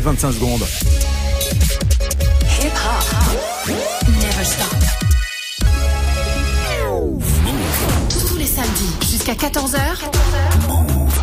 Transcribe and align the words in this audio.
7-25 0.00 0.32
secondes. 0.32 0.66
Hip 2.60 2.72
hop. 2.84 3.70
Never 4.20 4.44
stop. 4.44 4.76
Tous 8.28 8.36
les 8.36 8.46
samedis 8.46 8.92
jusqu'à 9.10 9.32
14h. 9.32 9.78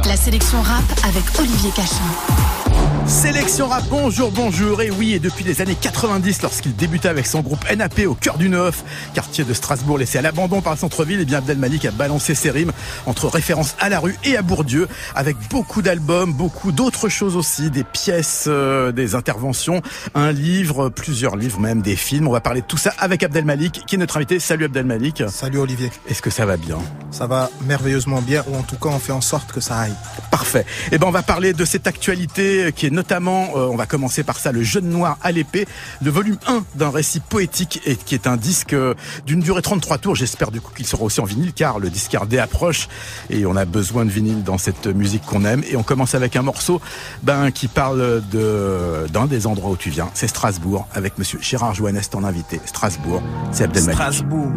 La 0.07 0.15
sélection 0.15 0.59
rap 0.63 0.83
avec 1.07 1.23
Olivier 1.39 1.69
Cachin. 1.75 2.62
Sélection 3.05 3.67
rap, 3.67 3.83
bonjour, 3.89 4.31
bonjour. 4.31 4.81
Et 4.81 4.89
oui, 4.89 5.13
et 5.13 5.19
depuis 5.19 5.43
les 5.43 5.61
années 5.61 5.75
90, 5.79 6.41
lorsqu'il 6.41 6.73
débutait 6.75 7.09
avec 7.09 7.27
son 7.27 7.41
groupe 7.41 7.69
NAP 7.69 7.99
au 8.07 8.15
cœur 8.15 8.37
du 8.37 8.47
Neuf, 8.47 8.83
quartier 9.13 9.43
de 9.43 9.53
Strasbourg 9.53 9.97
laissé 9.97 10.17
à 10.17 10.21
l'abandon 10.21 10.61
par 10.61 10.73
le 10.73 10.79
centre-ville, 10.79 11.19
et 11.19 11.23
eh 11.23 11.25
bien 11.25 11.39
Abdel 11.39 11.57
Malik 11.57 11.83
a 11.85 11.91
balancé 11.91 12.33
ses 12.33 12.49
rimes 12.49 12.71
entre 13.05 13.27
références 13.27 13.75
à 13.79 13.89
la 13.89 13.99
rue 13.99 14.15
et 14.23 14.37
à 14.37 14.41
Bourdieu, 14.41 14.87
avec 15.15 15.35
beaucoup 15.49 15.81
d'albums, 15.81 16.31
beaucoup 16.31 16.71
d'autres 16.71 17.09
choses 17.09 17.35
aussi, 17.35 17.69
des 17.69 17.83
pièces, 17.83 18.45
euh, 18.47 18.93
des 18.93 19.15
interventions, 19.15 19.81
un 20.15 20.31
livre, 20.31 20.87
plusieurs 20.89 21.35
livres 21.35 21.59
même, 21.59 21.81
des 21.81 21.97
films. 21.97 22.27
On 22.27 22.31
va 22.31 22.41
parler 22.41 22.61
de 22.61 22.67
tout 22.67 22.77
ça 22.77 22.93
avec 22.97 23.21
Abdel 23.23 23.43
Malik, 23.43 23.83
qui 23.85 23.95
est 23.95 23.99
notre 23.99 24.15
invité. 24.15 24.39
Salut 24.39 24.65
Abdel 24.65 24.85
Malik. 24.85 25.23
Salut 25.27 25.59
Olivier. 25.59 25.91
Est-ce 26.07 26.21
que 26.21 26.29
ça 26.29 26.45
va 26.45 26.55
bien? 26.55 26.77
Ça 27.11 27.27
va 27.27 27.49
merveilleusement 27.67 28.21
bien, 28.21 28.45
ou 28.47 28.55
en 28.55 28.63
tout 28.63 28.77
cas 28.77 28.89
on 28.89 28.99
fait 28.99 29.11
en 29.11 29.21
sorte 29.21 29.51
que 29.51 29.59
ça 29.59 29.77
aille. 29.77 29.95
Parfait. 30.31 30.65
Eh 30.91 30.97
ben 30.97 31.07
on 31.07 31.11
va 31.11 31.21
parler 31.21 31.51
de 31.51 31.65
cette 31.65 31.85
actualité 31.85 32.71
qui 32.73 32.82
notamment, 32.87 33.49
euh, 33.55 33.67
on 33.71 33.75
va 33.75 33.85
commencer 33.85 34.23
par 34.23 34.37
ça, 34.37 34.51
Le 34.51 34.63
Jeune 34.63 34.89
Noir 34.89 35.17
à 35.21 35.31
l'épée, 35.31 35.67
le 36.01 36.11
volume 36.11 36.37
1 36.47 36.63
d'un 36.75 36.89
récit 36.89 37.19
poétique 37.19 37.81
et 37.85 37.95
qui 37.95 38.15
est 38.15 38.27
un 38.27 38.37
disque 38.37 38.73
euh, 38.73 38.93
d'une 39.25 39.39
durée 39.39 39.61
33 39.61 39.97
tours. 39.97 40.15
J'espère 40.15 40.51
du 40.51 40.61
coup 40.61 40.71
qu'il 40.73 40.85
sera 40.85 41.03
aussi 41.03 41.21
en 41.21 41.25
vinyle 41.25 41.53
car 41.53 41.79
le 41.79 41.89
discardé 41.89 42.39
approche 42.39 42.87
et 43.29 43.45
on 43.45 43.55
a 43.55 43.65
besoin 43.65 44.05
de 44.05 44.09
vinyle 44.09 44.43
dans 44.43 44.57
cette 44.57 44.87
musique 44.87 45.25
qu'on 45.25 45.45
aime. 45.45 45.63
Et 45.69 45.75
on 45.75 45.83
commence 45.83 46.15
avec 46.15 46.35
un 46.35 46.41
morceau 46.41 46.81
ben, 47.23 47.51
qui 47.51 47.67
parle 47.67 48.21
de 48.31 49.07
d'un 49.11 49.27
des 49.27 49.47
endroits 49.47 49.71
où 49.71 49.77
tu 49.77 49.89
viens, 49.89 50.09
c'est 50.13 50.27
Strasbourg, 50.27 50.87
avec 50.93 51.17
monsieur 51.17 51.39
Gérard 51.41 51.73
Joannest 51.73 52.15
en 52.15 52.23
invité. 52.23 52.59
Strasbourg, 52.65 53.21
c'est 53.51 53.65
Abdelmalik. 53.65 53.95
Strasbourg. 53.95 54.51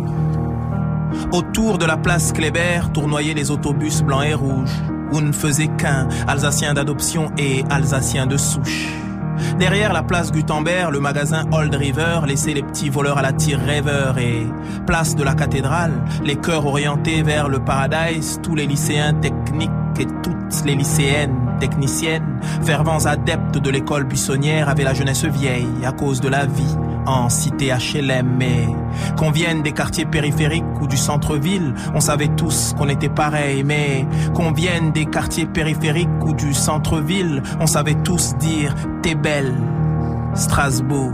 Autour 1.33 1.79
de 1.79 1.87
la 1.87 1.97
place 1.97 2.33
Kléber 2.33 2.81
tournoyaient 2.93 3.35
les 3.35 3.51
autobus 3.51 4.03
blancs 4.03 4.25
et 4.25 4.35
rouges 4.35 4.96
où 5.13 5.21
ne 5.21 5.33
faisait 5.33 5.69
qu'un 5.69 6.09
Alsacien 6.27 6.75
d'adoption 6.75 7.31
et 7.39 7.65
Alsacien 7.71 8.27
de 8.27 8.37
souche. 8.37 9.06
Derrière 9.59 9.93
la 9.93 10.03
place 10.03 10.33
Gutenberg, 10.33 10.93
le 10.93 11.01
magasin 11.01 11.45
Old 11.53 11.75
River 11.75 12.21
laissait 12.27 12.55
les 12.55 12.63
petits 12.63 12.91
voleurs 12.91 13.19
à 13.19 13.23
la 13.23 13.33
tire 13.33 13.61
rêveur 13.61 14.19
et 14.19 14.47
place 14.87 15.15
de 15.15 15.23
la 15.23 15.35
cathédrale, 15.35 15.93
les 16.25 16.37
cœurs 16.37 16.67
orientés 16.67 17.23
vers 17.23 17.49
le 17.49 17.59
paradise, 17.59 18.41
tous 18.43 18.55
les 18.55 18.67
lycéens 18.67 19.15
techniques 19.15 19.71
et 19.99 20.07
toutes 20.23 20.65
les 20.65 20.75
lycéennes 20.75 21.47
techniciennes, 21.59 22.41
fervents 22.65 23.07
adeptes 23.07 23.59
de 23.59 23.71
l'école 23.71 24.05
buissonnière 24.05 24.69
avaient 24.69 24.85
la 24.85 24.95
jeunesse 24.95 25.25
vieille 25.25 25.85
à 25.85 25.93
cause 25.93 26.21
de 26.21 26.29
la 26.29 26.47
vie 26.47 26.77
en 27.07 27.29
cité 27.29 27.73
HLM, 27.73 28.37
mais 28.37 28.67
qu'on 29.17 29.31
vienne 29.31 29.63
des 29.63 29.73
quartiers 29.73 30.05
périphériques 30.05 30.65
ou 30.81 30.87
du 30.87 30.97
centre-ville, 30.97 31.75
on 31.95 32.01
savait 32.01 32.29
tous 32.37 32.75
qu'on 32.77 32.89
était 32.89 33.09
pareil, 33.09 33.63
mais 33.65 34.07
qu'on 34.35 34.53
vienne 34.53 34.93
des 34.93 35.07
quartiers 35.07 35.47
périphériques 35.47 36.09
ou 36.25 36.35
du 36.35 36.53
centre-ville, 36.53 37.43
on 37.61 37.67
savait 37.67 37.95
tous 37.95 38.35
dire 38.37 38.75
belle, 39.15 39.55
Strasbourg. 40.35 41.13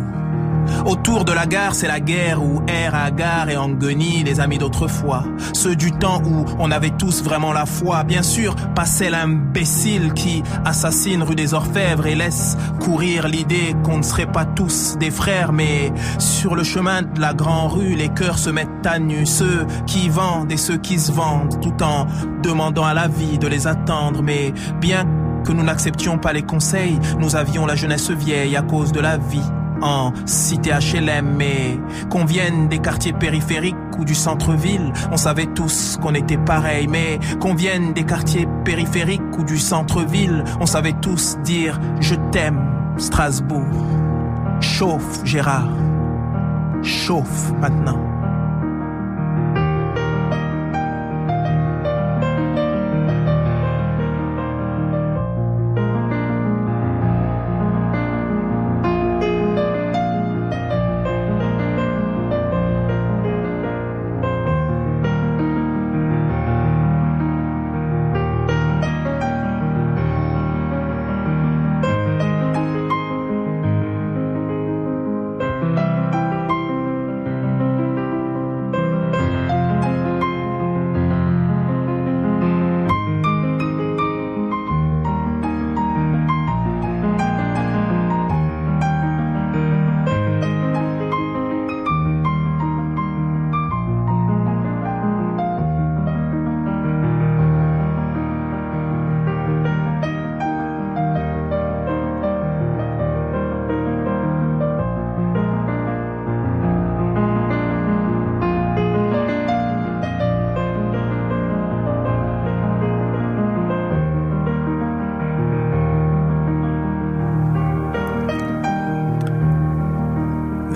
Autour 0.86 1.24
de 1.24 1.32
la 1.32 1.46
gare, 1.46 1.74
c'est 1.74 1.88
la 1.88 2.00
guerre 2.00 2.42
où 2.42 2.62
air 2.66 2.94
à 2.94 3.10
gare 3.10 3.50
et 3.50 3.56
en 3.56 3.68
guenille 3.68 4.22
les 4.24 4.40
amis 4.40 4.58
d'autrefois. 4.58 5.24
Ceux 5.52 5.76
du 5.76 5.92
temps 5.92 6.22
où 6.24 6.44
on 6.58 6.70
avait 6.70 6.90
tous 6.90 7.22
vraiment 7.22 7.52
la 7.52 7.66
foi. 7.66 8.04
Bien 8.04 8.22
sûr, 8.22 8.54
pas 8.74 8.84
celle 8.84 9.14
imbécile 9.14 10.12
qui 10.14 10.42
assassine 10.64 11.22
rue 11.22 11.34
des 11.34 11.54
Orfèvres 11.54 12.06
et 12.06 12.14
laisse 12.14 12.56
courir 12.80 13.28
l'idée 13.28 13.74
qu'on 13.84 13.98
ne 13.98 14.02
serait 14.02 14.30
pas 14.30 14.44
tous 14.44 14.96
des 14.98 15.10
frères. 15.10 15.52
Mais 15.52 15.92
sur 16.18 16.54
le 16.54 16.64
chemin 16.64 17.02
de 17.02 17.20
la 17.20 17.34
grande 17.34 17.72
rue, 17.72 17.94
les 17.94 18.08
cœurs 18.08 18.38
se 18.38 18.50
mettent 18.50 18.86
à 18.86 18.98
nu. 18.98 19.26
Ceux 19.26 19.66
qui 19.86 20.08
vendent 20.08 20.52
et 20.52 20.56
ceux 20.56 20.78
qui 20.78 20.98
se 20.98 21.12
vendent, 21.12 21.60
tout 21.60 21.82
en 21.82 22.06
demandant 22.42 22.84
à 22.84 22.94
la 22.94 23.08
vie 23.08 23.38
de 23.38 23.46
les 23.46 23.66
attendre. 23.66 24.22
Mais 24.22 24.52
bien 24.80 25.06
que 25.44 25.52
nous 25.52 25.62
n'acceptions 25.62 26.18
pas 26.18 26.32
les 26.32 26.42
conseils, 26.42 26.98
nous 27.18 27.36
avions 27.36 27.66
la 27.66 27.74
jeunesse 27.74 28.10
vieille 28.10 28.56
à 28.56 28.62
cause 28.62 28.92
de 28.92 29.00
la 29.00 29.16
vie 29.16 29.42
en 29.82 30.12
cité 30.26 30.70
HLM, 30.70 31.34
mais 31.36 31.78
qu'on 32.08 32.24
vienne 32.24 32.68
des 32.68 32.78
quartiers 32.78 33.12
périphériques 33.12 33.76
ou 33.98 34.04
du 34.04 34.14
centre-ville, 34.14 34.92
on 35.10 35.16
savait 35.16 35.46
tous 35.46 35.98
qu'on 36.00 36.14
était 36.14 36.38
pareil, 36.38 36.86
mais 36.88 37.18
qu'on 37.40 37.54
vienne 37.54 37.92
des 37.92 38.04
quartiers 38.04 38.46
périphériques 38.64 39.38
ou 39.38 39.44
du 39.44 39.58
centre-ville, 39.58 40.44
on 40.60 40.66
savait 40.66 40.94
tous 40.94 41.36
dire 41.44 41.78
je 42.00 42.14
t'aime, 42.30 42.64
Strasbourg. 42.96 43.66
Chauffe, 44.60 45.24
Gérard. 45.24 45.68
Chauffe 46.82 47.52
maintenant. 47.60 48.11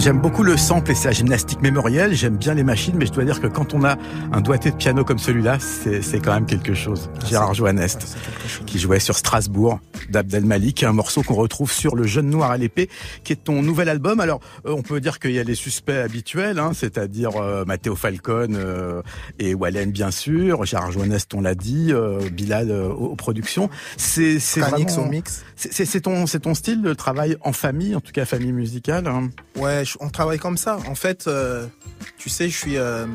J'aime 0.06 0.21
beaucoup 0.21 0.44
le 0.44 0.56
sample 0.56 0.93
et 0.93 0.94
sa 0.94 1.11
gymnastique 1.11 1.61
mémorielle. 1.62 2.15
J'aime 2.15 2.37
bien 2.37 2.55
les 2.55 2.62
machines, 2.62 2.94
mais 2.97 3.06
je 3.06 3.11
dois 3.11 3.25
dire 3.25 3.41
que 3.41 3.49
quand 3.49 3.75
on 3.75 3.83
a 3.83 3.97
un 4.31 4.41
doigté 4.41 4.71
de 4.71 4.77
piano 4.77 5.05
comme 5.05 5.19
celui-là, 5.19 5.59
c'est 5.59 6.21
quand 6.21 6.33
même 6.33 6.47
quelque 6.47 6.75
chose. 6.75 7.11
Ah, 7.17 7.27
Gérard 7.27 7.55
Joannest, 7.55 8.17
ah, 8.17 8.65
qui 8.67 8.78
jouait 8.78 9.00
sur 9.00 9.17
Strasbourg, 9.17 9.81
d'Abdel 10.09 10.44
Malik, 10.44 10.84
un 10.84 10.93
morceau 10.93 11.25
qu'on 11.25 11.34
retrouve 11.34 11.72
sur 11.72 11.97
Le 11.97 12.06
Jeune 12.06 12.31
Noir 12.31 12.53
à 12.53 12.56
l'épée, 12.56 12.89
qui 13.25 13.33
est 13.33 13.43
ton 13.43 13.62
nouvel 13.62 13.89
album. 13.89 14.21
Alors, 14.21 14.39
euh, 14.65 14.75
on 14.77 14.83
peut 14.83 15.00
dire 15.00 15.19
qu'il 15.19 15.33
y 15.33 15.41
a 15.41 15.43
les 15.43 15.56
suspects 15.56 15.91
habituels, 15.91 16.61
hein, 16.61 16.71
c'est-à-dire 16.73 17.37
euh, 17.43 17.65
Matteo 17.65 17.97
Falcone 17.97 18.55
euh, 18.55 19.03
et 19.41 19.55
Wallen, 19.55 19.91
bien 19.91 20.12
sûr, 20.12 20.64
Gérard 20.67 20.93
Joannest, 20.93 21.35
on 21.35 21.41
l'a 21.41 21.56
dit, 21.56 21.93
Bilal 22.31 22.70
aux, 22.70 23.17
productions. 23.17 23.70
C'est 23.97 24.38
vraiment... 24.61 25.09
mix? 25.09 25.44
C'est 25.56 26.00
ton, 26.02 26.26
ton 26.26 26.55
style, 26.55 26.81
le 26.81 26.94
travail 26.94 27.37
en 27.41 27.52
famille, 27.52 27.97
en 27.97 28.00
tout 28.00 28.12
cas 28.12 28.25
famille 28.25 28.52
musicale 28.52 29.09
hein? 29.09 29.31
Ouais, 29.56 29.82
on 30.00 30.08
travaille 30.08 30.38
comme 30.38 30.56
ça. 30.56 30.78
En 30.88 30.94
fait, 30.94 31.26
euh, 31.26 31.66
tu 32.19 32.28
sais, 32.28 32.48
je 32.48 32.56
suis. 32.56 32.76
Euh, 32.76 33.06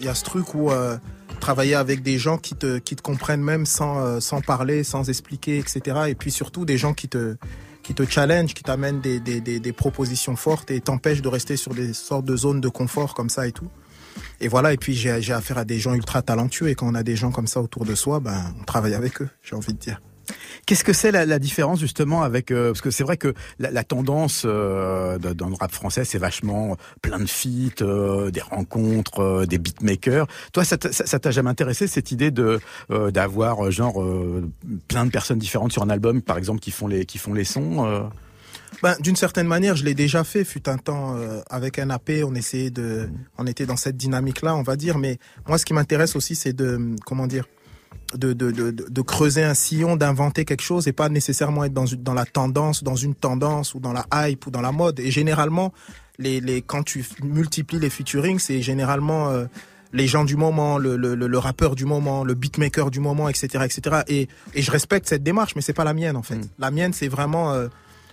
il 0.00 0.06
y 0.06 0.08
a 0.08 0.14
ce 0.14 0.24
truc 0.24 0.54
où 0.54 0.70
euh, 0.70 0.96
travailler 1.40 1.74
avec 1.74 2.02
des 2.02 2.18
gens 2.18 2.38
qui 2.38 2.54
te, 2.54 2.78
qui 2.78 2.94
te 2.94 3.02
comprennent 3.02 3.42
même 3.42 3.66
sans, 3.66 4.20
sans 4.20 4.40
parler, 4.40 4.84
sans 4.84 5.08
expliquer, 5.08 5.58
etc. 5.58 5.96
Et 6.08 6.14
puis 6.14 6.30
surtout 6.30 6.64
des 6.64 6.78
gens 6.78 6.94
qui 6.94 7.08
te, 7.08 7.36
qui 7.82 7.94
te 7.94 8.04
challenge, 8.08 8.54
qui 8.54 8.62
t'amènent 8.62 9.00
des, 9.00 9.18
des, 9.18 9.40
des, 9.40 9.72
propositions 9.72 10.36
fortes 10.36 10.70
et 10.70 10.80
t'empêchent 10.80 11.22
de 11.22 11.28
rester 11.28 11.56
sur 11.56 11.74
des 11.74 11.94
sortes 11.94 12.24
de 12.24 12.36
zones 12.36 12.60
de 12.60 12.68
confort 12.68 13.14
comme 13.14 13.28
ça 13.28 13.48
et 13.48 13.52
tout. 13.52 13.68
Et 14.40 14.46
voilà, 14.46 14.72
et 14.72 14.76
puis 14.76 14.94
j'ai 14.94 15.32
affaire 15.32 15.58
à 15.58 15.64
des 15.64 15.78
gens 15.78 15.94
ultra 15.94 16.22
talentueux 16.22 16.68
et 16.68 16.74
quand 16.76 16.86
on 16.86 16.94
a 16.94 17.02
des 17.02 17.16
gens 17.16 17.32
comme 17.32 17.46
ça 17.48 17.60
autour 17.60 17.84
de 17.84 17.94
soi, 17.96 18.20
ben 18.20 18.54
on 18.60 18.64
travaille 18.64 18.94
avec 18.94 19.20
eux, 19.20 19.28
j'ai 19.42 19.56
envie 19.56 19.72
de 19.72 19.78
dire. 19.78 20.00
Qu'est-ce 20.66 20.84
que 20.84 20.92
c'est 20.92 21.10
la, 21.10 21.26
la, 21.26 21.38
différence 21.38 21.80
justement 21.80 22.22
avec 22.22 22.50
euh, 22.50 22.72
parce 22.72 22.80
que 22.80 22.90
c'est 22.90 23.04
vrai 23.04 23.16
que 23.16 23.34
la, 23.58 23.70
la 23.70 23.84
tendance 23.84 24.42
euh, 24.44 25.18
dans 25.18 25.48
le 25.48 25.54
rap 25.54 25.72
français 25.72 26.04
c'est 26.04 26.18
vachement 26.18 26.76
plein 27.02 27.18
de 27.18 27.26
feats, 27.26 27.82
euh, 27.82 28.30
des 28.30 28.40
rencontres, 28.40 29.20
euh, 29.20 29.46
des 29.46 29.58
beatmakers. 29.58 30.26
Toi, 30.52 30.64
ça 30.64 30.76
t'a 30.76 31.30
jamais 31.30 31.50
intéressé 31.50 31.86
cette 31.86 32.12
idée 32.12 32.30
de 32.30 32.60
d'avoir 33.10 33.70
genre 33.70 34.04
plein 34.88 35.06
de 35.06 35.10
personnes 35.10 35.38
différentes 35.38 35.72
sur 35.72 35.82
un 35.82 35.90
album, 35.90 36.22
par 36.22 36.38
exemple, 36.38 36.60
qui 36.60 36.70
font 36.70 36.86
les 36.86 37.04
qui 37.04 37.18
font 37.18 37.32
les 37.32 37.44
sons 37.44 38.08
Ben, 38.82 38.94
d'une 39.00 39.16
certaine 39.16 39.46
manière, 39.46 39.76
je 39.76 39.84
l'ai 39.84 39.94
déjà 39.94 40.24
fait. 40.24 40.44
Fut 40.44 40.68
un 40.68 40.78
temps 40.78 41.16
euh, 41.16 41.40
avec 41.50 41.78
un 41.78 41.90
AP, 41.90 42.10
on 42.24 42.34
essayait 42.34 42.70
de, 42.70 43.08
on 43.36 43.46
était 43.46 43.66
dans 43.66 43.76
cette 43.76 43.96
dynamique-là, 43.96 44.54
on 44.54 44.62
va 44.62 44.76
dire. 44.76 44.98
Mais 44.98 45.18
moi, 45.46 45.58
ce 45.58 45.64
qui 45.64 45.74
m'intéresse 45.74 46.14
aussi, 46.14 46.36
c'est 46.36 46.52
de, 46.52 46.94
comment 47.04 47.26
dire, 47.26 47.44
de, 48.14 48.32
de, 48.32 48.50
de, 48.50 48.70
de 48.70 49.02
creuser 49.02 49.44
un 49.44 49.54
sillon, 49.54 49.96
d'inventer 49.96 50.44
quelque 50.44 50.62
chose 50.62 50.88
et 50.88 50.92
pas 50.92 51.08
nécessairement 51.08 51.64
être 51.64 51.74
dans, 51.74 51.84
dans 51.98 52.14
la 52.14 52.24
tendance, 52.24 52.82
dans 52.82 52.96
une 52.96 53.14
tendance 53.14 53.74
ou 53.74 53.80
dans 53.80 53.92
la 53.92 54.06
hype 54.12 54.46
ou 54.46 54.50
dans 54.50 54.60
la 54.60 54.72
mode. 54.72 54.98
Et 55.00 55.10
généralement, 55.10 55.72
les, 56.18 56.40
les, 56.40 56.62
quand 56.62 56.82
tu 56.82 57.04
multiplies 57.22 57.78
les 57.78 57.90
featuring, 57.90 58.38
c'est 58.38 58.62
généralement 58.62 59.30
euh, 59.30 59.44
les 59.92 60.06
gens 60.06 60.24
du 60.24 60.36
moment, 60.36 60.78
le, 60.78 60.96
le, 60.96 61.14
le, 61.14 61.38
rappeur 61.38 61.74
du 61.74 61.84
moment, 61.84 62.24
le 62.24 62.34
beatmaker 62.34 62.90
du 62.90 63.00
moment, 63.00 63.28
etc., 63.28 63.64
etc. 63.64 64.02
Et, 64.08 64.28
et 64.54 64.62
je 64.62 64.70
respecte 64.70 65.08
cette 65.08 65.22
démarche, 65.22 65.54
mais 65.54 65.62
c'est 65.62 65.74
pas 65.74 65.84
la 65.84 65.94
mienne 65.94 66.16
en 66.16 66.22
fait. 66.22 66.36
Mm. 66.36 66.48
La 66.58 66.70
mienne, 66.70 66.92
c'est 66.92 67.08
vraiment 67.08 67.52
euh, 67.52 67.68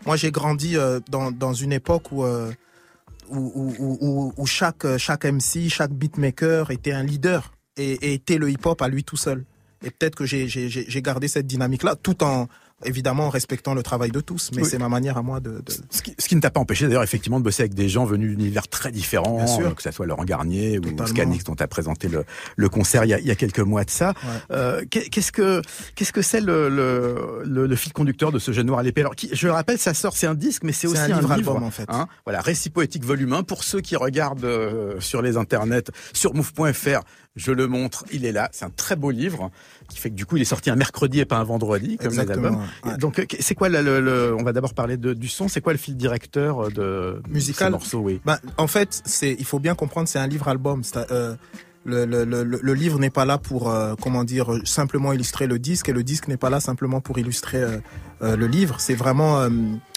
moi, 0.06 0.18
j'ai 0.18 0.32
grandi 0.32 0.78
euh, 0.78 1.00
dans, 1.10 1.32
dans 1.32 1.54
une 1.54 1.72
époque 1.72 2.12
où, 2.12 2.24
où, 2.26 3.74
où, 3.80 4.34
où, 4.38 4.46
chaque, 4.46 4.98
chaque 4.98 5.26
MC, 5.26 5.70
chaque 5.70 5.92
beatmaker 5.92 6.70
était 6.72 6.92
un 6.92 7.04
leader 7.04 7.54
et, 7.78 7.94
et 7.94 8.14
était 8.14 8.38
le 8.38 8.52
hip-hop 8.52 8.82
à 8.82 8.88
lui 8.88 9.04
tout 9.04 9.18
seul. 9.18 9.46
Et 9.83 9.92
peut-être 9.92 10.16
que 10.16 10.25
j'ai 10.25 11.01
gardé 11.01 11.27
cette 11.27 11.48
dynamique-là 11.48 11.95
tout 11.95 12.24
en, 12.24 12.48
évidemment 12.83 13.27
en 13.27 13.30
respectant 13.30 13.74
le 13.74 13.83
travail 13.83 14.12
de 14.12 14.19
tous, 14.19 14.51
mais 14.54 14.63
c'est 14.63 14.77
ma 14.77 14.89
manière 14.89 15.18
à 15.18 15.22
moi 15.22 15.39
de... 15.39 15.62
de... 15.62 15.72
Ce, 15.89 16.01
qui, 16.01 16.13
ce, 16.19 16.27
qui, 16.27 16.36
ne 16.36 16.42
t'a 16.42 16.51
pas 16.51 16.60
empêché 16.60 16.88
d'ailleurs 16.88 17.04
effectivement 17.04 17.39
de 17.39 17.44
bosser 17.44 17.63
avec 17.63 17.74
des 17.74 17.88
gens 17.88 18.06
venus 18.06 18.36
d'univers 18.36 18.68
très 18.68 18.92
différents, 18.92 19.39
euh, 19.42 19.72
que 19.72 19.81
ce 19.81 19.92
soit 19.92 20.06
Laurent 20.06 20.25
Garnier 20.25 20.80
ou 20.80 21.06
Scanix 21.06 21.44
dont 21.45 21.56
tu 21.56 21.63
as 21.63 21.68
présenté 21.68 22.10
le, 22.10 22.25
le 22.56 22.69
concert 22.69 23.06
il 23.06 23.10
y, 23.10 23.13
a, 23.13 23.19
il 23.19 23.25
y, 23.25 23.31
a, 23.31 23.36
quelques 23.36 23.60
mois 23.60 23.86
de 23.86 23.89
ça. 23.89 24.13
Euh, 24.51 24.83
qu'est-ce 24.89 25.31
que 25.31 25.62
qu'est-ce 25.95 26.12
que 26.12 26.22
c'est 26.22 26.42
le, 26.42 26.69
le, 26.69 27.44
le, 27.45 27.75
fil 27.75 27.94
conducteur 27.94 28.31
de 28.31 28.39
ce 28.39 28.51
jeune 28.51 28.68
noir 28.68 28.80
à 28.80 28.83
l'épée? 28.83 29.01
Alors, 29.01 29.16
qui, 29.16 29.30
je 29.31 29.48
le 29.48 29.54
rappelle, 29.54 29.77
ça 29.77 29.94
sort, 29.94 30.18
c'est 30.18 30.27
un 30.27 30.36
disque, 30.36 30.63
mais 30.63 30.72
c'est 30.72 30.88
aussi 30.88 31.00
un 31.00 31.19
livre, 31.19 31.31
album, 31.31 31.63
en 31.63 31.72
fait. 31.72 31.86
Hein, 31.88 32.07
voilà, 32.25 32.42
récit 32.42 32.69
poétique 32.69 33.06
volume 33.06 33.33
1 33.33 33.44
pour 33.44 33.63
ceux 33.63 33.81
qui 33.81 33.95
regardent 33.95 34.45
euh, 34.45 35.00
sur 35.00 35.22
les 35.22 35.38
internets, 35.38 35.92
sur 36.13 36.33
move.fr. 36.33 37.01
Je 37.36 37.52
le 37.52 37.68
montre, 37.68 38.06
il 38.14 38.26
est 38.26 38.32
là. 38.32 38.50
C'est 38.54 38.64
un 38.64 38.70
très 38.70 38.96
beau 38.96 39.12
livre 39.12 39.52
qui 39.90 40.00
fait 40.00 40.10
que 40.10 40.16
du 40.16 40.26
coup 40.26 40.38
il 40.38 40.42
est 40.42 40.46
sorti 40.46 40.70
un 40.70 40.78
mercredi 40.78 41.20
et 41.20 41.26
pas 41.26 41.38
un 41.38 41.44
vendredi 41.44 41.98
comme 41.98 42.14
les 42.14 42.20
albums. 42.20 42.64
Donc 42.98 43.20
euh, 43.20 43.26
c'est 43.40 43.56
quoi 43.56 43.68
le, 43.68 44.34
on 44.38 44.44
va 44.44 44.54
d'abord 44.54 44.74
parler 44.74 44.96
de, 44.96 45.14
du 45.14 45.28
son. 45.28 45.50
C'est 45.50 45.60
quoi 45.60 45.74
le 45.74 45.80
fil 45.80 45.98
directeur 45.98 46.72
de 46.72 47.22
musical 47.30 47.72
morceau 47.72 48.00
Oui. 48.00 48.22
Ben, 48.26 48.38
en 48.58 48.68
fait, 48.68 49.02
c'est 49.04 49.36
il 49.38 49.46
faut 49.46 49.60
bien 49.60 49.76
comprendre, 49.76 50.08
c'est 50.08 50.20
un 50.20 50.28
livre 50.28 50.48
album. 50.48 50.82
Euh, 51.12 51.36
le, 51.84 52.06
le, 52.06 52.24
le, 52.24 52.44
le, 52.44 52.74
livre 52.74 52.98
n'est 53.00 53.12
pas 53.12 53.26
là 53.26 53.38
pour 53.38 53.70
euh, 53.70 53.94
comment 54.02 54.24
dire 54.24 54.50
simplement 54.64 55.14
illustrer 55.14 55.46
le 55.46 55.60
disque 55.60 55.90
et 55.90 55.94
le 55.94 56.04
disque 56.04 56.28
n'est 56.28 56.38
pas 56.38 56.50
là 56.50 56.60
simplement 56.60 57.00
pour 57.00 57.20
illustrer 57.20 57.62
euh, 57.62 58.36
le 58.36 58.48
livre. 58.48 58.80
C'est 58.80 58.96
vraiment 58.96 59.48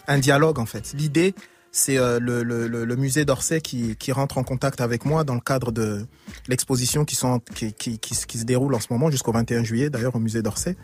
un 0.08 0.18
dialogue 0.18 0.58
en 0.58 0.66
fait. 0.66 0.92
L'idée 0.98 1.34
c'est 1.78 1.96
euh, 1.96 2.18
le, 2.20 2.96
musée 2.96 3.24
d'Orsay 3.24 3.60
qui, 3.60 4.12
rentre 4.12 4.38
en 4.38 4.44
contact 4.44 4.80
avec 4.80 5.04
moi 5.04 5.22
dans 5.24 5.34
le 5.34 5.40
cadre 5.40 5.70
de 5.70 6.06
l'exposition 6.48 7.04
qui, 7.04 7.14
se 7.14 8.44
déroule 8.44 8.74
en 8.74 8.80
ce 8.80 8.88
moment 8.90 9.10
jusqu'au 9.10 9.32
21 9.32 9.62
juillet 9.62 9.88
d'ailleurs 9.88 10.16
au 10.16 10.18
musée 10.18 10.42
d'Orsay. 10.42 10.76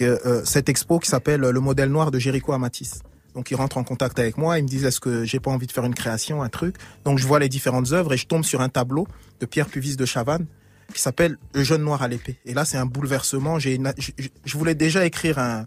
Euh, 0.00 0.42
cette 0.44 0.68
expo 0.68 0.98
qui 0.98 1.08
s'appelle 1.08 1.40
Le 1.40 1.60
modèle 1.60 1.90
noir 1.90 2.10
de 2.10 2.18
Jéricho 2.18 2.52
Amatis. 2.52 3.00
Donc 3.34 3.50
ils 3.50 3.56
rentrent 3.56 3.76
en 3.76 3.84
contact 3.84 4.18
avec 4.18 4.38
moi, 4.38 4.58
ils 4.58 4.62
me 4.62 4.68
disent 4.68 4.84
est-ce 4.84 5.00
que 5.00 5.24
j'ai 5.24 5.40
pas 5.40 5.50
envie 5.50 5.66
de 5.66 5.72
faire 5.72 5.84
une 5.84 5.94
création, 5.94 6.42
un 6.42 6.48
truc? 6.48 6.76
Donc 7.04 7.18
je 7.18 7.26
vois 7.26 7.38
les 7.38 7.50
différentes 7.50 7.92
œuvres 7.92 8.14
et 8.14 8.16
je 8.16 8.26
tombe 8.26 8.44
sur 8.44 8.60
un 8.62 8.70
tableau 8.70 9.06
de 9.40 9.46
Pierre 9.46 9.66
Puvis 9.66 9.96
de 9.96 10.06
Chavannes 10.06 10.46
qui 10.94 11.02
s'appelle 11.02 11.36
Le 11.52 11.64
jeune 11.64 11.82
noir 11.82 12.02
à 12.02 12.08
l'épée. 12.08 12.38
Et 12.46 12.54
là 12.54 12.64
c'est 12.64 12.78
un 12.78 12.86
bouleversement. 12.86 13.58
Je, 13.58 14.56
voulais 14.56 14.76
déjà 14.76 15.04
écrire 15.04 15.38
un, 15.38 15.66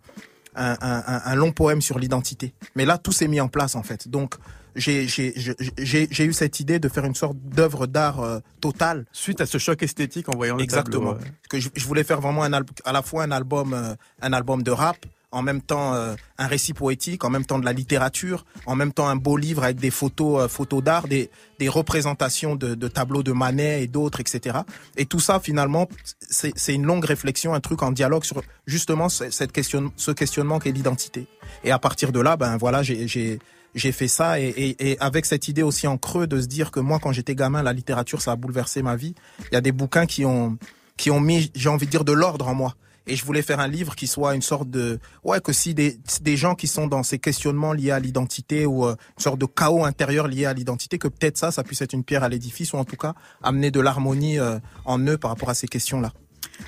un 0.55 1.35
long 1.35 1.51
poème 1.51 1.81
sur 1.81 1.99
l'identité, 1.99 2.53
mais 2.75 2.85
là 2.85 2.97
tout 2.97 3.11
s'est 3.11 3.27
mis 3.27 3.41
en 3.41 3.49
place 3.49 3.75
en 3.75 3.83
fait. 3.83 4.07
Donc 4.07 4.35
j'ai 4.75 6.25
eu 6.25 6.33
cette 6.33 6.60
idée 6.60 6.80
de 6.80 6.89
faire 6.89 7.06
une 7.06 7.16
sorte 7.16 7.38
d'œuvre 7.38 7.88
d'art 7.88 8.21
euh, 8.21 8.39
totale. 8.62 9.06
Suite 9.12 9.42
à 9.42 9.45
ce 9.45 9.57
choc 9.57 9.81
esthétique 9.83 10.30
en 10.30 10.36
voyant 10.36 10.56
le 10.56 10.63
Exactement. 10.63 11.13
Tableau, 11.13 11.31
Que 11.50 11.60
je, 11.60 11.69
je, 11.75 11.86
voulais 11.86 12.04
faire 12.04 12.21
vraiment 12.21 12.44
un 12.44 12.54
à 12.54 12.92
la 12.92 13.01
fois 13.01 13.24
un 13.24 13.31
album, 13.31 13.74
euh, 13.74 13.95
un 14.21 14.33
album 14.33 14.63
de 14.63 14.71
rap, 14.71 14.98
en 15.31 15.42
même 15.42 15.62
temps 15.62 15.94
euh, 15.94 16.16
un 16.38 16.48
récit 16.48 16.74
poétique, 16.74 17.24
en 17.24 17.30
même 17.30 17.45
temps 17.45 17.60
de 17.60 17.66
la 17.66 17.74
littérature, 17.74 18.45
en 18.66 18.75
même 18.75 18.94
temps 18.94 19.07
un 19.07 19.16
beau 19.16 19.38
livre 19.38 19.63
avec 19.63 19.77
des 19.77 19.92
photos, 19.92 20.50
photos 20.50 20.83
d'art, 20.83 21.07
des, 21.07 21.30
des 21.60 21.69
représentations 21.69 22.56
de, 22.56 22.75
de, 22.75 22.88
tableaux 22.88 23.24
de 23.24 23.31
Manet 23.31 23.83
et 23.83 23.88
d'autres, 23.88 24.19
etc. 24.19 24.60
Et 24.98 25.06
tout 25.06 25.19
ça, 25.19 25.39
finalement, 25.39 25.88
c'est 26.19 26.74
une 26.74 26.86
longue 26.86 27.06
réflexion, 27.06 27.54
un 27.54 27.60
truc 27.60 27.83
en 27.83 27.92
dialogue 27.92 28.24
sur 28.24 28.42
justement 28.65 29.10
cette 29.10 29.51
question, 29.51 29.92
ce 29.95 30.12
questionnement 30.12 30.60
qu'est 30.60 30.72
l'identité. 30.72 31.27
Et 31.63 31.72
à 31.72 31.80
partir 31.80 32.12
de 32.12 32.19
là, 32.19 32.38
ben 32.38 32.57
voilà, 32.57 32.81
j'ai 32.83 33.39
j'ai 33.75 33.92
fait 33.92 34.07
ça 34.07 34.39
et, 34.39 34.48
et, 34.48 34.92
et, 34.92 35.00
avec 35.00 35.25
cette 35.25 35.48
idée 35.48 35.63
aussi 35.63 35.88
en 35.88 35.98
creux 35.98 36.27
de 36.27 36.39
se 36.42 36.48
dire 36.48 36.71
que 36.71 36.80
moi 36.80 37.00
quand 37.00 37.12
j'étais 37.12 37.36
gamin 37.36 37.62
la 37.63 37.74
littérature 37.74 38.21
ça 38.21 38.31
a 38.31 38.36
bouleversé 38.36 38.81
ma 38.81 38.95
vie. 38.95 39.16
Il 39.51 39.54
y 39.54 39.57
a 39.57 39.62
des 39.62 39.71
bouquins 39.71 40.06
qui 40.06 40.25
ont 40.25 40.57
qui 40.98 41.12
ont 41.12 41.19
mis 41.19 41.51
j'ai 41.56 41.69
envie 41.69 41.86
de 41.86 41.92
dire 41.92 42.06
de 42.06 42.13
l'ordre 42.13 42.48
en 42.48 42.56
moi. 42.56 42.75
Et 43.07 43.16
je 43.16 43.25
voulais 43.25 43.42
faire 43.42 43.60
un 43.60 43.68
livre 43.68 43.95
qui 43.95 44.06
soit 44.06 44.36
une 44.36 44.42
sorte 44.42 44.69
de 44.69 45.00
ouais 45.24 45.39
que 45.39 45.54
si 45.54 45.74
des 45.74 46.00
des 46.21 46.38
gens 46.38 46.56
qui 46.56 46.68
sont 46.68 46.88
dans 46.88 47.01
ces 47.04 47.18
questionnements 47.18 47.74
liés 47.74 47.92
à 47.92 48.00
l'identité 48.00 48.66
ou 48.66 48.86
euh, 48.86 48.95
une 49.18 49.24
sorte 49.24 49.39
de 49.39 49.48
chaos 49.48 49.83
intérieur 49.83 50.27
lié 50.27 50.45
à 50.45 50.54
l'identité 50.54 50.98
que 50.98 51.07
peut-être 51.07 51.38
ça 51.38 51.51
ça 51.51 51.63
puisse 51.63 51.81
être 51.81 51.94
une 51.94 52.04
pierre 52.04 52.24
à 52.24 52.30
l'édifice 52.30 52.74
ou 52.74 52.77
en 52.77 52.86
tout 52.86 52.98
cas 52.98 53.13
amener 53.42 53.72
de 53.72 53.80
l'harmonie 53.80 54.39
euh, 54.39 54.60
en 54.86 55.00
eux 55.00 55.18
par 55.18 55.31
rapport 55.31 55.50
à 55.50 55.56
ces 55.56 55.68
questions 55.68 56.01
là 56.01 56.12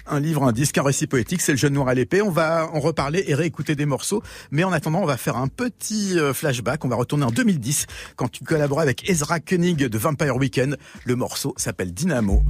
un 0.08 0.20
livre, 0.20 0.44
un 0.44 0.52
disque, 0.52 0.78
un 0.78 0.84
récit 0.84 1.08
poétique, 1.08 1.42
c'est 1.42 1.52
le 1.52 1.58
jeune 1.58 1.74
noir 1.74 1.88
à 1.88 1.94
l'épée. 1.94 2.22
On 2.22 2.32
va 2.32 2.70
en 2.74 2.80
reparler 2.80 3.24
et 3.28 3.34
réécouter 3.34 3.76
des 3.76 3.86
morceaux. 3.86 4.24
Mais 4.52 4.64
en 4.64 4.72
attendant, 4.72 5.00
on 5.00 5.06
va 5.06 5.18
faire 5.18 5.38
un 5.38 5.48
petit 5.48 6.18
euh, 6.18 6.34
flashback. 6.34 6.84
On 6.86 6.88
va 6.88 6.96
retourner 6.96 7.26
en 7.26 7.32
2010 7.32 7.88
quand 8.16 8.30
tu 8.30 8.44
collaborais 8.44 8.84
avec 8.84 9.10
Ezra 9.10 9.40
Koenig 9.40 9.78
de 9.78 9.98
Vampire 9.98 10.36
Weekend. 10.36 10.78
Le 11.06 11.16
morceau 11.16 11.54
s'appelle 11.58 11.94
Dynamo. 11.94 12.44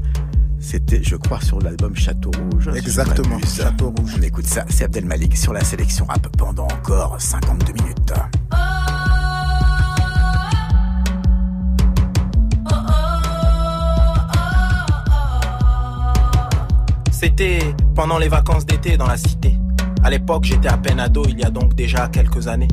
C'était, 0.60 1.04
je 1.04 1.16
crois, 1.16 1.42
sur 1.42 1.60
l'album 1.60 1.96
Château 1.96 2.32
Rouge. 2.32 2.70
Exactement, 2.76 3.40
Château 3.40 3.94
Rouge. 3.98 4.16
On 4.18 4.22
écoute 4.22 4.46
ça, 4.46 4.64
c'est 4.70 4.84
Abdel 4.84 5.06
Malik 5.06 5.36
sur 5.36 5.54
la 5.54 5.64
sélection 5.64 6.06
rap 6.06 6.28
pendant 6.38 6.66
encore 6.66 7.20
52 7.20 7.74
minutes. 7.74 8.14
C'était 17.22 17.60
pendant 17.94 18.18
les 18.18 18.30
vacances 18.30 18.66
d'été 18.66 18.98
dans 18.98 19.06
la 19.06 19.16
cité. 19.16 19.56
À 20.04 20.10
l'époque, 20.10 20.44
j'étais 20.44 20.70
à 20.70 20.78
peine 20.80 21.00
ado, 21.00 21.24
il 21.30 21.38
y 21.38 21.44
a 21.44 21.52
donc 21.52 21.76
déjà 21.76 22.08
quelques 22.08 22.48
années. 22.48 22.68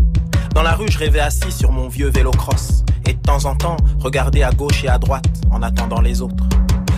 Dans 0.55 0.62
la 0.62 0.73
rue, 0.73 0.88
je 0.90 0.97
rêvais 0.97 1.21
assis 1.21 1.52
sur 1.52 1.71
mon 1.71 1.88
vieux 1.88 2.09
vélo 2.09 2.31
cross. 2.31 2.83
Et 3.05 3.12
de 3.12 3.19
temps 3.19 3.45
en 3.45 3.55
temps, 3.55 3.76
regarder 3.99 4.43
à 4.43 4.50
gauche 4.50 4.85
et 4.85 4.88
à 4.88 4.97
droite 4.97 5.26
en 5.50 5.61
attendant 5.61 6.00
les 6.00 6.23
autres. 6.23 6.49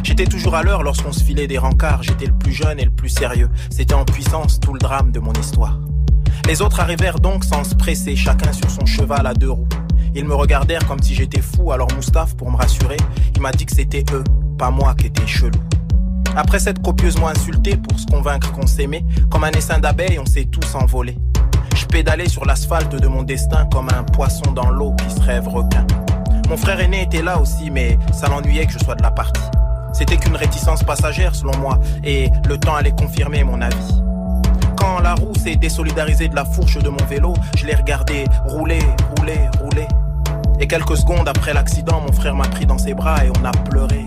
J'étais 0.05 0.27
toujours 0.27 0.55
à 0.55 0.63
l'heure 0.63 0.85
lorsqu'on 0.85 1.11
se 1.11 1.25
filait 1.25 1.49
des 1.49 1.59
rencarts. 1.59 2.05
J'étais 2.05 2.27
le 2.27 2.39
plus 2.39 2.53
jeune 2.53 2.79
et 2.79 2.85
le 2.85 2.93
plus 2.93 3.09
sérieux. 3.09 3.51
C'était 3.69 3.95
en 3.95 4.05
puissance 4.05 4.61
tout 4.61 4.73
le 4.73 4.79
drame 4.79 5.11
de 5.11 5.19
mon 5.19 5.33
histoire. 5.33 5.81
Les 6.47 6.63
autres 6.63 6.79
arrivèrent 6.79 7.19
donc 7.19 7.43
sans 7.45 7.65
se 7.65 7.75
presser, 7.75 8.15
chacun 8.15 8.53
sur 8.53 8.71
son 8.71 8.87
cheval 8.87 9.27
à 9.27 9.35
deux 9.35 9.51
roues. 9.51 9.69
Ils 10.15 10.25
me 10.25 10.37
regardèrent 10.37 10.87
comme 10.87 11.03
si 11.03 11.17
j'étais 11.17 11.43
fou, 11.43 11.73
alors 11.73 11.89
Moustaphe, 11.97 12.37
pour 12.37 12.49
me 12.49 12.57
rassurer, 12.57 12.99
il 13.35 13.43
m'a 13.43 13.51
dit 13.51 13.67
que 13.67 13.75
c'était 13.75 14.05
eux, 14.13 14.23
pas 14.57 14.71
moi 14.71 14.95
qui 14.95 15.09
étais 15.09 15.27
chelou. 15.27 15.59
Après 16.37 16.59
s'être 16.59 16.81
copieusement 16.83 17.29
insulté 17.29 17.77
pour 17.77 17.99
se 17.99 18.07
convaincre 18.07 18.53
qu'on 18.53 18.67
s'aimait, 18.67 19.05
comme 19.31 19.45
un 19.45 19.51
essaim 19.51 19.79
d'abeilles, 19.79 20.19
on 20.19 20.27
s'est 20.27 20.47
tous 20.47 20.75
envolés. 20.75 21.17
Je 21.77 21.87
pédalais 21.87 22.29
sur 22.29 22.45
l'asphalte 22.45 22.95
de 22.95 23.07
mon 23.09 23.23
destin 23.23 23.67
comme 23.73 23.89
un 23.89 24.03
poisson 24.03 24.53
dans 24.53 24.71
l'eau 24.71 24.95
qui 24.95 25.15
se 25.15 25.21
rêve 25.21 25.49
requin. 25.49 25.87
Mon 26.49 26.57
frère 26.57 26.81
aîné 26.81 27.03
était 27.03 27.23
là 27.23 27.41
aussi, 27.41 27.71
mais 27.71 27.99
ça 28.13 28.29
l'ennuyait 28.29 28.67
que 28.67 28.73
je 28.73 28.79
sois 28.79 28.95
de 28.95 29.03
la 29.03 29.11
partie. 29.11 29.41
C'était 29.93 30.17
qu'une 30.17 30.37
réticence 30.37 30.83
passagère 30.83 31.35
selon 31.35 31.57
moi, 31.59 31.79
et 32.05 32.31
le 32.49 32.59
temps 32.59 32.75
allait 32.75 32.93
confirmer 32.93 33.45
mon 33.45 33.61
avis. 33.61 34.03
Quand 34.77 35.01
la 35.01 35.15
roue 35.15 35.35
s'est 35.35 35.57
désolidarisée 35.57 36.29
de 36.29 36.35
la 36.35 36.45
fourche 36.45 36.79
de 36.79 36.89
mon 36.89 37.05
vélo, 37.09 37.35
je 37.57 37.67
l'ai 37.67 37.75
regardé 37.75 38.25
rouler, 38.47 38.81
rouler, 39.17 39.39
rouler. 39.61 39.89
Et 40.59 40.67
quelques 40.67 40.97
secondes 40.97 41.29
après 41.29 41.55
l'accident, 41.55 42.01
mon 42.01 42.13
frère 42.13 42.35
m'a 42.35 42.49
pris 42.49 42.67
dans 42.67 42.79
ses 42.79 42.95
bras 42.95 43.25
et 43.25 43.31
on 43.31 43.45
a 43.45 43.51
pleuré, 43.51 44.05
pleuré, 44.05 44.07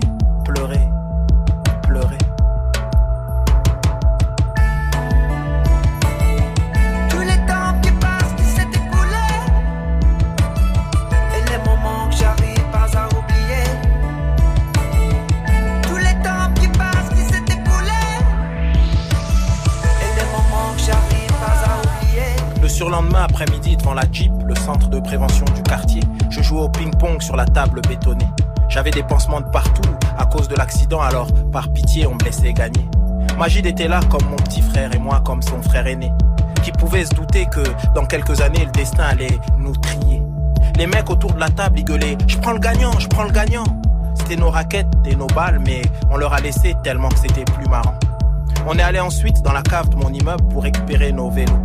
la 23.92 24.04
Jeep, 24.10 24.32
le 24.46 24.54
centre 24.54 24.88
de 24.88 25.00
prévention 25.00 25.44
du 25.54 25.62
quartier, 25.62 26.02
je 26.30 26.40
jouais 26.40 26.62
au 26.62 26.68
ping-pong 26.68 27.20
sur 27.20 27.36
la 27.36 27.44
table 27.44 27.82
bétonnée. 27.86 28.28
J'avais 28.68 28.90
des 28.90 29.02
pansements 29.02 29.40
de 29.40 29.50
partout 29.50 29.90
à 30.16 30.24
cause 30.24 30.48
de 30.48 30.54
l'accident, 30.54 31.00
alors 31.00 31.26
par 31.52 31.68
pitié 31.68 32.06
on 32.06 32.14
me 32.14 32.24
laissait 32.24 32.52
gagner. 32.52 32.88
Magid 33.38 33.66
était 33.66 33.88
là 33.88 34.00
comme 34.10 34.26
mon 34.30 34.36
petit 34.36 34.62
frère 34.62 34.94
et 34.94 34.98
moi 34.98 35.20
comme 35.24 35.42
son 35.42 35.60
frère 35.62 35.86
aîné, 35.86 36.12
qui 36.62 36.72
pouvait 36.72 37.04
se 37.04 37.14
douter 37.14 37.46
que 37.46 37.62
dans 37.94 38.06
quelques 38.06 38.40
années 38.40 38.64
le 38.64 38.70
destin 38.70 39.04
allait 39.04 39.38
nous 39.58 39.76
trier. 39.76 40.22
Les 40.76 40.86
mecs 40.86 41.10
autour 41.10 41.32
de 41.34 41.40
la 41.40 41.50
table, 41.50 41.78
ils 41.78 41.84
gueulaient 41.84 42.16
Je 42.26 42.38
prends 42.38 42.52
le 42.52 42.58
gagnant, 42.58 42.98
je 42.98 43.08
prends 43.08 43.24
le 43.24 43.32
gagnant. 43.32 43.64
C'était 44.14 44.36
nos 44.36 44.50
raquettes 44.50 44.88
et 45.04 45.14
nos 45.14 45.26
balles, 45.26 45.60
mais 45.64 45.82
on 46.10 46.16
leur 46.16 46.32
a 46.32 46.40
laissé 46.40 46.74
tellement 46.82 47.08
que 47.10 47.18
c'était 47.18 47.44
plus 47.44 47.66
marrant. 47.68 47.94
On 48.66 48.78
est 48.78 48.82
allé 48.82 49.00
ensuite 49.00 49.42
dans 49.42 49.52
la 49.52 49.62
cave 49.62 49.90
de 49.90 49.96
mon 49.96 50.12
immeuble 50.12 50.42
pour 50.48 50.62
récupérer 50.62 51.12
nos 51.12 51.30
vélos. 51.30 51.60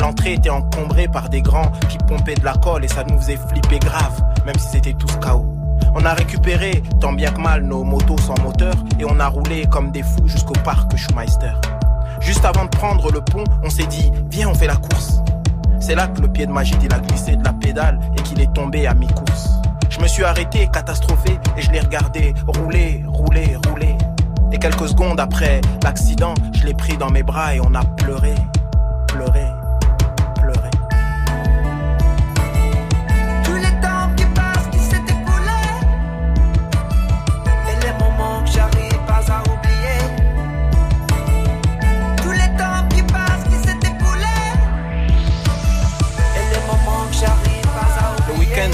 L'entrée 0.00 0.34
était 0.34 0.50
encombrée 0.50 1.08
par 1.08 1.28
des 1.28 1.42
grands 1.42 1.70
qui 1.88 1.98
pompaient 1.98 2.34
de 2.34 2.44
la 2.44 2.54
colle 2.54 2.84
et 2.84 2.88
ça 2.88 3.04
nous 3.04 3.18
faisait 3.18 3.38
flipper 3.48 3.78
grave, 3.78 4.22
même 4.44 4.58
si 4.58 4.68
c'était 4.68 4.94
tous 4.94 5.16
chaos. 5.18 5.46
On 5.94 6.04
a 6.04 6.14
récupéré, 6.14 6.82
tant 7.00 7.12
bien 7.12 7.30
que 7.30 7.40
mal, 7.40 7.62
nos 7.62 7.84
motos 7.84 8.18
sans 8.18 8.38
moteur 8.42 8.74
et 8.98 9.04
on 9.04 9.20
a 9.20 9.28
roulé 9.28 9.66
comme 9.66 9.90
des 9.92 10.02
fous 10.02 10.26
jusqu'au 10.26 10.58
parc 10.64 10.96
Schumeister. 10.96 11.52
Juste 12.20 12.44
avant 12.44 12.64
de 12.64 12.70
prendre 12.70 13.12
le 13.12 13.20
pont, 13.20 13.44
on 13.62 13.70
s'est 13.70 13.86
dit, 13.86 14.10
viens, 14.30 14.48
on 14.48 14.54
fait 14.54 14.66
la 14.66 14.76
course. 14.76 15.20
C'est 15.78 15.94
là 15.94 16.08
que 16.08 16.20
le 16.20 16.28
pied 16.28 16.46
de 16.46 16.52
Magid 16.52 16.82
il 16.82 16.92
a 16.92 16.98
glissé 16.98 17.36
de 17.36 17.44
la 17.44 17.52
pédale 17.52 18.00
et 18.16 18.22
qu'il 18.22 18.40
est 18.40 18.52
tombé 18.52 18.86
à 18.86 18.94
mi-course. 18.94 19.50
Je 19.90 20.00
me 20.00 20.08
suis 20.08 20.24
arrêté, 20.24 20.68
catastrophé, 20.72 21.38
et 21.56 21.62
je 21.62 21.70
l'ai 21.70 21.80
regardé 21.80 22.34
rouler, 22.46 23.04
rouler, 23.06 23.56
rouler. 23.68 23.94
Et 24.50 24.58
quelques 24.58 24.88
secondes 24.88 25.20
après 25.20 25.60
l'accident, 25.82 26.34
je 26.54 26.64
l'ai 26.64 26.74
pris 26.74 26.96
dans 26.96 27.10
mes 27.10 27.22
bras 27.22 27.54
et 27.54 27.60
on 27.60 27.74
a 27.74 27.84
pleuré, 27.84 28.34
pleuré. 29.08 29.44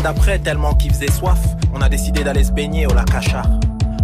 D'après, 0.03 0.39
tellement 0.39 0.75
qu'il 0.75 0.93
faisait 0.93 1.11
soif, 1.11 1.41
on 1.75 1.81
a 1.81 1.89
décidé 1.89 2.25
d'aller 2.25 2.45
se 2.45 2.53
baigner 2.53 2.87
au 2.87 2.95
lac 2.95 3.15
Achar. 3.15 3.47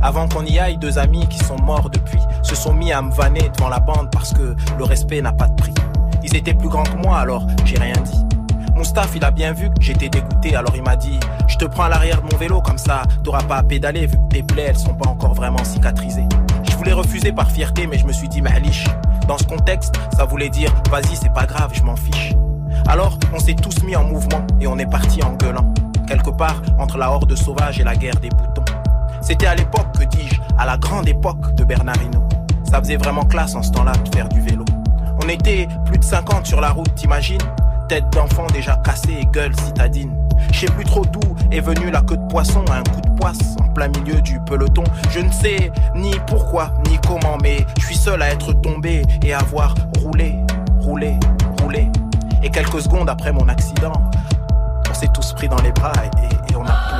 Avant 0.02 0.28
qu'on 0.28 0.44
y 0.44 0.58
aille, 0.58 0.76
deux 0.76 0.98
amis 0.98 1.26
qui 1.28 1.38
sont 1.38 1.60
morts 1.62 1.90
depuis 1.90 2.20
se 2.42 2.54
sont 2.54 2.74
mis 2.74 2.92
à 2.92 3.02
me 3.02 3.10
vanner 3.10 3.50
devant 3.56 3.68
la 3.68 3.80
bande 3.80 4.10
parce 4.10 4.32
que 4.32 4.54
le 4.78 4.84
respect 4.84 5.20
n'a 5.20 5.32
pas 5.32 5.48
de 5.48 5.54
prix. 5.54 5.74
Ils 6.22 6.36
étaient 6.36 6.54
plus 6.54 6.68
grands 6.68 6.84
que 6.84 6.96
moi, 6.96 7.18
alors 7.18 7.46
j'ai 7.64 7.78
rien 7.78 7.96
dit. 8.04 8.24
Moustaphe, 8.74 9.12
il 9.16 9.24
a 9.24 9.30
bien 9.30 9.52
vu 9.52 9.68
que 9.70 9.80
j'étais 9.80 10.08
dégoûté, 10.08 10.54
alors 10.54 10.76
il 10.76 10.82
m'a 10.82 10.96
dit 10.96 11.18
Je 11.48 11.56
te 11.56 11.64
prends 11.64 11.84
à 11.84 11.88
l'arrière 11.88 12.20
de 12.20 12.30
mon 12.30 12.38
vélo, 12.38 12.60
comme 12.60 12.78
ça, 12.78 13.02
t'auras 13.24 13.42
pas 13.42 13.56
à 13.56 13.62
pédaler 13.62 14.06
vu 14.06 14.16
que 14.16 14.34
tes 14.34 14.42
plaies, 14.42 14.66
elles 14.68 14.78
sont 14.78 14.94
pas 14.94 15.08
encore 15.08 15.34
vraiment 15.34 15.64
cicatrisées. 15.64 16.26
Je 16.68 16.76
voulais 16.76 16.92
refuser 16.92 17.32
par 17.32 17.50
fierté, 17.50 17.86
mais 17.86 17.98
je 17.98 18.06
me 18.06 18.12
suis 18.12 18.28
dit 18.28 18.42
Mahlich. 18.42 18.86
Dans 19.26 19.38
ce 19.38 19.44
contexte, 19.44 19.94
ça 20.14 20.24
voulait 20.26 20.50
dire 20.50 20.72
Vas-y, 20.90 21.16
c'est 21.16 21.32
pas 21.32 21.46
grave, 21.46 21.70
je 21.72 21.82
m'en 21.82 21.96
fiche. 21.96 22.34
Alors, 22.86 23.18
on 23.32 23.38
s'est 23.38 23.54
tous 23.54 23.82
mis 23.82 23.96
en 23.96 24.04
mouvement 24.04 24.46
et 24.60 24.66
on 24.66 24.78
est 24.78 24.90
parti 24.90 25.22
en 25.22 25.32
gueulant 25.32 25.72
quelque 26.06 26.30
part 26.30 26.62
entre 26.78 26.98
la 26.98 27.10
horde 27.10 27.34
sauvage 27.34 27.80
et 27.80 27.84
la 27.84 27.96
guerre 27.96 28.16
des 28.16 28.30
boutons. 28.30 28.64
C'était 29.20 29.46
à 29.46 29.54
l'époque, 29.54 29.98
que 29.98 30.04
dis-je, 30.04 30.40
à 30.56 30.64
la 30.64 30.78
grande 30.78 31.08
époque 31.08 31.54
de 31.54 31.64
Bernardino. 31.64 32.26
Ça 32.64 32.78
faisait 32.78 32.96
vraiment 32.96 33.24
classe 33.24 33.54
en 33.54 33.62
ce 33.62 33.72
temps-là 33.72 33.92
de 33.92 34.14
faire 34.14 34.28
du 34.28 34.40
vélo. 34.40 34.64
On 35.22 35.28
était 35.28 35.66
plus 35.84 35.98
de 35.98 36.04
50 36.04 36.46
sur 36.46 36.60
la 36.60 36.70
route, 36.70 36.94
t'imagines? 36.94 37.40
Tête 37.88 38.08
d'enfant 38.12 38.46
déjà 38.52 38.76
cassée 38.84 39.16
et 39.20 39.26
gueule 39.26 39.54
citadine. 39.56 40.12
Je 40.52 40.60
sais 40.60 40.66
plus 40.66 40.84
trop 40.84 41.04
d'où 41.04 41.20
est 41.50 41.60
venue 41.60 41.90
la 41.90 42.02
queue 42.02 42.16
de 42.16 42.26
poisson 42.26 42.64
à 42.70 42.76
un 42.78 42.82
coup 42.82 43.00
de 43.00 43.10
poisse 43.16 43.56
en 43.60 43.68
plein 43.68 43.88
milieu 43.88 44.20
du 44.20 44.40
peloton. 44.40 44.84
Je 45.10 45.20
ne 45.20 45.30
sais 45.30 45.70
ni 45.94 46.12
pourquoi 46.26 46.72
ni 46.88 46.98
comment, 47.06 47.38
mais 47.42 47.64
je 47.78 47.86
suis 47.86 47.96
seul 47.96 48.22
à 48.22 48.30
être 48.30 48.52
tombé 48.52 49.02
et 49.24 49.34
avoir 49.34 49.74
roulé, 50.02 50.36
roulé, 50.80 51.18
roulé. 51.60 51.88
Et 52.42 52.50
quelques 52.50 52.80
secondes 52.82 53.08
après 53.08 53.32
mon 53.32 53.48
accident, 53.48 53.92
s'est 54.96 55.08
tous 55.08 55.34
pris 55.34 55.46
dans 55.46 55.60
les 55.60 55.72
bras 55.72 55.92
et, 56.22 56.52
et 56.52 56.56
on 56.56 56.64
a 56.64 56.95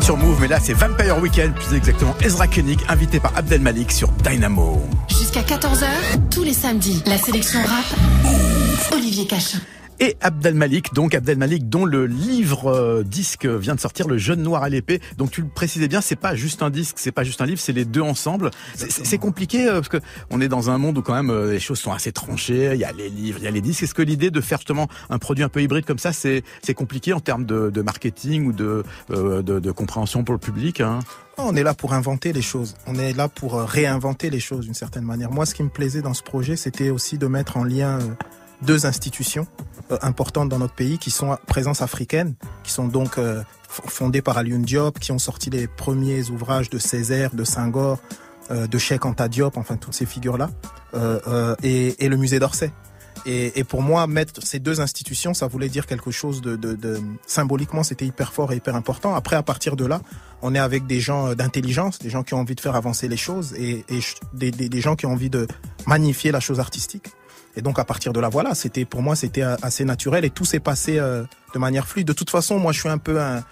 sur 0.00 0.16
Move, 0.16 0.38
mais 0.40 0.48
là 0.48 0.58
c'est 0.60 0.72
Vampire 0.72 1.18
Weekend, 1.20 1.54
plus 1.54 1.76
exactement 1.76 2.14
Ezra 2.22 2.46
Koenig, 2.46 2.78
invité 2.88 3.20
par 3.20 3.32
Abdel 3.36 3.60
Malik 3.60 3.92
sur 3.92 4.08
Dynamo. 4.08 4.80
Jusqu'à 5.08 5.42
14h, 5.42 5.86
tous 6.30 6.44
les 6.44 6.54
samedis, 6.54 7.02
la 7.06 7.18
sélection 7.18 7.60
rap, 7.60 8.92
Olivier 8.92 9.26
Cachin 9.26 9.58
et 10.02 10.16
Abdel 10.20 10.54
Malik, 10.54 10.92
donc 10.94 11.14
Abdel 11.14 11.38
Malik 11.38 11.68
dont 11.68 11.84
le 11.84 12.06
livre 12.06 12.66
euh, 12.66 13.04
disque 13.04 13.46
vient 13.46 13.76
de 13.76 13.80
sortir, 13.80 14.08
Le 14.08 14.18
Jeune 14.18 14.42
Noir 14.42 14.64
à 14.64 14.68
l'épée. 14.68 15.00
Donc 15.16 15.30
tu 15.30 15.42
le 15.42 15.46
précisais 15.46 15.86
bien, 15.86 16.00
c'est 16.00 16.16
pas 16.16 16.34
juste 16.34 16.60
un 16.64 16.70
disque, 16.70 16.96
c'est 16.98 17.12
pas 17.12 17.22
juste 17.22 17.40
un 17.40 17.46
livre, 17.46 17.60
c'est 17.60 17.72
les 17.72 17.84
deux 17.84 18.00
ensemble. 18.00 18.50
C'est 18.74 19.18
compliqué 19.18 19.68
euh, 19.68 19.74
parce 19.74 19.88
que 19.88 19.98
on 20.30 20.40
est 20.40 20.48
dans 20.48 20.70
un 20.70 20.78
monde 20.78 20.98
où 20.98 21.02
quand 21.02 21.14
même 21.14 21.30
euh, 21.30 21.52
les 21.52 21.60
choses 21.60 21.78
sont 21.78 21.92
assez 21.92 22.10
tranchées. 22.10 22.72
Il 22.74 22.80
y 22.80 22.84
a 22.84 22.90
les 22.90 23.10
livres, 23.10 23.38
il 23.40 23.44
y 23.44 23.46
a 23.46 23.52
les 23.52 23.60
disques. 23.60 23.84
Est-ce 23.84 23.94
que 23.94 24.02
l'idée 24.02 24.32
de 24.32 24.40
faire 24.40 24.58
justement 24.58 24.88
un 25.08 25.20
produit 25.20 25.44
un 25.44 25.48
peu 25.48 25.62
hybride 25.62 25.84
comme 25.84 26.00
ça, 26.00 26.12
c'est 26.12 26.42
compliqué 26.74 27.12
en 27.12 27.20
termes 27.20 27.44
de, 27.44 27.82
marketing 27.82 28.46
ou 28.46 28.52
de, 28.52 28.82
de, 29.08 29.40
de 29.40 29.70
compréhension 29.70 30.24
pour 30.24 30.32
le 30.32 30.40
public 30.40 30.80
hein? 30.80 30.98
On 31.38 31.54
est 31.54 31.62
là 31.62 31.74
pour 31.74 31.92
inventer 31.94 32.32
les 32.32 32.42
choses. 32.42 32.74
On 32.88 32.96
est 32.96 33.12
là 33.12 33.28
pour 33.28 33.54
réinventer 33.54 34.30
les 34.30 34.40
choses 34.40 34.64
d'une 34.64 34.74
certaine 34.74 35.04
manière. 35.04 35.30
Moi, 35.30 35.46
ce 35.46 35.54
qui 35.54 35.62
me 35.62 35.70
plaisait 35.70 36.02
dans 36.02 36.12
ce 36.12 36.22
projet, 36.24 36.56
c'était 36.56 36.90
aussi 36.90 37.18
de 37.18 37.26
mettre 37.28 37.56
en 37.56 37.64
lien 37.64 38.00
deux 38.62 38.86
institutions 38.86 39.46
euh, 39.50 39.71
importantes 40.02 40.48
dans 40.48 40.58
notre 40.58 40.74
pays 40.74 40.98
qui 40.98 41.10
sont 41.10 41.36
présence 41.46 41.82
africaine, 41.82 42.34
qui 42.64 42.72
sont 42.72 42.88
donc 42.88 43.18
euh, 43.18 43.42
fondées 43.68 44.22
par 44.22 44.38
Alioune 44.38 44.62
Diop, 44.62 44.98
qui 44.98 45.12
ont 45.12 45.18
sorti 45.18 45.50
les 45.50 45.66
premiers 45.66 46.30
ouvrages 46.30 46.70
de 46.70 46.78
Césaire, 46.78 47.34
de 47.34 47.44
Senghor, 47.44 47.98
euh, 48.50 48.66
de 48.66 48.78
Cheikh 48.78 49.04
Anta 49.04 49.28
Diop, 49.28 49.56
enfin 49.56 49.76
toutes 49.76 49.94
ces 49.94 50.06
figures-là, 50.06 50.50
et, 51.62 52.08
le 52.08 52.16
musée 52.16 52.38
d'Orsay. 52.38 52.72
Et, 53.24 53.62
pour 53.62 53.82
moi, 53.82 54.06
mettre 54.08 54.42
ces 54.44 54.58
deux 54.58 54.80
institutions, 54.80 55.32
ça 55.32 55.46
voulait 55.46 55.68
dire 55.68 55.86
quelque 55.86 56.10
chose 56.10 56.42
de, 56.42 57.00
symboliquement, 57.26 57.84
c'était 57.84 58.06
hyper 58.06 58.32
fort 58.32 58.52
et 58.52 58.56
hyper 58.56 58.74
important. 58.74 59.14
Après, 59.14 59.36
à 59.36 59.42
partir 59.42 59.76
de 59.76 59.86
là, 59.86 60.00
on 60.42 60.54
est 60.54 60.58
avec 60.58 60.86
des 60.86 61.00
gens 61.00 61.34
d'intelligence, 61.34 62.00
des 62.00 62.10
gens 62.10 62.24
qui 62.24 62.34
ont 62.34 62.38
envie 62.38 62.56
de 62.56 62.60
faire 62.60 62.74
avancer 62.74 63.06
les 63.06 63.16
choses 63.16 63.54
et, 63.54 63.84
des, 64.32 64.80
gens 64.80 64.96
qui 64.96 65.06
ont 65.06 65.12
envie 65.12 65.30
de 65.30 65.46
magnifier 65.86 66.32
la 66.32 66.40
chose 66.40 66.58
artistique. 66.58 67.12
Et 67.56 67.62
donc 67.62 67.78
à 67.78 67.84
partir 67.84 68.12
de 68.12 68.20
là, 68.20 68.28
voilà, 68.28 68.54
c'était 68.54 68.84
pour 68.84 69.02
moi 69.02 69.16
c'était 69.16 69.42
assez 69.42 69.84
naturel 69.84 70.24
et 70.24 70.30
tout 70.30 70.44
s'est 70.44 70.60
passé 70.60 70.98
euh, 70.98 71.24
de 71.54 71.58
manière 71.58 71.86
fluide. 71.86 72.06
De 72.06 72.12
toute 72.12 72.30
façon, 72.30 72.58
moi 72.58 72.72
je 72.72 72.80
suis 72.80 72.88
un 72.88 72.98
peu 72.98 73.20
un, 73.20 73.42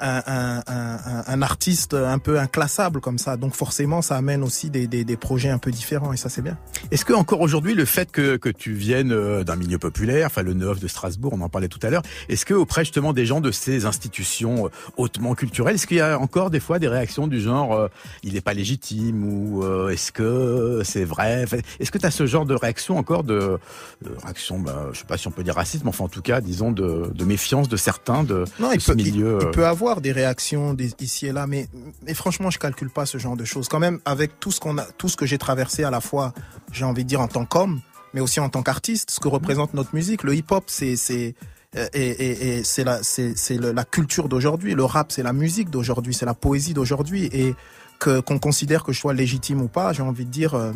un, 0.00 0.22
un, 0.26 0.62
un, 0.66 1.24
un 1.26 1.42
artiste 1.42 1.94
un 1.94 2.18
peu 2.18 2.38
inclassable 2.38 3.00
comme 3.00 3.18
ça. 3.18 3.36
Donc 3.36 3.54
forcément, 3.54 4.02
ça 4.02 4.16
amène 4.16 4.42
aussi 4.42 4.70
des, 4.70 4.86
des, 4.86 5.04
des 5.04 5.16
projets 5.16 5.48
un 5.50 5.58
peu 5.58 5.70
différents 5.70 6.12
et 6.12 6.16
ça 6.16 6.28
c'est 6.28 6.42
bien. 6.42 6.56
Est-ce 6.90 7.04
que 7.04 7.12
encore 7.12 7.40
aujourd'hui, 7.40 7.74
le 7.74 7.84
fait 7.84 8.10
que, 8.10 8.36
que 8.36 8.48
tu 8.48 8.72
viennes 8.72 9.12
euh, 9.12 9.44
d'un 9.44 9.56
milieu 9.56 9.78
populaire, 9.78 10.26
enfin 10.26 10.42
le 10.42 10.54
Neuf 10.54 10.80
de 10.80 10.88
Strasbourg, 10.88 11.32
on 11.34 11.40
en 11.40 11.48
parlait 11.48 11.68
tout 11.68 11.80
à 11.82 11.90
l'heure, 11.90 12.02
est-ce 12.28 12.44
que 12.44 12.54
auprès 12.54 12.84
justement 12.84 13.12
des 13.12 13.26
gens 13.26 13.40
de 13.40 13.50
ces 13.50 13.86
institutions 13.86 14.66
euh, 14.66 14.68
hautement 14.96 15.34
culturelles, 15.34 15.76
est-ce 15.76 15.86
qu'il 15.86 15.98
y 15.98 16.00
a 16.00 16.18
encore 16.18 16.50
des 16.50 16.60
fois 16.60 16.78
des 16.78 16.88
réactions 16.88 17.26
du 17.26 17.40
genre 17.40 17.74
euh, 17.74 17.88
il 18.22 18.34
n'est 18.34 18.40
pas 18.40 18.54
légitime 18.54 19.24
ou 19.24 19.62
euh, 19.64 19.88
est-ce 19.88 20.12
que 20.12 20.82
c'est 20.84 21.04
vrai? 21.04 21.42
Enfin, 21.44 21.58
Est-ce 21.80 21.90
que 21.90 21.98
tu 21.98 22.06
as 22.06 22.10
ce 22.10 22.26
genre 22.26 22.44
de 22.46 22.54
réaction 22.54 22.98
encore 22.98 23.24
de, 23.24 23.58
de 24.02 24.10
réaction, 24.22 24.58
bah, 24.58 24.88
je 24.92 24.98
sais 24.98 25.04
pas 25.06 25.16
si 25.16 25.28
on 25.28 25.30
peut 25.30 25.42
dire 25.44 25.54
raciste, 25.54 25.84
mais 25.84 25.90
enfin 25.90 26.04
en 26.04 26.08
tout 26.08 26.22
cas, 26.22 26.40
disons 26.40 26.72
de, 26.72 27.10
de 27.14 27.24
méfiance 27.24 27.68
de 27.68 27.76
certains 27.76 28.24
de, 28.24 28.44
Non, 28.60 28.70
de 28.70 28.74
il 28.74 28.80
ce 28.80 28.92
peut, 28.92 28.96
milieu. 28.96 29.38
il, 29.42 29.50
peut 29.50 29.66
avoir 29.66 29.85
des 29.94 30.10
réactions 30.12 30.74
des- 30.74 30.92
ici 31.00 31.26
et 31.26 31.32
là, 31.32 31.46
mais, 31.46 31.68
mais 32.02 32.12
franchement, 32.14 32.50
je 32.50 32.58
calcule 32.58 32.90
pas 32.90 33.06
ce 33.06 33.18
genre 33.18 33.36
de 33.36 33.44
choses. 33.44 33.68
Quand 33.68 33.78
même, 33.78 34.00
avec 34.04 34.40
tout 34.40 34.50
ce 34.50 34.58
qu'on 34.60 34.76
a, 34.78 34.82
tout 34.98 35.08
ce 35.08 35.16
que 35.16 35.24
j'ai 35.26 35.38
traversé 35.38 35.84
à 35.84 35.90
la 35.90 36.00
fois, 36.00 36.34
j'ai 36.72 36.84
envie 36.84 37.04
de 37.04 37.08
dire 37.08 37.20
en 37.20 37.28
tant 37.28 37.44
qu'homme, 37.46 37.80
mais 38.12 38.20
aussi 38.20 38.40
en 38.40 38.48
tant 38.48 38.62
qu'artiste, 38.62 39.10
ce 39.10 39.20
que 39.20 39.28
représente 39.28 39.72
notre 39.74 39.94
musique. 39.94 40.22
Le 40.24 40.34
hip-hop, 40.34 40.64
c'est, 40.66 40.96
c'est, 40.96 41.34
euh, 41.76 41.86
et, 41.94 42.62
c'est 42.64 42.84
la, 42.84 43.02
c'est, 43.02 43.36
c'est 43.38 43.58
la 43.58 43.84
culture 43.84 44.28
d'aujourd'hui. 44.28 44.74
Le 44.74 44.84
rap, 44.84 45.12
c'est 45.12 45.22
la 45.22 45.32
musique 45.32 45.70
d'aujourd'hui, 45.70 46.14
c'est 46.14 46.26
la 46.26 46.34
poésie 46.34 46.74
d'aujourd'hui, 46.74 47.28
et 47.32 47.54
que 48.00 48.20
qu'on 48.20 48.38
considère 48.38 48.84
que 48.84 48.92
je 48.92 49.00
sois 49.00 49.14
légitime 49.14 49.62
ou 49.62 49.68
pas, 49.68 49.92
j'ai 49.92 50.02
envie 50.02 50.24
de 50.24 50.30
dire. 50.30 50.54
euh, 50.54 50.72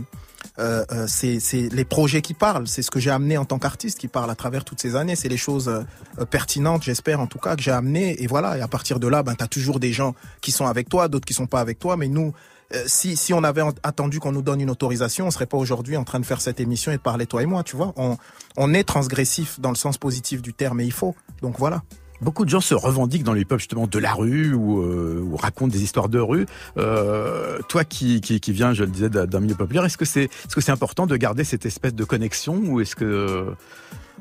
euh, 0.58 0.84
euh, 0.92 1.06
c'est 1.08 1.40
les 1.70 1.84
projets 1.84 2.22
qui 2.22 2.34
parlent, 2.34 2.66
c'est 2.68 2.82
ce 2.82 2.90
que 2.90 3.00
j'ai 3.00 3.10
amené 3.10 3.36
en 3.38 3.44
tant 3.44 3.58
qu'artiste 3.58 3.98
qui 3.98 4.08
parle 4.08 4.30
à 4.30 4.34
travers 4.34 4.64
toutes 4.64 4.80
ces 4.80 4.96
années, 4.96 5.16
c'est 5.16 5.28
les 5.28 5.36
choses 5.36 5.68
euh, 5.68 5.82
euh, 6.18 6.24
pertinentes, 6.24 6.82
j'espère 6.82 7.20
en 7.20 7.26
tout 7.26 7.38
cas 7.38 7.56
que 7.56 7.62
j'ai 7.62 7.70
amené 7.70 8.22
et 8.22 8.26
voilà, 8.26 8.56
et 8.58 8.60
à 8.60 8.68
partir 8.68 9.00
de 9.00 9.08
là, 9.08 9.22
ben 9.22 9.34
tu 9.34 9.44
as 9.44 9.48
toujours 9.48 9.80
des 9.80 9.92
gens 9.92 10.14
qui 10.40 10.52
sont 10.52 10.66
avec 10.66 10.88
toi, 10.88 11.08
d'autres 11.08 11.26
qui 11.26 11.34
sont 11.34 11.46
pas 11.46 11.60
avec 11.60 11.78
toi, 11.78 11.96
mais 11.96 12.08
nous 12.08 12.32
si 12.86 13.16
si 13.16 13.34
on 13.34 13.42
avait 13.42 13.62
en- 13.62 13.72
attendu 13.82 14.20
qu'on 14.20 14.30
nous 14.30 14.42
donne 14.42 14.60
une 14.60 14.70
autorisation, 14.70 15.26
on 15.26 15.32
serait 15.32 15.46
pas 15.46 15.56
aujourd'hui 15.56 15.96
en 15.96 16.04
train 16.04 16.20
de 16.20 16.24
faire 16.24 16.40
cette 16.40 16.60
émission 16.60 16.92
et 16.92 16.98
de 16.98 17.02
parler 17.02 17.26
toi 17.26 17.42
et 17.42 17.46
moi, 17.46 17.64
tu 17.64 17.74
vois. 17.74 17.92
On 17.96 18.16
on 18.56 18.72
est 18.74 18.84
transgressif 18.84 19.58
dans 19.58 19.70
le 19.70 19.74
sens 19.74 19.98
positif 19.98 20.40
du 20.40 20.54
terme 20.54 20.78
et 20.80 20.84
il 20.84 20.92
faut. 20.92 21.16
Donc 21.42 21.58
voilà. 21.58 21.82
Beaucoup 22.20 22.44
de 22.44 22.50
gens 22.50 22.60
se 22.60 22.74
revendiquent 22.74 23.24
dans 23.24 23.32
le 23.32 23.40
hip-hop 23.40 23.58
justement 23.58 23.86
de 23.86 23.98
la 23.98 24.12
rue 24.12 24.52
ou, 24.54 24.82
euh, 24.82 25.20
ou 25.22 25.36
racontent 25.36 25.68
des 25.72 25.82
histoires 25.82 26.08
de 26.08 26.18
rue. 26.18 26.46
Euh, 26.76 27.60
toi 27.68 27.84
qui, 27.84 28.20
qui, 28.20 28.40
qui 28.40 28.52
viens, 28.52 28.72
je 28.74 28.84
le 28.84 28.90
disais, 28.90 29.08
d'un 29.10 29.40
milieu 29.40 29.54
populaire, 29.54 29.84
est-ce 29.84 29.96
que 29.98 30.04
c'est 30.04 30.24
est-ce 30.24 30.54
que 30.54 30.60
c'est 30.60 30.72
important 30.72 31.06
de 31.06 31.16
garder 31.16 31.44
cette 31.44 31.66
espèce 31.66 31.94
de 31.94 32.04
connexion 32.04 32.56
ou 32.56 32.80
est-ce 32.80 32.94
que 32.96 33.46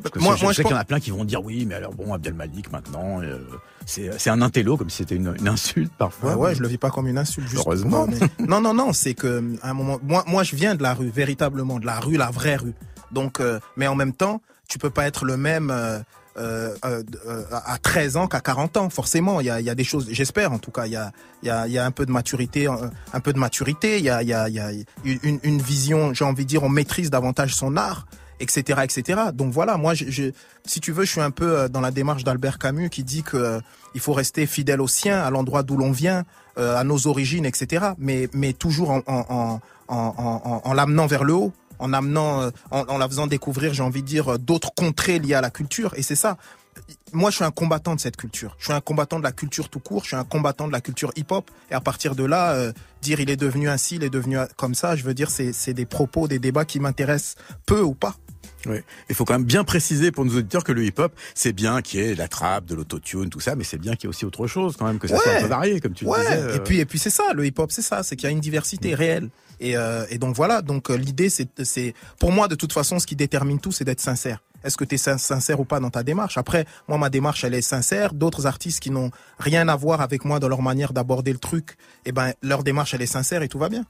parce 0.01 0.13
que 0.13 0.19
Moi- 0.19 0.37
je, 0.37 0.43
moi, 0.45 0.53
sais 0.53 0.63
qu'il 0.63 0.71
y 0.71 0.75
en 0.75 0.77
a 0.77 0.85
plein 0.85 1.01
qui 1.01 1.11
vont 1.11 1.25
dire 1.25 1.43
oui, 1.43 1.65
mais 1.67 1.75
alors 1.75 1.93
bon, 1.93 2.13
Abdel 2.13 2.33
Malik 2.33 2.71
maintenant, 2.71 3.21
euh, 3.21 3.37
c'est 3.85 4.17
c'est 4.17 4.29
un 4.29 4.41
intello 4.41 4.77
comme 4.77 4.89
si 4.89 4.97
c'était 4.97 5.15
une, 5.15 5.35
une 5.37 5.47
insulte 5.49 5.91
parfois. 5.97 6.35
Ouais, 6.35 6.47
ouais, 6.49 6.55
je 6.55 6.61
le 6.61 6.69
vis 6.69 6.77
pas 6.77 6.89
comme 6.89 7.07
une 7.07 7.17
insulte. 7.17 7.49
Juste 7.49 7.63
Heureusement. 7.65 8.07
Mais- 8.07 8.47
non, 8.47 8.61
non, 8.61 8.73
non, 8.73 8.93
c'est 8.93 9.13
que 9.13 9.43
à 9.61 9.71
un 9.71 9.73
moment, 9.73 9.99
moi, 10.03 10.23
moi, 10.25 10.43
je 10.43 10.55
viens 10.55 10.75
de 10.75 10.83
la 10.83 10.93
rue, 10.93 11.09
véritablement 11.09 11.79
de 11.79 11.85
la 11.85 11.99
rue, 11.99 12.15
la 12.15 12.31
vraie 12.31 12.55
rue. 12.55 12.73
Donc, 13.11 13.41
euh, 13.41 13.59
mais 13.75 13.87
en 13.87 13.95
même 13.95 14.13
temps, 14.13 14.41
tu 14.69 14.77
peux 14.77 14.89
pas 14.91 15.05
être 15.05 15.25
le 15.25 15.35
même 15.35 15.69
euh, 15.69 15.99
euh, 16.38 16.74
euh, 16.86 17.03
euh, 17.27 17.43
à 17.51 17.77
13 17.77 18.17
ans 18.17 18.27
qu'à 18.27 18.39
40 18.39 18.77
ans. 18.77 18.89
Forcément, 18.89 19.41
il 19.41 19.48
y 19.48 19.50
a, 19.50 19.59
y 19.62 19.69
a 19.69 19.75
des 19.75 19.83
choses. 19.83 20.07
J'espère, 20.12 20.51
en 20.51 20.59
tout 20.59 20.71
cas, 20.71 20.86
il 20.86 20.93
y 20.93 20.95
a, 20.95 21.12
y 21.43 21.50
a, 21.50 21.67
y 21.67 21.77
a 21.77 21.86
un 21.86 21.91
peu 21.91 22.05
de 22.05 22.12
maturité, 22.12 22.67
euh, 22.67 22.88
un 23.13 23.19
peu 23.19 23.33
de 23.33 23.39
maturité. 23.39 23.98
Il 23.98 24.05
y 24.05 24.09
a, 24.09 24.21
y 24.24 24.33
a, 24.33 24.48
y 24.50 24.59
a 24.59 24.71
une, 25.03 25.39
une 25.43 25.62
vision. 25.62 26.13
J'ai 26.13 26.25
envie 26.25 26.43
de 26.45 26.50
dire, 26.50 26.63
on 26.63 26.69
maîtrise 26.69 27.09
davantage 27.09 27.55
son 27.55 27.75
art 27.77 28.05
etc 28.41 28.79
etc 28.86 29.19
donc 29.33 29.51
voilà 29.51 29.75
moi 29.75 29.93
je, 29.93 30.05
je- 30.09 30.31
si 30.65 30.79
tu 30.79 30.93
veux 30.93 31.03
je 31.03 31.12
suis 31.12 31.19
un 31.19 31.29
peu 31.29 31.57
euh, 31.59 31.67
dans 31.67 31.81
la 31.81 31.91
démarche 31.91 32.24
d'Albert 32.24 32.57
Camus 32.57 32.89
qui 32.89 33.03
dit 33.03 33.21
que 33.21 33.59
il 33.95 34.00
faut 34.00 34.13
rester 34.13 34.45
fidèle 34.45 34.79
au 34.79 34.88
sien 34.88 35.19
à 35.19 35.29
l'endroit 35.29 35.62
d'où 35.62 35.75
l'on 35.75 35.91
vient 35.91 36.24
à 36.55 36.86
nos 36.86 37.05
origines 37.07 37.45
etc 37.45 37.88
mais 37.98 38.29
mais 38.33 38.53
toujours 38.53 38.91
en 38.91 39.01
en, 39.07 39.59
en- 39.89 40.62
en 40.63 40.74
l'amenant 40.74 41.05
vers 41.05 41.25
le 41.25 41.33
haut 41.33 41.51
en 41.79 41.93
amenant 41.93 42.41
euh, 42.41 42.50
en, 42.71 42.98
la 42.98 43.07
faisant 43.07 43.27
découvrir 43.27 43.74
j'ai 43.74 43.83
envie 43.83 44.01
de 44.01 44.07
dire 44.07 44.33
euh, 44.33 44.38
d'autres 44.38 44.74
contrées 44.74 45.19
liées 45.19 45.33
à 45.33 45.41
la 45.41 45.50
culture 45.50 45.93
et 45.95 46.03
c'est 46.03 46.15
ça 46.15 46.38
moi, 47.12 47.29
je 47.29 47.36
suis 47.36 47.43
un 47.43 47.51
combattant 47.51 47.95
de 47.95 48.00
cette 48.00 48.15
culture. 48.15 48.55
Je 48.57 48.65
suis 48.65 48.74
un 48.74 48.81
combattant 48.81 49.19
de 49.19 49.24
la 49.24 49.31
culture 49.31 49.69
tout 49.69 49.79
court. 49.79 50.03
Je 50.03 50.09
suis 50.09 50.15
un 50.15 50.24
combattant 50.24 50.67
de 50.67 50.71
la 50.71 50.81
culture 50.81 51.12
hip-hop. 51.15 51.50
Et 51.69 51.74
à 51.74 51.81
partir 51.81 52.15
de 52.15 52.24
là, 52.24 52.51
euh, 52.51 52.71
dire 53.01 53.19
il 53.19 53.30
est 53.30 53.36
devenu 53.36 53.69
ainsi, 53.69 53.95
il 53.95 54.03
est 54.03 54.10
devenu 54.10 54.38
comme 54.56 54.75
ça, 54.75 54.95
je 54.95 55.03
veux 55.03 55.13
dire, 55.13 55.30
c'est 55.30 55.73
des 55.73 55.86
propos, 55.86 56.27
des 56.27 56.39
débats 56.39 56.65
qui 56.65 56.80
m'intéressent 56.80 57.36
peu 57.65 57.82
ou 57.82 57.93
pas. 57.93 58.15
Oui. 58.65 58.78
Il 59.10 59.15
faut 59.15 59.26
quand 59.26 59.34
même 59.34 59.43
bien 59.45 59.63
préciser 59.63 60.12
pour 60.12 60.26
nos 60.26 60.36
auditeurs 60.38 60.63
que 60.63 60.72
le 60.72 60.84
hip-hop, 60.84 61.13
c'est 61.34 61.54
bien 61.54 61.82
qu'il 61.82 62.00
y 62.02 62.04
ait 62.04 62.15
la 62.15 62.28
trappe, 62.28 62.65
de 62.65 62.76
l'autotune, 62.76 63.30
tout 63.30 63.39
ça, 63.39 63.56
mais 63.56 63.63
c'est 63.63 63.78
bien 63.78 63.95
qu'il 63.95 64.04
y 64.04 64.08
ait 64.08 64.10
aussi 64.10 64.26
autre 64.26 64.48
chose 64.48 64.76
quand 64.78 64.86
même, 64.86 65.00
que 65.00 65.08
ça 65.08 65.17
soit 65.17 65.32
un 65.38 65.41
peu 65.41 65.48
varié, 65.48 65.80
comme 65.80 65.93
tu 65.93 66.04
le 66.06 66.10
Ouais. 66.12 66.19
disais. 66.19 66.34
euh. 66.38 66.56
Et 66.56 66.60
puis 66.60 66.80
et 66.80 66.86
puis 66.86 67.00
c'est 67.00 67.10
ça, 67.10 67.34
le 67.34 67.45
hip-hop, 67.45 67.72
c'est 67.72 67.82
ça, 67.82 68.04
c'est 68.04 68.15
qu'il 68.15 68.26
y 68.26 68.28
a 68.28 68.32
une 68.32 68.41
diversité 68.41 68.93
réelle. 68.95 69.30
Et, 69.62 69.76
euh, 69.78 70.06
et 70.10 70.17
donc 70.17 70.36
voilà. 70.36 70.62
Donc 70.62 70.89
euh, 70.89 70.95
l'idée, 70.95 71.30
c'est 71.30 71.50
c'est 71.63 71.93
pour 72.19 72.32
moi 72.32 72.48
de 72.48 72.56
toute 72.56 72.72
façon, 72.74 73.00
ce 73.00 73.06
qui 73.08 73.15
détermine 73.15 73.60
tout, 73.60 73.72
c'est 73.72 73.84
d'être 73.86 74.02
sincère. 74.02 74.39
Est-ce 74.63 74.76
que 74.76 74.84
tu 74.84 74.95
es 74.95 74.98
sincère 74.98 75.60
ou 75.62 75.65
pas 75.65 75.80
dans 75.80 75.89
ta 75.89 76.04
démarche? 76.04 76.38
Après, 76.38 76.65
moi, 76.89 76.98
ma 76.98 77.10
démarche, 77.10 77.45
elle 77.45 77.54
est 77.54 77.62
sincère. 77.62 78.13
D'autres 78.13 78.45
artistes 78.45 78.82
qui 78.82 78.91
n'ont 78.91 79.10
rien 79.38 79.69
à 79.69 79.76
voir 79.78 80.02
avec 80.02 80.26
moi 80.26 80.39
dans 80.41 80.50
leur 80.50 80.62
manière 80.62 80.91
d'aborder 80.91 81.32
le 81.32 81.38
truc, 81.39 81.78
eh 82.06 82.12
ben, 82.12 82.34
leur 82.41 82.63
démarche, 82.65 82.93
elle 82.93 83.02
est 83.02 83.06
sincère 83.06 83.41
et 83.41 83.48
tout 83.48 83.58
va 83.58 83.69
bien. 83.69 83.86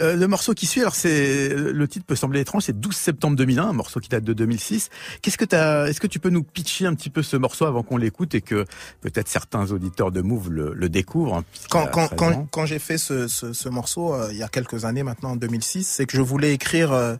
Euh, 0.00 0.16
le 0.16 0.28
morceau 0.28 0.54
qui 0.54 0.66
suit, 0.66 0.80
alors 0.80 0.94
c'est 0.94 1.48
le 1.48 1.88
titre 1.88 2.06
peut 2.06 2.16
sembler 2.16 2.40
étrange, 2.40 2.64
c'est 2.64 2.78
12 2.78 2.94
septembre 2.94 3.36
2001, 3.36 3.68
un 3.68 3.72
morceau 3.72 4.00
qui 4.00 4.08
date 4.08 4.24
de 4.24 4.32
2006. 4.32 4.90
Qu'est-ce 5.22 5.38
que 5.38 5.44
t'as 5.44 5.86
Est-ce 5.86 6.00
que 6.00 6.06
tu 6.06 6.18
peux 6.18 6.30
nous 6.30 6.42
pitcher 6.42 6.86
un 6.86 6.94
petit 6.94 7.10
peu 7.10 7.22
ce 7.22 7.36
morceau 7.36 7.66
avant 7.66 7.82
qu'on 7.82 7.96
l'écoute 7.96 8.34
et 8.34 8.40
que 8.40 8.64
peut-être 9.00 9.28
certains 9.28 9.70
auditeurs 9.70 10.12
de 10.12 10.20
Move 10.20 10.50
le, 10.50 10.74
le 10.74 10.88
découvrent 10.88 11.42
Quand, 11.70 11.84
a 11.84 11.88
quand, 11.88 12.06
13 12.08 12.18
quand, 12.18 12.32
ans. 12.32 12.48
quand 12.50 12.66
j'ai 12.66 12.78
fait 12.78 12.98
ce, 12.98 13.28
ce, 13.28 13.52
ce 13.52 13.68
morceau, 13.68 14.14
euh, 14.14 14.28
il 14.30 14.38
y 14.38 14.42
a 14.42 14.48
quelques 14.48 14.84
années 14.84 15.02
maintenant, 15.02 15.30
en 15.32 15.36
2006, 15.36 15.84
c'est 15.84 16.06
que 16.06 16.16
je 16.16 16.22
voulais 16.22 16.52
écrire 16.52 16.92
euh, 16.92 17.16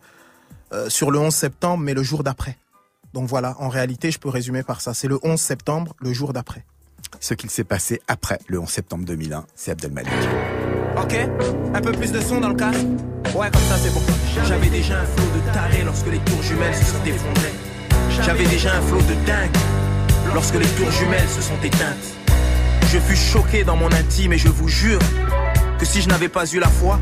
sur 0.88 1.10
le 1.10 1.18
11 1.18 1.34
septembre, 1.34 1.82
mais 1.82 1.94
le 1.94 2.02
jour 2.02 2.22
d'après. 2.22 2.58
Donc 3.14 3.28
voilà, 3.28 3.56
en 3.60 3.68
réalité, 3.68 4.10
je 4.10 4.18
peux 4.18 4.28
résumer 4.28 4.62
par 4.62 4.80
ça. 4.80 4.92
C'est 4.92 5.08
le 5.08 5.18
11 5.22 5.40
septembre, 5.40 5.94
le 6.00 6.12
jour 6.12 6.32
d'après. 6.32 6.64
Ce 7.20 7.34
qu'il 7.34 7.50
s'est 7.50 7.64
passé 7.64 8.02
après 8.08 8.38
le 8.46 8.58
11 8.58 8.68
septembre 8.68 9.04
2001, 9.04 9.46
c'est 9.54 9.70
Abdel 9.70 9.92
Malik. 9.92 10.12
Ok, 10.96 11.14
un 11.74 11.80
peu 11.80 11.92
plus 11.92 12.10
de 12.10 12.20
son 12.20 12.40
dans 12.40 12.48
le 12.48 12.54
casque? 12.54 12.86
Ouais, 13.34 13.50
comme 13.50 13.62
ça 13.62 13.76
c'est 13.76 13.92
bon. 13.92 14.00
J'avais 14.46 14.68
déjà 14.68 15.00
un 15.00 15.04
flot 15.04 15.26
de 15.34 15.52
tarés 15.52 15.82
lorsque 15.84 16.06
les 16.06 16.18
tours 16.18 16.42
jumelles 16.42 16.74
se 16.74 16.84
sont 16.84 17.04
effondrées. 17.04 17.52
J'avais 18.24 18.46
déjà 18.46 18.74
un 18.74 18.80
flot 18.80 19.02
de 19.02 19.26
dingue 19.26 19.50
lorsque 20.32 20.54
les 20.54 20.66
tours 20.66 20.90
jumelles 20.90 21.28
se 21.28 21.42
sont 21.42 21.58
éteintes. 21.62 22.14
Je 22.90 22.98
fus 22.98 23.16
choqué 23.16 23.62
dans 23.62 23.76
mon 23.76 23.92
intime 23.92 24.32
et 24.32 24.38
je 24.38 24.48
vous 24.48 24.68
jure 24.68 25.00
que 25.78 25.84
si 25.84 26.00
je 26.00 26.08
n'avais 26.08 26.28
pas 26.28 26.46
eu 26.46 26.60
la 26.60 26.68
foi, 26.68 26.98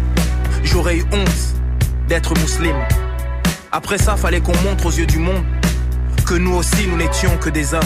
j'aurais 0.65 0.97
eu 0.97 1.05
honte 1.13 2.09
d'être 2.09 2.35
musulman. 2.39 2.83
Après 3.71 3.99
ça, 3.99 4.17
fallait 4.17 4.41
qu'on 4.41 4.57
montre 4.65 4.87
aux 4.87 4.93
yeux 4.93 5.07
du 5.07 5.19
monde 5.19 5.45
que 6.27 6.35
nous 6.35 6.55
aussi 6.55 6.89
nous 6.89 6.97
n'étions 6.97 7.37
que 7.39 7.51
des 7.51 7.75
hommes. 7.75 7.83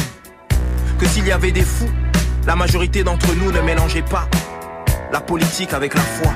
Que 0.98 1.06
s'il 1.06 1.26
y 1.26 1.32
avait 1.32 1.52
des 1.52 1.62
fous, 1.62 1.90
la 2.46 2.56
majorité 2.56 3.04
d'entre 3.04 3.34
nous 3.34 3.52
ne 3.52 3.60
mélangeait 3.60 4.02
pas 4.02 4.26
la 5.12 5.20
politique 5.20 5.72
avec 5.72 5.94
la 5.94 6.00
foi. 6.00 6.32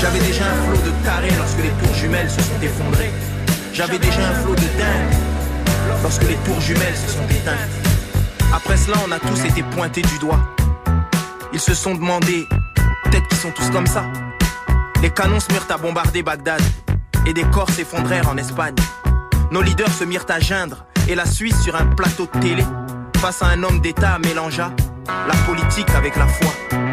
J'avais 0.00 0.20
déjà 0.20 0.44
un 0.44 0.62
flot 0.64 0.82
de 0.84 1.04
tarés 1.04 1.36
lorsque 1.36 1.58
les 1.58 1.70
tours 1.70 1.94
jumelles 1.94 2.30
se 2.30 2.40
sont 2.40 2.60
effondrées. 2.62 3.10
J'avais 3.72 3.98
déjà 3.98 4.28
un 4.28 4.34
flot 4.34 4.54
de 4.54 4.60
dingue 4.60 6.02
lorsque 6.02 6.22
les 6.22 6.36
tours 6.36 6.60
jumelles 6.60 6.96
se 6.96 7.10
sont 7.12 7.26
éteintes. 7.28 7.88
Après 8.54 8.76
cela, 8.76 8.96
on 9.06 9.12
a 9.12 9.18
tous 9.18 9.44
été 9.44 9.62
pointés 9.62 10.02
du 10.02 10.18
doigt. 10.18 10.40
Ils 11.52 11.60
se 11.60 11.74
sont 11.74 11.94
demandé, 11.94 12.46
peut-être 13.04 13.26
qu'ils 13.28 13.38
sont 13.38 13.50
tous 13.50 13.70
comme 13.70 13.86
ça. 13.86 14.04
Les 15.02 15.10
canons 15.10 15.40
se 15.40 15.52
mirent 15.52 15.66
à 15.70 15.76
bombarder 15.76 16.22
Bagdad 16.22 16.62
et 17.26 17.32
des 17.32 17.44
corps 17.44 17.70
s'effondrèrent 17.70 18.28
en 18.28 18.36
Espagne. 18.36 18.76
Nos 19.50 19.62
leaders 19.62 19.92
se 19.92 20.04
mirent 20.04 20.26
à 20.28 20.40
geindre 20.40 20.86
et 21.08 21.14
la 21.14 21.26
Suisse 21.26 21.60
sur 21.62 21.76
un 21.76 21.86
plateau 21.86 22.28
de 22.32 22.40
télé 22.40 22.64
face 23.16 23.42
à 23.42 23.46
un 23.46 23.62
homme 23.62 23.80
d'État 23.80 24.18
mélangea 24.18 24.70
la 25.26 25.34
politique 25.46 25.90
avec 25.90 26.16
la 26.16 26.26
foi. 26.26 26.87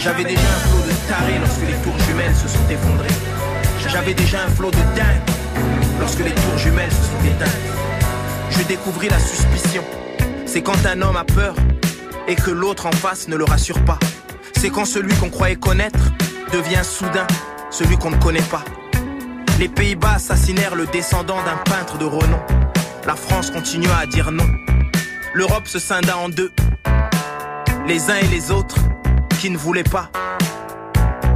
J'avais 0.00 0.24
déjà 0.24 0.40
un 0.40 0.68
flot 0.68 0.80
de 0.86 1.08
tarés 1.08 1.38
lorsque 1.40 1.66
les 1.66 1.74
tours 1.82 1.98
jumelles 2.06 2.34
se 2.34 2.46
sont 2.48 2.68
effondrées. 2.70 3.08
J'avais 3.88 4.14
déjà 4.14 4.44
un 4.44 4.48
flot 4.48 4.70
de 4.70 4.76
dingue 4.96 5.20
lorsque 5.98 6.20
les 6.20 6.32
tours 6.32 6.56
jumelles 6.56 6.92
se 6.92 6.96
sont 6.96 7.24
éteintes. 7.24 7.48
Je 8.50 8.62
découvris 8.62 9.08
la 9.08 9.18
suspicion. 9.18 9.82
C'est 10.46 10.62
quand 10.62 10.86
un 10.86 11.02
homme 11.02 11.16
a 11.16 11.24
peur 11.24 11.56
et 12.28 12.36
que 12.36 12.50
l'autre 12.50 12.86
en 12.86 12.92
face 12.92 13.26
ne 13.26 13.36
le 13.36 13.44
rassure 13.44 13.84
pas. 13.84 13.98
C'est 14.56 14.70
quand 14.70 14.84
celui 14.84 15.14
qu'on 15.16 15.30
croyait 15.30 15.56
connaître 15.56 16.12
devient 16.52 16.84
soudain 16.84 17.26
celui 17.70 17.96
qu'on 17.96 18.10
ne 18.10 18.22
connaît 18.22 18.40
pas. 18.42 18.64
Les 19.58 19.68
Pays-Bas 19.68 20.14
assassinèrent 20.14 20.76
le 20.76 20.86
descendant 20.86 21.42
d'un 21.42 21.56
peintre 21.64 21.98
de 21.98 22.04
renom. 22.04 22.40
La 23.04 23.16
France 23.16 23.50
continua 23.50 23.96
à 23.96 24.06
dire 24.06 24.30
non. 24.30 24.46
L'Europe 25.34 25.66
se 25.66 25.80
scinda 25.80 26.16
en 26.16 26.28
deux. 26.28 26.52
Les 27.86 28.10
uns 28.10 28.16
et 28.16 28.28
les 28.28 28.50
autres 28.50 28.76
qui 29.38 29.50
ne 29.50 29.56
voulaient 29.56 29.84
pas 29.84 30.10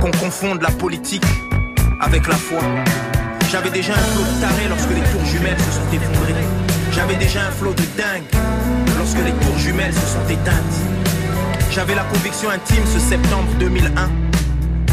qu'on 0.00 0.10
confonde 0.10 0.60
la 0.60 0.70
politique 0.70 1.24
avec 2.00 2.26
la 2.26 2.34
foi. 2.34 2.58
J'avais 3.50 3.70
déjà 3.70 3.92
un 3.92 3.96
flot 3.96 4.24
de 4.24 4.40
tarés 4.40 4.68
lorsque 4.68 4.90
les 4.90 5.10
tours 5.12 5.24
jumelles 5.24 5.58
se 5.58 5.70
sont 5.70 5.86
effondrées. 5.92 6.34
J'avais 6.90 7.14
déjà 7.14 7.46
un 7.46 7.50
flot 7.52 7.74
de 7.74 7.84
dingue 7.96 8.24
lorsque 8.98 9.24
les 9.24 9.30
tours 9.32 9.56
jumelles 9.58 9.94
se 9.94 10.00
sont 10.00 10.28
éteintes. 10.28 10.76
J'avais 11.70 11.94
la 11.94 12.02
conviction 12.02 12.50
intime 12.50 12.84
ce 12.92 12.98
septembre 12.98 13.48
2001 13.60 14.10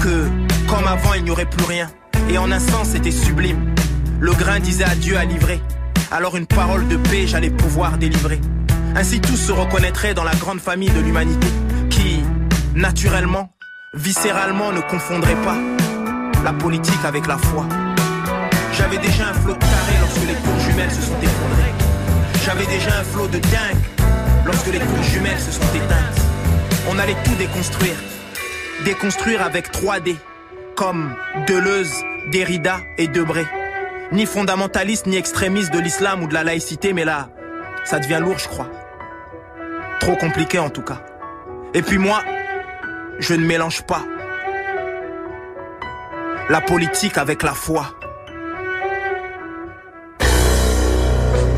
que, 0.01 0.27
comme 0.67 0.87
avant, 0.87 1.15
il 1.15 1.23
n'y 1.23 1.31
aurait 1.31 1.49
plus 1.49 1.65
rien. 1.65 1.89
Et 2.29 2.37
en 2.37 2.51
un 2.51 2.59
sens, 2.59 2.89
c'était 2.89 3.11
sublime. 3.11 3.73
Le 4.19 4.33
grain 4.33 4.59
disait 4.59 4.83
adieu 4.83 5.17
à 5.17 5.25
livrer. 5.25 5.61
Alors 6.11 6.37
une 6.37 6.47
parole 6.47 6.87
de 6.87 6.97
paix, 6.97 7.25
j'allais 7.25 7.49
pouvoir 7.49 7.97
délivrer. 7.97 8.39
Ainsi 8.95 9.19
tous 9.19 9.37
se 9.37 9.51
reconnaîtraient 9.51 10.13
dans 10.13 10.23
la 10.23 10.35
grande 10.35 10.59
famille 10.59 10.91
de 10.91 10.99
l'humanité 10.99 11.47
naturellement, 12.75 13.51
viscéralement, 13.93 14.71
ne 14.71 14.81
confondrait 14.81 15.41
pas 15.43 15.57
la 16.43 16.53
politique 16.53 17.03
avec 17.05 17.27
la 17.27 17.37
foi. 17.37 17.65
J'avais 18.73 18.97
déjà 18.97 19.29
un 19.29 19.33
flot 19.33 19.53
de 19.53 19.59
carré 19.59 19.95
lorsque 19.99 20.27
les 20.27 20.35
tours 20.35 20.59
jumelles 20.59 20.91
se 20.91 21.01
sont 21.01 21.17
effondrées. 21.21 21.73
J'avais 22.45 22.65
déjà 22.65 22.99
un 22.99 23.03
flot 23.03 23.27
de 23.27 23.39
dingue 23.39 24.05
lorsque 24.45 24.67
les 24.67 24.79
tours 24.79 25.03
jumelles 25.03 25.39
se 25.39 25.51
sont 25.51 25.75
éteintes. 25.75 26.21
On 26.89 26.97
allait 26.97 27.17
tout 27.25 27.35
déconstruire. 27.35 27.95
Déconstruire 28.85 29.43
avec 29.43 29.71
3D, 29.71 30.15
comme 30.75 31.13
Deleuze, 31.47 31.93
Derrida 32.31 32.77
et 32.97 33.07
Debré. 33.07 33.45
Ni 34.11 34.25
fondamentaliste 34.25 35.05
ni 35.05 35.17
extrémiste 35.17 35.73
de 35.73 35.79
l'islam 35.79 36.23
ou 36.23 36.27
de 36.27 36.33
la 36.33 36.43
laïcité, 36.43 36.93
mais 36.93 37.05
là, 37.05 37.29
ça 37.83 37.99
devient 37.99 38.19
lourd, 38.21 38.39
je 38.39 38.47
crois. 38.47 38.69
Trop 39.99 40.15
compliqué 40.15 40.57
en 40.57 40.69
tout 40.69 40.81
cas. 40.81 41.01
Et 41.73 41.81
puis 41.81 41.97
moi, 41.97 42.23
je 43.19 43.33
ne 43.33 43.45
mélange 43.45 43.83
pas 43.83 44.03
la 46.49 46.61
politique 46.61 47.17
avec 47.17 47.43
la 47.43 47.53
foi. 47.53 47.93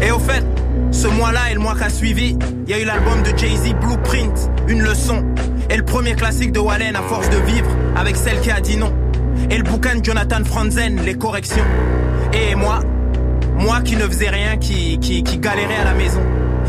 Et 0.01 0.11
au 0.11 0.19
fait, 0.19 0.43
ce 0.91 1.07
mois-là 1.07 1.51
et 1.51 1.53
le 1.53 1.59
mois 1.59 1.75
qui 1.75 1.83
a 1.83 1.89
suivi, 1.89 2.37
il 2.65 2.69
y 2.69 2.73
a 2.73 2.79
eu 2.79 2.85
l'album 2.85 3.21
de 3.23 3.37
Jay-Z 3.37 3.73
Blueprint, 3.79 4.51
une 4.67 4.81
leçon. 4.81 5.23
Et 5.69 5.77
le 5.77 5.85
premier 5.85 6.15
classique 6.15 6.51
de 6.51 6.59
Wallen 6.59 6.95
à 6.95 7.01
force 7.01 7.29
de 7.29 7.37
vivre 7.37 7.69
avec 7.95 8.17
celle 8.17 8.41
qui 8.41 8.51
a 8.51 8.59
dit 8.59 8.75
non. 8.75 8.93
Et 9.49 9.57
le 9.57 9.63
bouquin 9.63 9.95
de 9.95 10.03
Jonathan 10.03 10.43
Franzen, 10.43 10.99
Les 11.05 11.15
corrections. 11.15 11.63
Et 12.33 12.55
moi, 12.55 12.81
moi 13.57 13.81
qui 13.81 13.95
ne 13.95 14.05
faisais 14.07 14.29
rien, 14.29 14.57
qui, 14.57 14.99
qui, 14.99 15.23
qui 15.23 15.37
galérais 15.37 15.77
à 15.77 15.85
la 15.85 15.93
maison. 15.93 16.21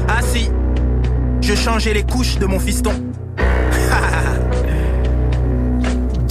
Ah 0.07 0.21
si, 0.23 0.49
je 1.41 1.55
changeais 1.55 1.95
les 1.95 2.05
couches 2.05 2.39
de 2.39 2.47
mon 2.47 2.61
fiston. 2.61 2.93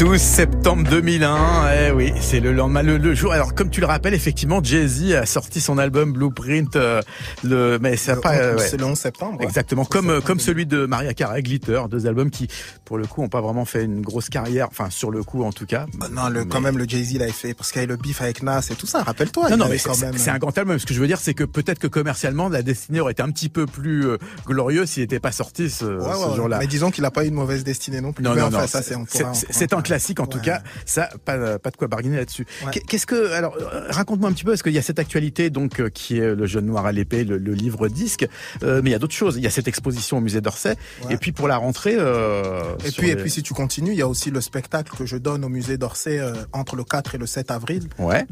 12 0.02 0.20
septembre 0.20 0.90
2001, 0.90 1.70
eh 1.74 1.92
oui, 1.92 2.12
c'est 2.20 2.40
le 2.40 2.54
lendemain, 2.54 2.82
le, 2.82 3.14
jour. 3.14 3.34
Alors 3.34 3.54
comme 3.54 3.70
tu 3.70 3.82
le 3.82 3.86
rappelles, 3.86 4.16
effectivement, 4.16 4.60
Jay-Z 4.64 5.14
a 5.14 5.28
sorti 5.28 5.62
son 5.62 5.78
album 5.78 6.12
Blueprint, 6.12 6.76
euh, 6.76 7.04
le, 7.44 7.78
mais 7.80 7.98
c'est 7.98 8.20
pas, 8.20 8.34
euh, 8.34 8.58
c'est 8.58 8.78
le 8.78 8.86
11 8.86 8.98
septembre. 8.98 9.38
Exactement, 9.44 9.86
comme 9.86 10.10
euh, 10.10 10.20
comme 10.20 10.40
celui 10.40 10.66
de 10.66 10.88
Maria 10.88 11.14
Carey, 11.14 11.44
Glitter, 11.44 11.84
deux 11.88 12.08
albums 12.08 12.32
qui, 12.32 12.48
pour 12.84 12.98
le 12.98 13.06
coup, 13.06 13.22
ont 13.22 13.30
pas 13.30 13.42
vraiment 13.42 13.64
fait 13.64 13.84
une 13.84 14.02
grosse 14.02 14.30
carrière, 14.30 14.70
enfin 14.72 14.90
sur 14.90 15.12
le 15.12 15.24
coup 15.24 15.44
en 15.44 15.52
tout 15.52 15.68
cas. 15.68 15.86
Bah 15.94 16.08
non, 16.12 16.30
le, 16.30 16.46
quand 16.46 16.62
même 16.62 16.80
le 16.80 16.86
Jay-Z 16.90 17.20
l'avait 17.20 17.32
fait 17.32 17.54
parce 17.54 17.72
qu'il 17.72 17.80
y 17.80 17.84
avait 17.84 17.94
le 17.94 17.98
beef 17.98 18.24
avec 18.24 18.42
Nas 18.42 18.70
et 18.72 18.76
tout 18.76 18.88
ça. 18.88 19.04
Rappelle-toi. 19.04 19.52
Non, 19.52 19.58
non, 19.58 19.68
mais 19.70 19.78
c'est 19.78 20.32
un 20.32 20.40
grand 20.40 20.58
album. 20.58 20.80
Ce 20.80 20.88
que 20.88 20.96
je 20.96 21.00
veux 21.00 21.08
dire, 21.08 21.20
c'est 21.20 21.36
que 21.36 21.44
peut-être 21.44 21.78
que 21.78 21.86
commercialement, 21.86 22.50
la 22.50 22.64
destinée 22.64 23.02
aurait 23.02 23.12
été 23.12 23.22
un 23.22 23.30
petit 23.30 23.50
peu 23.50 23.68
plus 23.68 24.08
glorieuse 24.48 24.90
s'il 24.90 25.04
n'était 25.04 25.20
pas 25.20 25.32
sorti 25.32 25.70
ce, 25.70 25.86
ce 25.86 26.36
jour-là. 26.36 26.58
Mais 26.58 26.66
disons 26.66 26.90
qu'il 26.90 27.06
a 27.06 27.12
pas 27.12 27.24
eu 27.24 27.28
une 27.28 27.36
mauvaise 27.36 27.64
destinée 27.64 28.02
non 28.02 28.14
plus. 28.14 28.24
Non, 28.24 28.34
non, 28.34 28.50
non. 28.50 28.62
C'est 28.66 29.74
un 29.74 29.82
classique 29.92 30.22
en 30.22 30.26
tout 30.26 30.40
cas. 30.40 30.62
Ça, 30.86 31.10
pas, 31.26 31.60
pas 31.60 31.70
de 31.70 31.76
quoi 31.76 31.90
bargainer 31.90 32.16
là-dessus. 32.16 32.46
Qu'est-ce 32.88 33.06
que, 33.06 33.34
alors, 33.34 33.58
euh, 33.60 33.88
raconte-moi 33.90 34.30
un 34.30 34.34
petit 34.34 34.46
peu, 34.46 34.52
parce 34.52 34.64
qu'il 34.64 34.72
y 34.72 34.78
a 34.78 34.82
cette 34.82 35.00
actualité, 35.00 35.50
donc, 35.50 35.82
euh, 35.82 35.90
qui 35.90 36.18
est 36.18 36.34
le 36.34 36.46
jeune 36.46 36.66
noir 36.66 36.86
à 36.86 36.94
l'épée, 36.94 37.26
le, 37.26 37.38
livre 37.52 37.90
disque, 37.90 38.26
euh, 38.64 38.82
mais 38.82 38.92
il 38.92 38.94
y 38.94 38.96
a 38.96 39.00
d'autres 39.00 39.14
choses. 39.14 39.36
Il 39.36 39.44
y 39.44 39.48
a 39.48 39.50
cette 39.50 39.68
exposition 39.68 40.18
au 40.18 40.22
musée 40.22 40.40
d'Orsay, 40.40 40.76
et 41.10 41.18
puis 41.18 41.34
pour 41.34 41.50
la 41.50 41.58
rentrée. 41.58 41.96
et 41.96 42.92
puis, 42.98 43.10
et 43.10 43.16
puis, 43.18 43.30
si 43.30 43.44
tu 43.44 43.54
continues, 43.54 43.92
il 43.92 43.98
y 43.98 44.02
a 44.02 44.08
aussi 44.08 44.32
le 44.32 44.40
spectacle 44.40 44.96
que 44.96 45.06
je 45.06 45.18
donne 45.18 45.44
au 45.44 45.50
musée 45.50 45.78
d'Orsay 45.78 46.22
entre 46.54 46.78
le 46.78 46.86
4 46.86 47.16
et 47.16 47.18
le 47.18 47.26
7 47.26 47.52
avril, 47.52 47.90
ouais. 48.00 48.26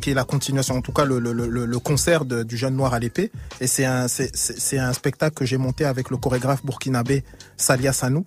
qui 0.00 0.10
est 0.10 0.14
la 0.14 0.24
continuation, 0.24 0.76
en 0.76 0.82
tout 0.82 0.92
cas, 0.92 1.04
le, 1.04 1.18
le, 1.18 1.32
le, 1.32 1.66
le 1.66 1.78
concert 1.80 2.24
de, 2.24 2.44
du 2.44 2.56
jeune 2.56 2.76
noir 2.76 2.94
à 2.94 3.00
l'épée. 3.00 3.32
Et 3.60 3.66
c'est 3.66 3.84
un, 3.84 4.06
c'est 4.08 4.78
un 4.78 4.92
spectacle 4.92 5.34
que 5.34 5.44
j'ai 5.44 5.58
monté 5.58 5.84
avec 5.84 6.10
le 6.10 6.16
chorégraphe 6.16 6.64
burkinabé 6.64 7.24
Salia 7.56 7.92
Sanou. 7.92 8.24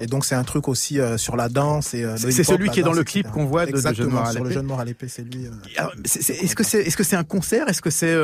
Et 0.00 0.06
donc 0.06 0.24
c'est 0.24 0.34
un 0.34 0.44
truc 0.44 0.68
aussi 0.68 1.00
euh, 1.00 1.16
sur 1.16 1.36
la 1.36 1.48
danse 1.48 1.94
et 1.94 2.04
euh, 2.04 2.16
c'est 2.16 2.44
celui 2.44 2.68
qui 2.70 2.80
est 2.80 2.82
dans 2.82 2.92
le 2.92 3.04
clip 3.04 3.30
qu'on 3.30 3.46
voit 3.46 3.66
de, 3.66 3.72
de 3.72 3.94
Jeune 3.94 4.16
à 4.16 4.32
sur 4.32 4.44
le 4.44 4.50
jeune 4.50 4.66
noir 4.66 4.80
à 4.80 4.84
l'épée, 4.84 5.08
c'est 5.08 5.22
lui. 5.22 5.46
Euh. 5.46 5.86
Est-ce 6.04 6.54
que 6.54 6.64
c'est 6.64 6.80
est-ce 6.80 6.96
que 6.96 7.04
c'est 7.04 7.16
un 7.16 7.24
concert, 7.24 7.68
est-ce 7.68 7.80
que 7.80 7.90
c'est 7.90 8.16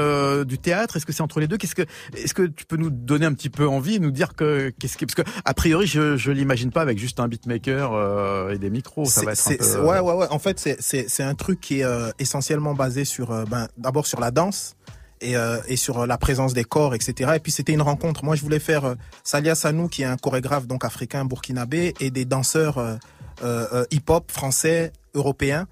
du 0.45 0.59
théâtre, 0.59 0.97
est-ce 0.97 1.07
que 1.07 1.13
c'est 1.13 1.23
entre 1.23 1.41
les 1.41 1.49
deux? 1.49 1.57
Qu'est-ce 1.57 1.75
que 1.75 1.87
est-ce 2.17 2.35
que 2.35 2.43
tu 2.43 2.67
peux 2.67 2.77
nous 2.77 2.91
donner 2.91 3.27
un 3.27 3.33
petit 3.33 3.51
peu 3.51 3.67
envie, 3.67 4.01
nous 4.01 4.11
dire 4.11 4.35
que 4.35 4.73
qu'est-ce 4.79 4.97
que 4.97 5.07
parce 5.07 5.15
que 5.15 5.23
a 5.45 5.55
priori 5.55 5.87
je 5.87 6.17
je 6.17 6.31
l'imagine 6.31 6.71
pas 6.71 6.83
avec 6.83 6.99
juste 6.99 7.21
un 7.21 7.29
beatmaker 7.29 8.51
et 8.51 8.59
des 8.59 8.71
micros, 8.71 9.07
ça 9.07 9.23
va 9.25 9.33
être 9.33 9.49
un 9.49 9.57
peu... 9.57 9.81
Ouais 9.81 10.01
ouais 10.01 10.15
ouais. 10.15 10.27
En 10.31 10.39
fait 10.39 10.59
c'est 10.59 10.77
c'est 10.81 11.07
c'est 11.09 11.23
un 11.23 11.35
truc 11.35 11.61
qui 11.61 11.81
est 11.81 11.87
essentiellement 12.19 12.75
basé 12.75 13.05
sur 13.05 13.29
ben 13.47 13.69
d'abord 13.79 14.07
sur 14.07 14.21
la 14.21 14.31
danse 14.31 14.77
et, 15.23 15.37
euh, 15.37 15.59
et 15.69 15.77
sur 15.77 16.07
la 16.07 16.19
présence 16.19 16.53
des 16.53 16.65
corps, 16.65 16.95
etc. 16.95 17.33
Et 17.37 17.39
puis 17.39 17.53
c'était 17.53 17.73
une 17.73 17.83
rencontre. 17.83 18.25
Moi, 18.25 18.37
je 18.37 18.43
voulais 18.43 18.59
faire 18.59 18.85
euh, 18.85 18.95
Salia 19.25 19.55
Sanou, 19.55 19.89
qui 19.89 20.03
est 20.03 20.07
un 20.07 20.17
chorégraphe 20.17 20.67
donc 20.67 20.85
africain 20.85 21.25
burkinabé, 21.25 21.95
et 22.01 22.11
des 22.11 22.25
danseurs 22.25 22.79
euh, 22.79 22.97
euh 23.43 23.85
hip-hop 23.91 24.31
français, 24.31 24.93
européens. 25.15 25.67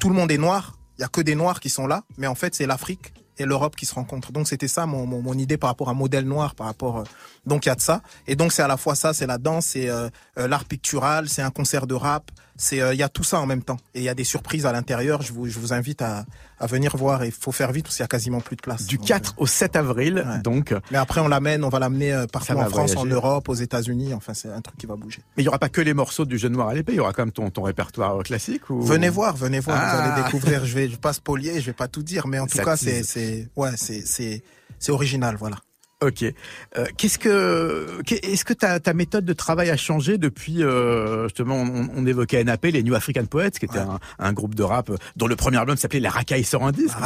Tout 0.00 0.08
le 0.08 0.14
monde 0.14 0.30
est 0.30 0.38
noir. 0.38 0.76
Il 0.98 1.02
y 1.02 1.04
a 1.04 1.08
que 1.08 1.20
des 1.20 1.34
noirs 1.34 1.60
qui 1.60 1.70
sont 1.70 1.86
là, 1.86 2.02
mais 2.16 2.26
en 2.26 2.34
fait, 2.34 2.54
c'est 2.54 2.66
l'Afrique 2.66 3.12
et 3.38 3.44
l'Europe 3.44 3.76
qui 3.76 3.86
se 3.86 3.94
rencontrent. 3.94 4.32
Donc 4.32 4.48
c'était 4.48 4.66
ça 4.66 4.84
mon, 4.84 5.06
mon, 5.06 5.34
idée 5.34 5.56
par 5.56 5.70
rapport 5.70 5.88
à 5.88 5.94
modèle 5.94 6.24
noir, 6.24 6.56
par 6.56 6.66
rapport. 6.66 7.04
donc 7.46 7.66
il 7.66 7.68
y 7.68 7.72
a 7.72 7.76
de 7.76 7.80
ça. 7.80 8.02
Et 8.26 8.34
donc 8.34 8.52
c'est 8.52 8.62
à 8.62 8.66
la 8.66 8.76
fois 8.76 8.96
ça, 8.96 9.14
c'est 9.14 9.26
la 9.26 9.38
danse, 9.38 9.66
c'est 9.66 9.88
l'art 10.36 10.64
pictural, 10.64 11.28
c'est 11.28 11.42
un 11.42 11.50
concert 11.52 11.86
de 11.86 11.94
rap, 11.94 12.32
c'est 12.58 12.78
il 12.92 12.98
y 12.98 13.02
a 13.02 13.08
tout 13.08 13.24
ça 13.24 13.40
en 13.40 13.46
même 13.46 13.62
temps. 13.62 13.78
Et 13.94 14.00
il 14.00 14.04
y 14.04 14.08
a 14.08 14.14
des 14.14 14.24
surprises 14.24 14.66
à 14.66 14.72
l'intérieur. 14.72 15.22
Je 15.22 15.32
vous, 15.32 15.46
je 15.46 15.58
vous 15.58 15.72
invite 15.72 16.02
à, 16.02 16.26
à 16.60 16.66
venir 16.66 16.96
voir. 16.96 17.24
Il 17.24 17.32
faut 17.32 17.52
faire 17.52 17.72
vite 17.72 17.84
parce 17.84 17.96
qu'il 17.96 18.02
y 18.02 18.04
a 18.04 18.08
quasiment 18.08 18.40
plus 18.40 18.56
de 18.56 18.60
place. 18.60 18.86
Du 18.86 18.98
4 18.98 19.30
euh, 19.30 19.42
au 19.42 19.46
7 19.46 19.76
avril, 19.76 20.26
donc. 20.42 20.74
Mais 20.90 20.98
après, 20.98 21.20
on 21.20 21.28
l'amène, 21.28 21.64
on 21.64 21.68
va 21.68 21.78
l'amener 21.78 22.12
euh, 22.12 22.26
partout 22.26 22.52
en 22.52 22.68
France, 22.68 22.96
en 22.96 23.06
Europe, 23.06 23.48
aux 23.48 23.54
États-Unis. 23.54 24.12
Enfin, 24.14 24.34
c'est 24.34 24.48
un 24.50 24.60
truc 24.60 24.76
qui 24.76 24.86
va 24.86 24.96
bouger. 24.96 25.22
Mais 25.36 25.42
il 25.42 25.46
y 25.46 25.48
aura 25.48 25.58
pas 25.58 25.68
que 25.68 25.80
les 25.80 25.94
morceaux 25.94 26.24
du 26.24 26.38
Jeune 26.38 26.52
Noir 26.52 26.68
à 26.68 26.74
l'épée. 26.74 26.92
Il 26.92 26.96
y 26.96 27.00
aura 27.00 27.12
quand 27.12 27.22
même 27.22 27.32
ton, 27.32 27.50
ton 27.50 27.62
répertoire 27.62 28.22
classique. 28.22 28.68
Ou... 28.70 28.82
Venez 28.82 29.08
voir, 29.08 29.36
venez 29.36 29.60
voir. 29.60 29.78
Vous 29.78 30.00
allez 30.00 30.12
ah. 30.16 30.22
découvrir. 30.22 30.64
Je 30.64 30.74
vais, 30.74 30.86
je 30.86 30.92
vais 30.92 30.96
pas 30.96 31.12
spolier, 31.12 31.60
je 31.60 31.66
vais 31.66 31.72
pas 31.72 31.88
tout 31.88 32.02
dire, 32.02 32.26
mais 32.26 32.38
en 32.38 32.46
tout 32.46 32.58
cas, 32.58 32.76
c'est, 32.76 33.02
c'est, 33.02 33.48
ouais, 33.56 33.70
c'est, 33.76 34.06
c'est, 34.06 34.42
c'est 34.78 34.92
original, 34.92 35.36
voilà. 35.38 35.56
Ok. 36.00 36.22
Euh, 36.22 36.86
qu'est-ce 36.96 37.18
que, 37.18 38.00
est-ce 38.08 38.44
que 38.44 38.52
ta, 38.52 38.78
ta 38.78 38.94
méthode 38.94 39.24
de 39.24 39.32
travail 39.32 39.68
a 39.68 39.76
changé 39.76 40.16
depuis 40.16 40.62
euh, 40.62 41.24
justement 41.24 41.56
on, 41.56 41.88
on, 41.92 42.06
évoquait 42.06 42.44
NAP, 42.44 42.66
les 42.66 42.84
New 42.84 42.94
African 42.94 43.26
Poets, 43.26 43.50
qui 43.50 43.64
était 43.64 43.80
un, 43.80 43.98
un, 44.20 44.32
groupe 44.32 44.54
de 44.54 44.62
rap 44.62 44.92
dont 45.16 45.26
le 45.26 45.34
premier 45.34 45.56
album 45.56 45.76
s'appelait 45.76 45.98
Les 45.98 46.08
Racailles 46.08 46.44
sur 46.44 46.62
un 46.62 46.70
disque. 46.70 46.96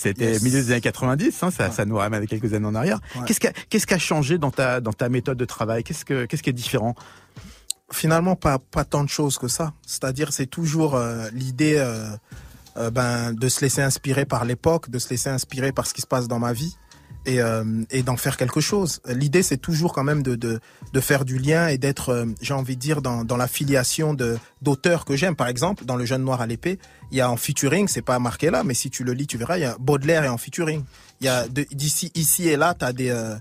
C'était 0.00 0.40
milieu 0.40 0.60
des 0.60 0.72
années 0.72 0.80
90, 0.80 1.42
hein, 1.44 1.50
ça, 1.52 1.70
ça 1.70 1.84
nous 1.84 1.98
ramène 1.98 2.26
quelques 2.26 2.52
années 2.52 2.66
en 2.66 2.74
arrière. 2.74 2.98
Qu'est-ce 3.26 3.86
qui 3.86 3.94
a, 3.94 3.98
changé 3.98 4.38
dans 4.38 4.50
ta 4.50 4.80
dans 4.80 4.92
ta 4.92 5.08
méthode 5.08 5.38
de 5.38 5.44
travail? 5.44 5.84
Qu'est-ce 5.84 6.04
que 6.04 6.24
qu'est-ce 6.24 6.42
qui 6.42 6.50
est 6.50 6.54
différent? 6.54 6.96
Finalement, 7.92 8.34
pas 8.34 8.58
pas 8.58 8.84
tant 8.84 9.04
de 9.04 9.08
choses 9.08 9.38
que 9.38 9.46
ça. 9.46 9.72
C'est-à-dire, 9.86 10.32
c'est 10.32 10.46
toujours 10.46 10.96
euh, 10.96 11.28
l'idée. 11.32 11.76
Euh, 11.76 12.08
euh, 12.76 12.88
ben, 12.88 13.32
de 13.32 13.48
se 13.48 13.62
laisser 13.62 13.82
inspirer 13.82 14.24
par 14.24 14.44
l'époque, 14.44 14.90
de 14.90 15.00
se 15.00 15.10
laisser 15.10 15.28
inspirer 15.28 15.72
par 15.72 15.88
ce 15.88 15.92
qui 15.92 16.02
se 16.02 16.06
passe 16.06 16.28
dans 16.28 16.38
ma 16.38 16.52
vie 16.52 16.76
et, 17.26 17.40
euh, 17.40 17.64
et 17.90 18.02
d'en 18.02 18.16
faire 18.16 18.36
quelque 18.36 18.60
chose. 18.60 19.00
L'idée, 19.06 19.42
c'est 19.42 19.56
toujours 19.56 19.92
quand 19.92 20.04
même 20.04 20.22
de, 20.22 20.34
de, 20.36 20.60
de, 20.92 21.00
faire 21.00 21.24
du 21.24 21.38
lien 21.38 21.68
et 21.68 21.78
d'être, 21.78 22.10
euh, 22.10 22.26
j'ai 22.40 22.54
envie 22.54 22.76
de 22.76 22.80
dire, 22.80 23.02
dans, 23.02 23.24
dans 23.24 23.36
la 23.36 23.48
filiation 23.48 24.16
d'auteurs 24.62 25.04
que 25.04 25.16
j'aime. 25.16 25.36
Par 25.36 25.48
exemple, 25.48 25.84
dans 25.84 25.96
Le 25.96 26.04
Jeune 26.04 26.22
Noir 26.22 26.40
à 26.40 26.46
l'épée, 26.46 26.78
il 27.10 27.18
y 27.18 27.20
a 27.20 27.30
en 27.30 27.36
featuring, 27.36 27.88
c'est 27.88 28.02
pas 28.02 28.18
marqué 28.18 28.50
là, 28.50 28.64
mais 28.64 28.74
si 28.74 28.90
tu 28.90 29.04
le 29.04 29.12
lis, 29.12 29.26
tu 29.26 29.36
verras, 29.36 29.58
il 29.58 29.62
y 29.62 29.64
a 29.64 29.76
Baudelaire 29.78 30.24
est 30.24 30.28
en 30.28 30.38
featuring. 30.38 30.82
Il 31.20 31.26
y 31.26 31.28
a 31.28 31.46
d'ici, 31.48 32.10
ici 32.14 32.48
et 32.48 32.56
là, 32.56 32.74
t'as 32.74 32.92
des 32.92 33.10
euh, 33.10 33.36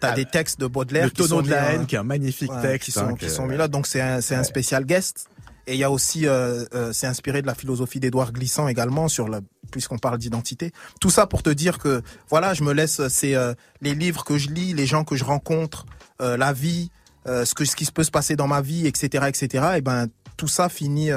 T'as 0.00 0.10
ah, 0.10 0.14
des 0.16 0.24
textes 0.26 0.60
de 0.60 0.66
Baudelaire 0.66 1.04
le 1.04 1.10
qui 1.10 1.24
sont 1.24 1.40
de 1.40 1.48
la 1.48 1.72
haine, 1.72 1.86
qui 1.86 1.94
est 1.94 1.98
un 1.98 2.02
magnifique 2.02 2.50
texte, 2.60 2.86
qui 2.86 2.92
sont, 2.92 3.06
hein, 3.06 3.14
qui 3.18 3.30
sont 3.30 3.46
mis 3.46 3.56
là. 3.56 3.68
Donc 3.68 3.86
c'est 3.86 4.02
un, 4.02 4.20
c'est 4.20 4.34
un 4.34 4.42
spécial 4.42 4.84
guest. 4.84 5.28
Et 5.66 5.74
il 5.74 5.78
y 5.78 5.84
a 5.84 5.90
aussi, 5.90 6.26
euh, 6.26 6.64
euh, 6.74 6.92
c'est 6.92 7.06
inspiré 7.06 7.40
de 7.40 7.46
la 7.46 7.54
philosophie 7.54 8.00
d'Édouard 8.00 8.32
Glissant 8.32 8.68
également 8.68 9.08
sur 9.08 9.28
la, 9.28 9.40
puisqu'on 9.70 9.98
parle 9.98 10.18
d'identité. 10.18 10.72
Tout 11.00 11.10
ça 11.10 11.26
pour 11.26 11.42
te 11.42 11.50
dire 11.50 11.78
que 11.78 12.02
voilà, 12.28 12.52
je 12.54 12.62
me 12.62 12.72
laisse, 12.72 13.06
c'est 13.08 13.34
euh, 13.34 13.54
les 13.80 13.94
livres 13.94 14.24
que 14.24 14.36
je 14.36 14.50
lis, 14.50 14.74
les 14.74 14.86
gens 14.86 15.04
que 15.04 15.16
je 15.16 15.24
rencontre, 15.24 15.86
euh, 16.20 16.36
la 16.36 16.52
vie, 16.52 16.90
ce 17.26 17.54
que 17.54 17.64
ce 17.64 17.74
qui 17.74 17.86
peut 17.86 18.04
se 18.04 18.10
passer 18.10 18.36
dans 18.36 18.46
ma 18.46 18.60
vie, 18.60 18.86
etc., 18.86 19.24
etc. 19.28 19.64
Et 19.78 19.80
ben 19.80 20.08
tout 20.36 20.46
ça 20.46 20.68
finit 20.68 21.10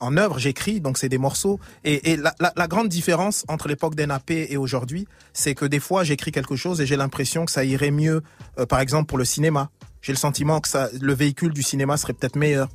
en 0.00 0.16
œuvre. 0.16 0.40
J'écris, 0.40 0.80
donc 0.80 0.98
c'est 0.98 1.08
des 1.08 1.18
morceaux. 1.18 1.60
Et, 1.84 2.10
et 2.10 2.16
la, 2.16 2.34
la, 2.40 2.66
grande 2.66 2.88
différence 2.88 3.44
entre 3.46 3.68
l'époque 3.68 3.94
d'NAP 3.94 4.32
et 4.32 4.56
aujourd'hui, 4.56 5.06
c'est 5.34 5.54
que 5.54 5.64
des 5.64 5.78
fois 5.78 6.02
j'écris 6.02 6.32
quelque 6.32 6.56
chose 6.56 6.80
et 6.80 6.86
j'ai 6.86 6.96
l'impression 6.96 7.44
que 7.44 7.52
ça 7.52 7.62
irait 7.62 7.92
mieux, 7.92 8.24
par 8.68 8.80
exemple 8.80 9.06
pour 9.06 9.18
le 9.18 9.24
cinéma. 9.24 9.70
J'ai 10.02 10.12
le 10.12 10.18
sentiment 10.18 10.60
que 10.60 10.66
ça, 10.66 10.88
le 11.00 11.14
véhicule 11.14 11.52
du 11.52 11.62
cinéma 11.62 11.96
serait 11.96 12.14
peut-être 12.14 12.34
meilleur 12.34 12.68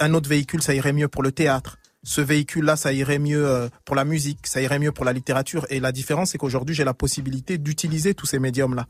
un 0.00 0.14
autre 0.14 0.28
véhicule, 0.28 0.62
ça 0.62 0.74
irait 0.74 0.92
mieux 0.92 1.08
pour 1.08 1.22
le 1.22 1.32
théâtre. 1.32 1.78
ce 2.04 2.20
véhicule-là, 2.20 2.76
ça 2.76 2.92
irait 2.92 3.18
mieux 3.18 3.46
euh, 3.46 3.68
pour 3.84 3.96
la 3.96 4.04
musique, 4.04 4.46
ça 4.46 4.62
irait 4.62 4.78
mieux 4.78 4.92
pour 4.92 5.04
la 5.04 5.12
littérature. 5.12 5.66
Et 5.68 5.80
la 5.80 5.92
différence, 5.92 6.30
c'est 6.30 6.38
qu'aujourd'hui, 6.38 6.74
j'ai 6.74 6.84
la 6.84 6.94
possibilité 6.94 7.58
d'utiliser 7.58 8.14
tous 8.14 8.26
ces 8.26 8.38
médiums-là. 8.38 8.86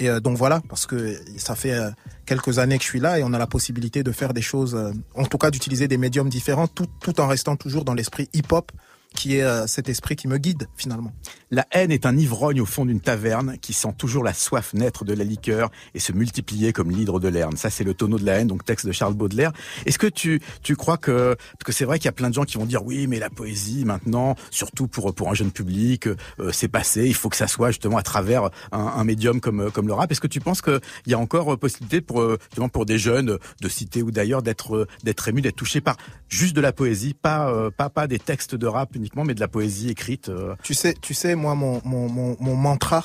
Et 0.00 0.08
euh, 0.08 0.20
donc 0.20 0.38
voilà, 0.38 0.62
parce 0.68 0.86
que 0.86 1.18
ça 1.36 1.54
fait 1.54 1.72
euh, 1.72 1.90
quelques 2.24 2.58
années 2.58 2.78
que 2.78 2.84
je 2.84 2.88
suis 2.88 3.00
là 3.00 3.18
et 3.18 3.24
on 3.24 3.32
a 3.32 3.38
la 3.38 3.46
possibilité 3.46 4.02
de 4.02 4.12
faire 4.12 4.32
des 4.32 4.42
choses, 4.42 4.78
en 5.14 5.24
tout 5.24 5.38
cas 5.38 5.50
d'utiliser 5.50 5.88
des 5.88 5.98
médiums 5.98 6.28
différents, 6.28 6.68
tout, 6.68 6.86
tout 7.00 7.20
en 7.20 7.26
restant 7.26 7.56
toujours 7.56 7.84
dans 7.84 7.94
l'esprit 7.94 8.28
hip-hop 8.32 8.72
qui 9.14 9.36
est 9.36 9.66
cet 9.66 9.90
esprit 9.90 10.16
qui 10.16 10.26
me 10.26 10.38
guide 10.38 10.68
finalement. 10.74 11.12
La 11.54 11.66
haine 11.70 11.92
est 11.92 12.06
un 12.06 12.16
ivrogne 12.16 12.62
au 12.62 12.64
fond 12.64 12.86
d'une 12.86 13.02
taverne 13.02 13.58
qui 13.60 13.74
sent 13.74 13.92
toujours 13.98 14.24
la 14.24 14.32
soif 14.32 14.72
naître 14.72 15.04
de 15.04 15.12
la 15.12 15.22
liqueur 15.22 15.70
et 15.92 15.98
se 15.98 16.12
multiplier 16.12 16.72
comme 16.72 16.90
l'hydre 16.90 17.20
de 17.20 17.28
l'Erne. 17.28 17.58
Ça, 17.58 17.68
c'est 17.68 17.84
le 17.84 17.92
tonneau 17.92 18.18
de 18.18 18.24
la 18.24 18.38
haine, 18.38 18.46
donc 18.46 18.64
texte 18.64 18.86
de 18.86 18.92
Charles 18.92 19.12
Baudelaire. 19.12 19.52
Est-ce 19.84 19.98
que 19.98 20.06
tu, 20.06 20.40
tu 20.62 20.76
crois 20.76 20.96
que, 20.96 21.34
parce 21.34 21.64
que 21.66 21.72
c'est 21.72 21.84
vrai 21.84 21.98
qu'il 21.98 22.06
y 22.06 22.08
a 22.08 22.12
plein 22.12 22.30
de 22.30 22.34
gens 22.34 22.44
qui 22.44 22.56
vont 22.56 22.64
dire 22.64 22.82
oui, 22.86 23.06
mais 23.06 23.18
la 23.18 23.28
poésie 23.28 23.84
maintenant, 23.84 24.34
surtout 24.50 24.88
pour, 24.88 25.14
pour 25.14 25.28
un 25.28 25.34
jeune 25.34 25.50
public, 25.50 26.06
euh, 26.06 26.16
c'est 26.52 26.68
passé, 26.68 27.04
il 27.04 27.14
faut 27.14 27.28
que 27.28 27.36
ça 27.36 27.48
soit 27.48 27.68
justement 27.68 27.98
à 27.98 28.02
travers 28.02 28.44
un, 28.72 28.78
un 28.78 29.04
médium 29.04 29.38
comme, 29.38 29.70
comme 29.72 29.88
le 29.88 29.92
rap. 29.92 30.10
Est-ce 30.10 30.22
que 30.22 30.28
tu 30.28 30.40
penses 30.40 30.62
qu'il 30.62 30.80
y 31.08 31.12
a 31.12 31.18
encore 31.18 31.58
possibilité 31.58 32.00
pour, 32.00 32.30
justement 32.48 32.70
pour 32.70 32.86
des 32.86 32.98
jeunes 32.98 33.36
de 33.60 33.68
cité 33.68 34.00
ou 34.00 34.10
d'ailleurs 34.10 34.40
d'être, 34.40 34.88
d'être 35.04 35.28
émus, 35.28 35.42
d'être 35.42 35.56
touchés 35.56 35.82
par 35.82 35.98
juste 36.30 36.56
de 36.56 36.62
la 36.62 36.72
poésie, 36.72 37.12
pas, 37.12 37.70
pas, 37.76 37.90
pas 37.90 38.06
des 38.06 38.18
textes 38.18 38.54
de 38.54 38.66
rap 38.66 38.96
uniquement, 38.96 39.24
mais 39.24 39.34
de 39.34 39.40
la 39.40 39.48
poésie 39.48 39.90
écrite. 39.90 40.30
Euh. 40.30 40.54
Tu 40.62 40.72
sais, 40.72 40.94
tu 40.98 41.12
sais, 41.12 41.41
moi, 41.42 41.54
mon, 41.54 41.82
mon, 41.84 42.36
mon, 42.38 42.56
mantra 42.56 43.04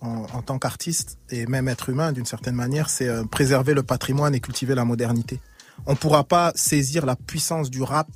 en, 0.00 0.26
en 0.32 0.42
tant 0.42 0.58
qu'artiste 0.58 1.18
et 1.30 1.46
même 1.46 1.68
être 1.68 1.90
humain 1.90 2.12
d'une 2.12 2.24
certaine 2.24 2.54
manière, 2.54 2.88
c'est 2.88 3.08
euh, 3.08 3.24
préserver 3.24 3.74
le 3.74 3.82
patrimoine 3.82 4.34
et 4.34 4.40
cultiver 4.40 4.74
la 4.74 4.84
modernité. 4.84 5.40
On 5.86 5.92
ne 5.92 5.96
pourra 5.96 6.24
pas 6.24 6.52
saisir 6.54 7.04
la 7.04 7.14
puissance 7.14 7.70
du 7.70 7.82
rap, 7.82 8.08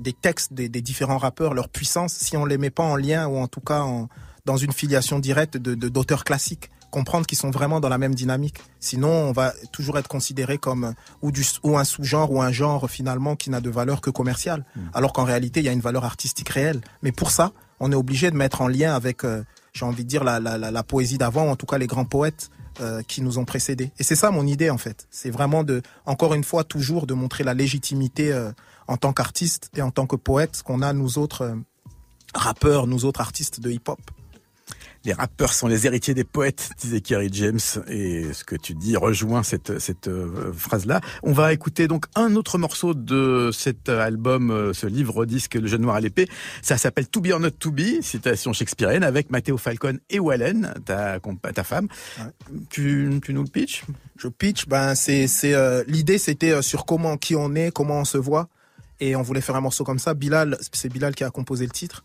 des 0.00 0.12
textes 0.12 0.52
des, 0.52 0.68
des, 0.68 0.82
différents 0.82 1.18
rappeurs, 1.18 1.54
leur 1.54 1.68
puissance, 1.68 2.12
si 2.12 2.36
on 2.36 2.44
les 2.44 2.58
met 2.58 2.70
pas 2.70 2.82
en 2.82 2.96
lien 2.96 3.28
ou 3.28 3.36
en 3.38 3.46
tout 3.46 3.60
cas 3.60 3.80
en, 3.82 4.08
dans 4.44 4.56
une 4.56 4.72
filiation 4.72 5.20
directe 5.20 5.56
de 5.56 5.74
d'auteurs 5.74 6.24
classiques 6.24 6.70
comprendre 6.94 7.26
qu'ils 7.26 7.38
sont 7.38 7.50
vraiment 7.50 7.80
dans 7.80 7.88
la 7.88 7.98
même 7.98 8.14
dynamique. 8.14 8.58
Sinon, 8.78 9.08
on 9.10 9.32
va 9.32 9.52
toujours 9.72 9.98
être 9.98 10.06
considéré 10.06 10.58
comme 10.58 10.94
ou, 11.22 11.32
du, 11.32 11.44
ou 11.64 11.76
un 11.76 11.82
sous-genre 11.82 12.30
ou 12.30 12.40
un 12.40 12.52
genre 12.52 12.88
finalement 12.88 13.34
qui 13.34 13.50
n'a 13.50 13.60
de 13.60 13.68
valeur 13.68 14.00
que 14.00 14.10
commerciale. 14.10 14.64
Hmm. 14.76 14.82
Alors 14.94 15.12
qu'en 15.12 15.24
réalité, 15.24 15.58
il 15.58 15.66
y 15.66 15.68
a 15.68 15.72
une 15.72 15.80
valeur 15.80 16.04
artistique 16.04 16.50
réelle. 16.50 16.82
Mais 17.02 17.10
pour 17.10 17.32
ça, 17.32 17.50
on 17.80 17.92
est 17.92 17.96
obligé 17.96 18.30
de 18.30 18.36
mettre 18.36 18.60
en 18.60 18.68
lien 18.68 18.94
avec, 18.94 19.24
euh, 19.24 19.44
j'ai 19.72 19.84
envie 19.84 20.04
de 20.04 20.08
dire, 20.08 20.24
la, 20.24 20.40
la, 20.40 20.58
la, 20.58 20.82
poésie 20.82 21.18
d'avant, 21.18 21.50
en 21.50 21.56
tout 21.56 21.66
cas 21.66 21.78
les 21.78 21.86
grands 21.86 22.04
poètes 22.04 22.50
euh, 22.80 23.02
qui 23.02 23.22
nous 23.22 23.38
ont 23.38 23.44
précédés. 23.44 23.92
Et 23.98 24.02
c'est 24.02 24.16
ça 24.16 24.30
mon 24.30 24.46
idée 24.46 24.70
en 24.70 24.78
fait. 24.78 25.06
C'est 25.10 25.30
vraiment 25.30 25.64
de, 25.64 25.82
encore 26.06 26.34
une 26.34 26.44
fois, 26.44 26.64
toujours 26.64 27.06
de 27.06 27.14
montrer 27.14 27.44
la 27.44 27.54
légitimité 27.54 28.32
euh, 28.32 28.52
en 28.88 28.96
tant 28.96 29.12
qu'artiste 29.12 29.70
et 29.76 29.82
en 29.82 29.90
tant 29.90 30.06
que 30.06 30.16
poète 30.16 30.62
qu'on 30.64 30.82
a 30.82 30.92
nous 30.92 31.18
autres 31.18 31.56
rappeurs, 32.34 32.86
nous 32.86 33.04
autres 33.04 33.20
artistes 33.20 33.60
de 33.60 33.70
hip-hop. 33.70 34.00
Les 35.04 35.12
rappeurs 35.12 35.52
sont 35.52 35.66
les 35.66 35.86
héritiers 35.86 36.14
des 36.14 36.24
poètes, 36.24 36.70
disait 36.80 37.02
Kerry 37.02 37.28
James, 37.32 37.60
et 37.88 38.32
ce 38.32 38.42
que 38.42 38.56
tu 38.56 38.74
dis 38.74 38.96
rejoint 38.96 39.42
cette, 39.42 39.78
cette 39.78 40.08
euh, 40.08 40.50
phrase-là. 40.54 41.02
On 41.22 41.32
va 41.32 41.52
écouter 41.52 41.88
donc 41.88 42.06
un 42.14 42.36
autre 42.36 42.56
morceau 42.56 42.94
de 42.94 43.50
cet 43.52 43.90
album, 43.90 44.50
euh, 44.50 44.72
ce 44.72 44.86
livre-disque 44.86 45.56
Le 45.56 45.66
Jeune 45.66 45.82
Noir 45.82 45.96
à 45.96 46.00
l'épée. 46.00 46.26
Ça 46.62 46.78
s'appelle 46.78 47.06
To 47.08 47.20
Be 47.20 47.32
or 47.32 47.40
Not 47.40 47.50
To 47.50 47.70
Be, 47.70 48.00
citation 48.00 48.54
shakespearienne, 48.54 49.02
avec 49.02 49.30
Matteo 49.30 49.58
Falcon 49.58 49.98
et 50.08 50.18
Wallen, 50.18 50.72
ta, 50.86 51.18
ta 51.54 51.64
femme. 51.64 51.88
Tu, 52.70 53.20
tu 53.22 53.34
nous 53.34 53.42
le 53.42 53.50
pitch 53.50 53.84
Je 54.16 54.28
pitch, 54.28 54.66
ben 54.66 54.94
c'est 54.94 55.26
c'est 55.26 55.52
euh, 55.52 55.84
l'idée 55.86 56.16
c'était 56.16 56.62
sur 56.62 56.86
comment 56.86 57.18
qui 57.18 57.36
on 57.36 57.54
est, 57.54 57.70
comment 57.70 58.00
on 58.00 58.04
se 58.04 58.16
voit, 58.16 58.48
et 59.00 59.16
on 59.16 59.22
voulait 59.22 59.42
faire 59.42 59.56
un 59.56 59.60
morceau 59.60 59.84
comme 59.84 59.98
ça. 59.98 60.14
Bilal, 60.14 60.56
c'est 60.72 60.90
Bilal 60.90 61.14
qui 61.14 61.24
a 61.24 61.30
composé 61.30 61.66
le 61.66 61.72
titre. 61.72 62.04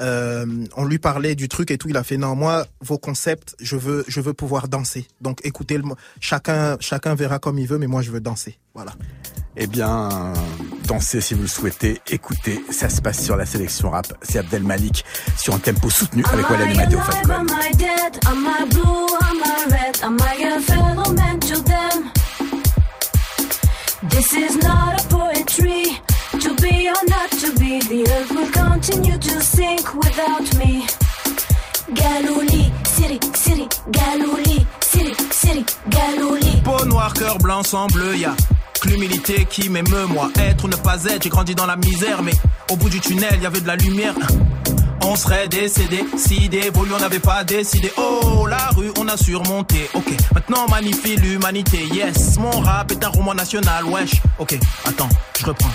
Euh, 0.00 0.46
on 0.76 0.84
lui 0.84 0.98
parlait 0.98 1.34
du 1.34 1.48
truc 1.48 1.70
et 1.70 1.78
tout, 1.78 1.88
il 1.88 1.96
a 1.96 2.02
fait 2.02 2.16
non 2.16 2.34
moi 2.34 2.66
vos 2.80 2.98
concepts, 2.98 3.54
je 3.60 3.76
veux 3.76 4.04
je 4.08 4.20
veux 4.20 4.32
pouvoir 4.32 4.68
danser. 4.68 5.06
Donc 5.20 5.40
écoutez 5.44 5.76
le 5.76 5.84
chacun 6.20 6.76
chacun 6.80 7.14
verra 7.14 7.38
comme 7.38 7.58
il 7.58 7.66
veut, 7.66 7.78
mais 7.78 7.86
moi 7.86 8.02
je 8.02 8.10
veux 8.10 8.20
danser. 8.20 8.58
Voilà. 8.74 8.92
Eh 9.56 9.66
bien, 9.66 10.32
dansez 10.86 11.20
si 11.20 11.34
vous 11.34 11.42
le 11.42 11.48
souhaitez. 11.48 12.00
Écoutez, 12.08 12.64
ça 12.70 12.88
se 12.88 13.02
passe 13.02 13.22
sur 13.22 13.36
la 13.36 13.44
sélection 13.44 13.90
rap. 13.90 14.06
C'est 14.22 14.38
Abdel 14.38 14.62
Malik 14.62 15.04
sur 15.36 15.54
un 15.54 15.58
tempo 15.58 15.90
soutenu 15.90 16.24
avec 16.32 16.48
Wallen 16.48 16.70
et 16.70 16.74
Matteo 16.76 17.00
Falcon. 17.00 17.46
This 24.08 24.32
is 24.32 24.56
not 24.56 25.00
a 25.00 25.08
poetry. 25.08 26.09
Be 26.70 26.86
or. 26.86 27.00
Peau 36.64 36.84
cœur 37.18 37.38
blanc, 37.38 37.62
sang 37.62 37.86
bleu, 37.88 38.16
y'a 38.16 38.34
que 38.80 38.88
l'humilité 38.88 39.46
qui 39.48 39.68
m'émeut, 39.68 40.06
moi. 40.06 40.30
Être 40.36 40.64
ou 40.64 40.68
ne 40.68 40.76
pas 40.76 41.04
être, 41.04 41.22
j'ai 41.24 41.28
grandi 41.28 41.54
dans 41.54 41.66
la 41.66 41.76
misère, 41.76 42.22
mais 42.22 42.32
au 42.70 42.76
bout 42.76 42.88
du 42.88 43.00
tunnel, 43.00 43.40
y 43.42 43.46
avait 43.46 43.60
de 43.60 43.66
la 43.66 43.76
lumière 43.76 44.14
on 45.02 45.16
serait 45.16 45.48
décédé 45.48 46.04
si 46.16 46.48
d'évoluer 46.48 46.94
on 46.94 47.00
n'avait 47.00 47.20
pas 47.20 47.44
décidé. 47.44 47.92
Oh, 47.96 48.46
la 48.46 48.68
rue, 48.76 48.92
on 48.98 49.08
a 49.08 49.16
surmonté. 49.16 49.88
Ok, 49.94 50.12
maintenant 50.34 50.66
magnifie 50.68 51.16
l'humanité. 51.16 51.86
Yes, 51.92 52.38
mon 52.38 52.50
rap 52.60 52.92
est 52.92 53.04
un 53.04 53.08
roman 53.08 53.34
national. 53.34 53.84
Wesh, 53.84 54.22
ok, 54.38 54.58
attends, 54.86 55.08
je 55.38 55.46
reprends. 55.46 55.70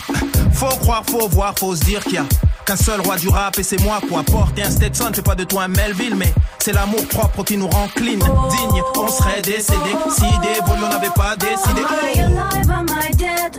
Faut 0.54 0.76
croire, 0.78 1.04
faut 1.10 1.28
voir, 1.28 1.54
faut 1.58 1.76
se 1.76 1.84
dire 1.84 2.04
qu'il 2.04 2.14
y 2.14 2.18
a 2.18 2.26
qu'un 2.66 2.76
seul 2.76 3.02
roi 3.02 3.18
du 3.18 3.30
rap 3.30 3.58
et 3.60 3.64
c'est 3.64 3.82
moi 3.82 4.00
quoi. 4.10 4.24
Porter 4.24 4.64
un 4.64 4.72
Stetson, 4.72 5.12
fais 5.14 5.22
pas 5.22 5.36
de 5.36 5.44
toi 5.44 5.64
un 5.64 5.68
Melville, 5.68 6.16
mais 6.16 6.34
c'est 6.60 6.74
l'amour 6.74 7.06
propre 7.08 7.44
qui 7.44 7.58
nous 7.58 7.68
rend 7.68 7.88
clean. 7.96 8.18
Digne, 8.18 8.82
on 8.96 9.08
serait 9.08 9.42
décédé 9.42 9.96
si 10.10 10.22
d'évoluer 10.22 10.86
on 10.86 10.90
n'avait 10.90 11.10
pas 11.16 11.36
décidé. 11.36 11.82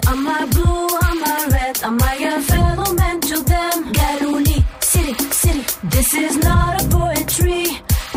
Am 0.08 0.28
I 0.28 0.46
blue, 0.46 0.86
am 1.02 1.18
I 1.24 1.46
red, 1.50 1.82
am 1.82 1.98
I 2.00 2.24
a 2.24 2.40
fellow 2.40 2.94
man? 2.94 3.20
To 3.20 3.42
them? 3.42 4.25
This 6.06 6.14
is 6.14 6.36
not 6.38 6.82
a 6.82 6.88
poetry. 6.88 7.66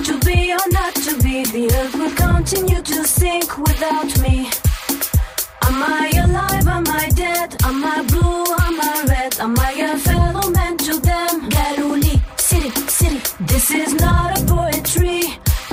To 0.03 0.19
be 0.19 0.53
or 0.53 0.71
not 0.71 0.93
to 0.95 1.17
be, 1.23 1.43
the 1.45 1.69
earth 1.73 1.95
will 1.95 2.13
continue 2.15 2.81
to 2.81 3.03
sink 3.05 3.57
without 3.57 4.09
me. 4.21 4.49
Am 5.63 5.83
I 5.83 6.11
alive? 6.23 6.67
Am 6.67 6.87
I 6.87 7.09
dead? 7.09 7.55
Am 7.63 7.83
I 7.83 8.01
blue? 8.03 8.43
Am 8.67 8.79
I 8.81 9.05
red? 9.07 9.39
Am 9.39 9.57
I 9.59 9.71
a 9.73 9.97
fellow 9.97 10.49
man 10.51 10.77
to 10.77 10.99
them? 10.99 11.49
Galuli, 11.49 12.15
city, 12.39 12.69
city. 12.87 13.19
This 13.45 13.71
is 13.71 13.93
not 13.95 14.39
a 14.39 14.45
poetry. 14.45 15.21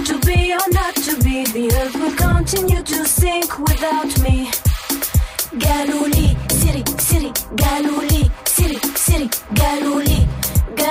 To 0.05 0.19
be 0.21 0.55
or 0.55 0.69
not 0.73 0.95
to 1.07 1.17
be, 1.23 1.45
the 1.47 1.73
earth 1.81 1.95
will 1.95 2.17
continue 2.17 2.83
to 2.83 3.05
sink 3.07 3.59
without 3.59 4.13
me. 4.21 4.51
Galuli, 5.65 6.29
city, 6.53 6.83
city, 6.99 7.31
Galuli, 7.57 8.31
city, 8.49 8.79
city, 8.97 9.29
Galuli. 9.55 10.26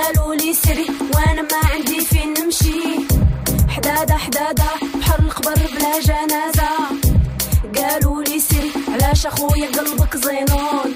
قالوا 0.06 0.34
لي 0.34 0.54
سري 0.54 0.86
وأنا 1.14 1.42
ما 1.42 1.70
عندي 1.74 2.00
فين 2.00 2.34
نمشي 2.38 2.82
حدادا 3.68 4.16
حدادا 4.16 4.64
بحر 5.00 5.18
القبر 5.18 5.54
بلا 5.54 6.00
جنازة 6.00 6.68
قالوا 7.76 8.22
لي 8.22 8.40
سري 8.40 8.72
علاش 8.88 9.26
أخويا 9.26 9.68
قلبك 9.68 10.16
زينون 10.16 10.94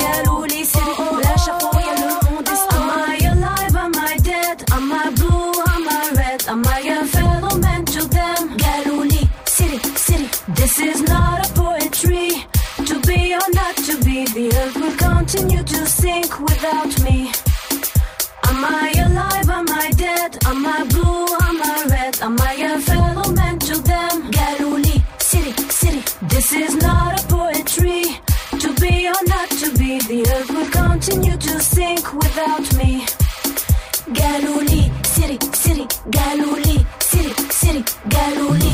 قالوا 0.00 0.46
لي 0.46 0.64
سري 0.64 0.94
علاش 1.12 1.48
أخويا 1.48 1.94
الموند 1.94 2.48
Am 2.48 2.90
I 3.10 3.18
alive? 3.32 3.76
Am 3.84 3.94
I 4.10 4.16
dead? 4.28 4.58
Am 4.76 4.92
I 4.92 5.10
blue? 5.18 5.52
Am 5.74 5.88
I 5.88 6.04
red? 6.20 6.40
Am 6.52 6.62
I 6.76 6.80
a 6.98 7.04
fellow 7.14 7.54
man 7.64 7.84
to 7.84 8.02
them? 8.16 8.56
قالوا 8.64 9.04
لي 9.04 9.28
سري 9.46 10.28
This 10.58 10.78
is 10.78 11.00
not 11.02 11.46
a 11.46 11.52
poetry 11.60 12.28
To 12.88 12.94
be 13.08 13.34
or 13.40 13.48
not 13.60 13.76
to 13.88 13.94
be 14.04 14.18
The 14.36 14.46
earth 14.60 14.76
will 14.82 14.96
continue 15.08 15.62
to 15.72 15.86
sink 15.86 16.30
without 16.40 16.92
me 17.04 17.30
Am 18.56 18.64
I 18.64 18.90
alive? 19.04 19.50
Am 19.50 19.66
I 19.68 19.90
dead? 19.90 20.38
Am 20.46 20.66
I 20.66 20.82
blue? 20.84 21.26
Am 21.46 21.60
I 21.62 21.84
red? 21.90 22.18
Am 22.22 22.40
I 22.40 22.54
a 22.54 22.80
fellow 22.80 23.30
man 23.32 23.58
to 23.58 23.76
them? 23.82 24.32
Galuli, 24.32 24.96
city, 25.20 25.52
city. 25.68 26.02
This 26.22 26.52
is 26.54 26.74
not 26.76 27.22
a 27.22 27.26
poetry. 27.26 28.04
To 28.58 28.72
be 28.80 29.08
or 29.08 29.22
not 29.26 29.50
to 29.60 29.76
be, 29.76 29.98
the 30.08 30.24
earth 30.34 30.50
will 30.50 30.70
continue 30.70 31.36
to 31.36 31.60
sink 31.60 32.10
without 32.14 32.64
me. 32.78 33.04
Galuli, 34.16 34.88
city, 35.04 35.38
city, 35.52 35.84
Galuli, 36.08 36.78
city, 37.02 37.34
city, 37.52 37.82
Galuli. 38.08 38.72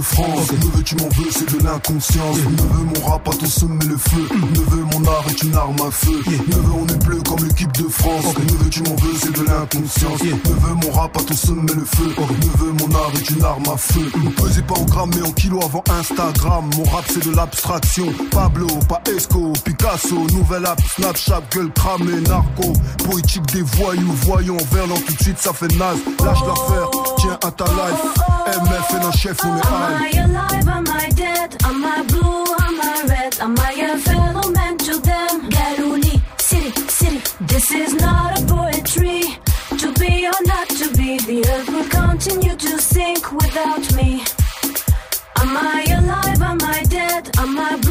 De 0.00 0.04
France. 0.04 0.52
Neveu, 0.52 0.82
tu 0.82 0.96
m'en 0.96 1.08
veux, 1.08 1.30
c'est 1.30 1.58
de 1.58 1.62
l'inconscience. 1.62 2.36
Neveu, 2.36 2.84
mon 2.94 3.06
rap 3.06 3.28
à 3.28 3.32
ton 3.32 3.46
sommet 3.46 3.84
le 3.84 3.96
feu. 3.96 4.28
Neveu, 4.54 4.84
mon 4.92 5.06
art 5.06 5.24
est 5.28 5.42
une 5.42 5.54
arme 5.54 5.76
à 5.86 5.90
feu. 5.90 6.22
Neveu, 6.26 6.72
on 6.80 6.86
est 6.86 7.04
bleu 7.04 7.20
comme 7.28 7.44
l'équipe 7.46 7.72
de 7.72 7.88
France. 7.88 8.24
Neveu, 8.38 8.70
tu 8.70 8.82
m'en 8.82 8.96
veux, 8.96 9.14
c'est 9.20 9.32
de 9.32 9.44
l'inconscience. 9.44 10.22
Neveu, 10.22 10.74
mon 10.82 10.92
rap 10.92 11.16
à 11.16 11.22
ton 11.22 11.34
sommet 11.34 11.74
le 11.74 11.84
feu. 11.84 12.14
Neveu, 12.16 12.72
mon 12.80 12.94
art 12.94 13.12
est 13.14 13.30
une 13.30 13.44
arme 13.44 13.68
à 13.72 13.76
feu. 13.76 14.10
Ne 14.24 14.30
pesez 14.30 14.62
pas 14.62 14.74
en 14.74 14.84
grammes 14.84 15.10
mais 15.14 15.26
en 15.26 15.32
kilos 15.32 15.64
avant 15.64 15.84
Instagram. 15.90 16.70
Mon 16.76 16.84
rap 16.84 17.04
c'est 17.08 17.26
de 17.26 17.34
l'abstraction. 17.34 18.06
Pablo, 18.30 18.68
pas 18.88 19.02
Esco, 19.14 19.52
Picasso, 19.64 20.26
nouvelle 20.32 20.66
app, 20.66 20.80
Snapchat, 20.96 21.42
gueule 21.54 21.72
cramée, 21.72 22.20
narco. 22.22 22.72
Poétique 23.04 23.46
des 23.52 23.62
voyous, 23.62 24.14
voyons, 24.24 24.56
verlan 24.72 24.96
tout 25.06 25.12
de 25.12 25.22
suite 25.22 25.38
ça 25.38 25.52
fait 25.52 25.72
naze. 25.76 25.98
Lâche 26.24 26.40
l'affaire, 26.46 26.90
tiens 27.18 27.38
à 27.44 27.50
ta 27.50 27.64
life. 27.64 28.30
MF 28.46 28.94
et 28.94 29.04
un 29.04 29.12
chef, 29.12 29.36
on 29.44 29.56
est 29.56 29.60
high. 29.60 29.89
Am 29.90 29.96
I 29.96 30.10
alive? 30.24 30.68
Am 30.68 30.86
I 30.88 31.08
dead? 31.10 31.56
Am 31.64 31.84
I 31.84 32.02
blue? 32.04 32.44
Am 32.66 32.80
I 32.80 33.04
red? 33.08 33.40
Am 33.40 33.58
I 33.58 33.72
a 33.72 33.98
fellow 33.98 34.48
man 34.52 34.78
to 34.78 35.00
them? 35.00 35.50
Galuni, 35.50 36.20
city, 36.40 36.70
city. 36.88 37.20
This 37.40 37.72
is 37.72 37.94
not 37.94 38.40
a 38.40 38.46
poetry. 38.46 39.22
To 39.78 39.92
be 39.94 40.28
or 40.28 40.42
not 40.44 40.68
to 40.68 40.86
be, 40.96 41.18
the 41.18 41.44
earth 41.50 41.68
will 41.70 41.88
continue 41.88 42.54
to 42.54 42.78
sink 42.80 43.32
without 43.32 43.92
me. 43.96 44.22
Am 45.40 45.56
I 45.56 45.84
alive? 45.98 46.40
Am 46.40 46.58
I 46.62 46.82
dead? 46.84 47.28
Am 47.38 47.58
I 47.58 47.76
blue? 47.82 47.89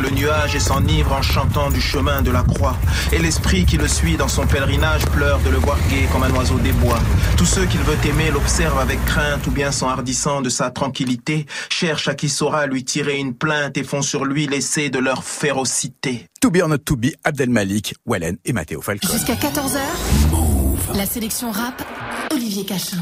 Le 0.00 0.10
nuage 0.10 0.54
et 0.54 0.60
s'enivre 0.60 1.12
en 1.12 1.22
chantant 1.22 1.70
du 1.70 1.80
chemin 1.80 2.22
de 2.22 2.30
la 2.30 2.42
croix. 2.42 2.76
Et 3.12 3.18
l'esprit 3.18 3.64
qui 3.64 3.76
le 3.76 3.88
suit 3.88 4.16
dans 4.16 4.28
son 4.28 4.46
pèlerinage 4.46 5.04
pleure 5.06 5.38
de 5.40 5.50
le 5.50 5.58
voir 5.58 5.78
gai 5.88 6.08
comme 6.12 6.22
un 6.22 6.30
oiseau 6.30 6.58
des 6.58 6.72
bois. 6.72 6.98
Tous 7.36 7.46
ceux 7.46 7.66
qu'il 7.66 7.80
veut 7.80 7.96
aimer 8.08 8.30
l'observent 8.30 8.78
avec 8.78 9.04
crainte 9.04 9.46
ou 9.46 9.50
bien 9.50 9.72
s'enhardissant 9.72 10.40
de 10.40 10.48
sa 10.48 10.70
tranquillité, 10.70 11.46
cherchent 11.68 12.08
à 12.08 12.14
qui 12.14 12.28
saura 12.28 12.66
lui 12.66 12.84
tirer 12.84 13.18
une 13.18 13.34
plainte 13.34 13.76
et 13.76 13.84
font 13.84 14.02
sur 14.02 14.24
lui 14.24 14.46
l'essai 14.46 14.90
de 14.90 14.98
leur 14.98 15.24
férocité. 15.24 16.26
To 16.40 16.50
be 16.50 16.62
or 16.62 16.68
not 16.68 16.78
to 16.78 16.96
be, 16.96 17.08
Abdel 17.24 17.50
Malik, 17.50 17.94
Wallen 18.06 18.36
et 18.44 18.52
Matteo 18.52 18.80
Falcon. 18.80 19.08
Jusqu'à 19.12 19.34
14h, 19.34 19.78
la 20.94 21.06
sélection 21.06 21.50
rap, 21.50 21.82
Olivier 22.32 22.64
Cachin. 22.64 22.98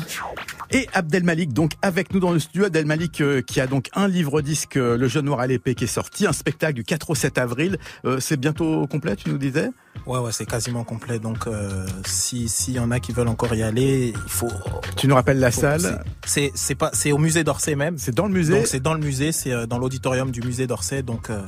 Et 0.70 0.87
Abdel 0.92 1.24
Malik, 1.24 1.52
donc 1.52 1.72
avec 1.83 2.12
nous 2.12 2.20
dans 2.20 2.33
le 2.33 2.38
studio, 2.38 2.66
Abdel 2.66 2.87
Malik 2.87 3.20
euh, 3.20 3.40
qui 3.40 3.61
a 3.61 3.66
donc 3.66 3.88
un 3.94 4.07
livre 4.07 4.42
disque, 4.42 4.76
euh, 4.76 4.96
Le 4.96 5.09
Jeune 5.09 5.24
Noir 5.24 5.40
à 5.40 5.46
l'épée, 5.46 5.74
qui 5.74 5.85
est 5.85 5.87
sorti, 5.87 6.26
un 6.26 6.33
spectacle 6.33 6.74
du 6.74 6.85
4 6.85 7.11
au 7.11 7.14
7 7.14 7.38
avril. 7.38 7.78
Euh, 8.04 8.20
c'est 8.20 8.37
bientôt 8.37 8.87
complet, 8.87 9.16
tu 9.16 9.31
nous 9.31 9.38
disais? 9.38 9.70
Ouais, 10.07 10.18
ouais, 10.18 10.33
c'est 10.33 10.46
quasiment 10.46 10.85
complet. 10.85 11.18
Donc, 11.18 11.46
euh, 11.46 11.87
si 12.07 12.48
s'il 12.48 12.74
y 12.74 12.78
en 12.78 12.90
a 12.90 13.00
qui 13.00 13.12
veulent 13.12 13.28
encore 13.28 13.54
y 13.54 13.62
aller, 13.62 14.14
il 14.14 14.31
faut. 14.31 14.50
Tu 14.96 15.09
nous 15.09 15.14
rappelles 15.14 15.38
la 15.38 15.50
salle? 15.50 16.02
C'est 16.26 16.50
c'est 16.54 16.74
pas 16.74 16.90
c'est 16.92 17.12
au 17.12 17.18
musée 17.18 17.44
d'Orsay 17.44 17.74
même. 17.74 17.98
C'est 17.98 18.14
dans 18.14 18.26
le 18.26 18.33
musée 18.33 18.54
Donc 18.54 18.66
c'est 18.66 18.81
dans 18.81 18.94
le 18.94 19.00
musée, 19.00 19.33
c'est 19.33 19.52
euh, 19.52 19.66
dans 19.66 19.78
l'auditorium 19.78 20.31
du 20.31 20.40
musée 20.40 20.66
d'Orsay. 20.66 21.02
Donc 21.02 21.31
euh, 21.31 21.42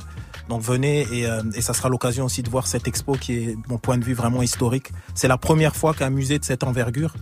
donc 0.49 0.61
venez 0.61 1.07
et, 1.11 1.25
euh, 1.25 1.41
et 1.55 1.61
ça 1.61 1.73
sera 1.73 1.89
l'occasion 1.89 2.25
aussi 2.25 2.43
de 2.43 2.49
voir 2.49 2.67
cette 2.67 2.87
expo 2.87 3.13
qui 3.13 3.33
est, 3.33 3.55
de 3.55 3.69
mon 3.69 3.77
point 3.77 3.97
de 3.97 4.03
vue, 4.03 4.13
vraiment 4.13 4.41
historique. 4.41 4.91
C'est 5.15 5.27
la 5.27 5.37
première 5.37 5.75
fois 5.75 5.93
qu'un 5.93 6.09
musée 6.09 6.39
de 6.39 6.45
cette 6.45 6.63
envergure 6.63 7.13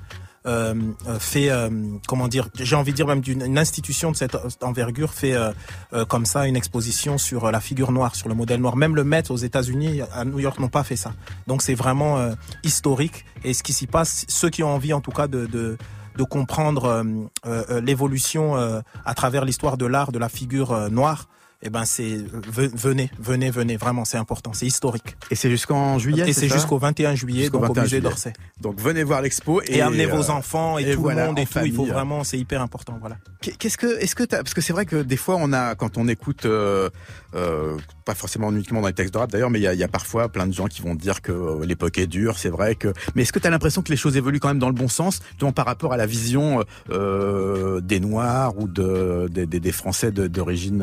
fait, 1.20 1.50
euh, 1.50 1.70
comment 2.08 2.28
dire, 2.28 2.48
j'ai 2.56 2.76
envie 2.76 2.92
de 2.92 2.96
dire 2.96 3.08
même 3.08 3.22
d'une 3.22 3.42
une 3.46 3.58
institution 3.58 4.12
de 4.12 4.16
cette 4.16 4.36
envergure 4.62 5.14
fait 5.14 5.34
euh, 5.34 5.52
euh, 5.94 6.06
comme 6.06 6.26
ça 6.26 6.48
une 6.48 6.56
exposition 6.56 7.18
sur 7.18 7.46
euh, 7.46 7.52
la 7.52 7.60
figure 7.60 7.92
noire, 7.92 8.16
sur 8.16 8.30
le 8.30 8.36
modèle 8.36 8.62
noir. 8.62 8.76
Même 8.76 8.96
le 8.96 9.04
Met 9.04 9.32
aux 9.32 9.38
États-Unis, 9.38 10.02
à 10.14 10.26
New 10.26 10.40
York, 10.40 10.60
n'ont 10.60 10.70
pas 10.70 10.84
fait 10.84 10.96
ça. 10.96 11.14
Donc 11.48 11.62
c'est 11.62 11.74
vraiment 11.76 12.18
euh, 12.18 12.34
historique. 12.64 13.26
Et 13.44 13.54
ce 13.54 13.64
qui 13.64 13.74
s'y 13.74 13.88
passe, 13.88 14.26
ceux 14.28 14.50
qui 14.50 14.64
ont 14.64 14.74
envie 14.74 14.94
en 14.94 15.02
tout 15.02 15.12
cas 15.12 15.28
de, 15.28 15.46
de 15.46 15.78
de 16.18 16.24
comprendre 16.24 16.86
euh, 16.86 17.04
euh, 17.46 17.64
euh, 17.70 17.82
l'évolution 17.82 18.58
euh, 18.58 18.82
à 19.06 19.14
travers 19.14 19.46
l'histoire 19.46 19.78
de 19.78 19.86
l'art 19.86 20.12
de 20.12 20.20
la 20.20 20.28
figure 20.28 20.74
euh, 20.74 20.90
noire, 20.90 21.30
eh 21.62 21.70
ben 21.70 21.84
c'est 21.86 22.18
ve- 22.18 22.72
venez, 22.74 23.12
venez, 23.20 23.52
venez, 23.52 23.76
vraiment 23.78 24.06
c'est 24.06 24.18
important, 24.18 24.54
c'est 24.54 24.66
historique. 24.66 25.18
Et 25.30 25.36
c'est 25.36 25.50
jusqu'en 25.50 26.00
juillet 26.00 26.30
et 26.30 26.34
c'est 26.34 26.48
jusqu'au 26.48 26.78
21 26.78 27.16
juillet 27.16 27.42
Jusqu'au 27.42 27.58
donc 27.60 27.68
21 27.70 27.82
au 27.82 27.84
musée 27.86 28.02
d'Orsay. 28.02 28.34
Donc 28.62 28.80
venez 28.80 29.04
voir 29.04 29.22
l'expo 29.22 29.62
Et, 29.68 29.82
amenez 29.82 30.06
vos 30.06 30.30
euh, 30.30 30.34
enfants 30.34 30.78
et, 30.80 30.84
et 30.84 30.94
tout 30.96 31.02
voilà, 31.02 31.22
le 31.24 31.28
monde 31.28 31.40
et 31.40 31.46
tout, 31.46 31.60
il 31.66 31.74
faut 31.74 31.86
vraiment, 31.86 32.24
c'est 32.24 32.38
hyper 32.38 32.62
important, 32.62 32.98
voilà. 33.00 33.18
Qu'est- 33.42 33.58
Qu'est-ce 33.58 33.78
que, 33.78 34.00
est-ce 34.00 34.16
que 34.16 34.24
parce 34.24 34.54
que 34.54 34.62
c'est 34.62 34.74
vrai 34.74 34.86
que 34.86 35.02
des 35.02 35.18
fois 35.18 35.36
on 35.38 35.52
a, 35.54 35.76
quand 35.76 35.98
on 35.98 36.08
écoute, 36.08 36.46
euh, 36.46 36.90
euh, 37.36 37.78
pas 38.06 38.16
forcément 38.16 38.52
uniquement 38.52 38.82
dans 38.82 38.88
les 38.88 38.94
textes 38.94 39.14
de 39.14 39.20
rap 39.20 39.30
d'ailleurs, 39.32 39.50
mais 39.50 39.60
il 39.60 39.64
y 39.64 39.68
a, 39.68 39.74
il 39.74 39.80
y 39.80 39.84
a 39.84 39.88
parfois 39.90 40.30
plein 40.30 40.48
de 40.48 40.54
gens 40.54 40.68
qui 40.68 40.82
vont 40.82 40.96
dire 40.96 41.22
que 41.22 41.62
l'époque 41.64 41.98
est 41.98 42.08
dure, 42.08 42.38
c'est 42.40 42.50
vrai 42.50 42.76
que, 42.76 42.94
mais 43.16 43.24
est-ce 43.24 43.34
que 43.34 43.40
t'as 43.40 43.50
l'impression 43.50 43.82
que 43.82 43.90
les 43.92 43.98
choses 43.98 44.16
évoluent 44.18 44.40
quand 44.40 44.48
même 44.48 44.60
dans 44.60 44.70
le 44.70 44.74
bon 44.76 44.88
sens, 44.88 45.20
par 45.56 45.66
rapport 45.66 45.92
à 45.94 45.98
la 45.98 46.06
vision 46.06 46.64
des 46.90 48.00
Noirs 48.00 48.58
ou 48.58 48.68
de, 48.68 49.28
des, 49.30 49.46
des- 49.46 49.60
des 49.60 49.72
Français 49.72 50.12
d'origine 50.12 50.82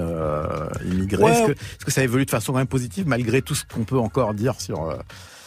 euh, 0.66 1.16
Ouais. 1.16 1.32
Est-ce 1.32 1.46
que, 1.46 1.52
est-ce 1.52 1.84
que 1.84 1.90
ça 1.90 2.02
évolue 2.02 2.24
de 2.24 2.30
façon 2.30 2.52
quand 2.52 2.58
même 2.58 2.66
positive 2.66 3.06
malgré 3.06 3.42
tout 3.42 3.54
ce 3.54 3.64
qu'on 3.64 3.84
peut 3.84 3.98
encore 3.98 4.34
dire 4.34 4.60
sur 4.60 4.84
euh, 4.90 4.96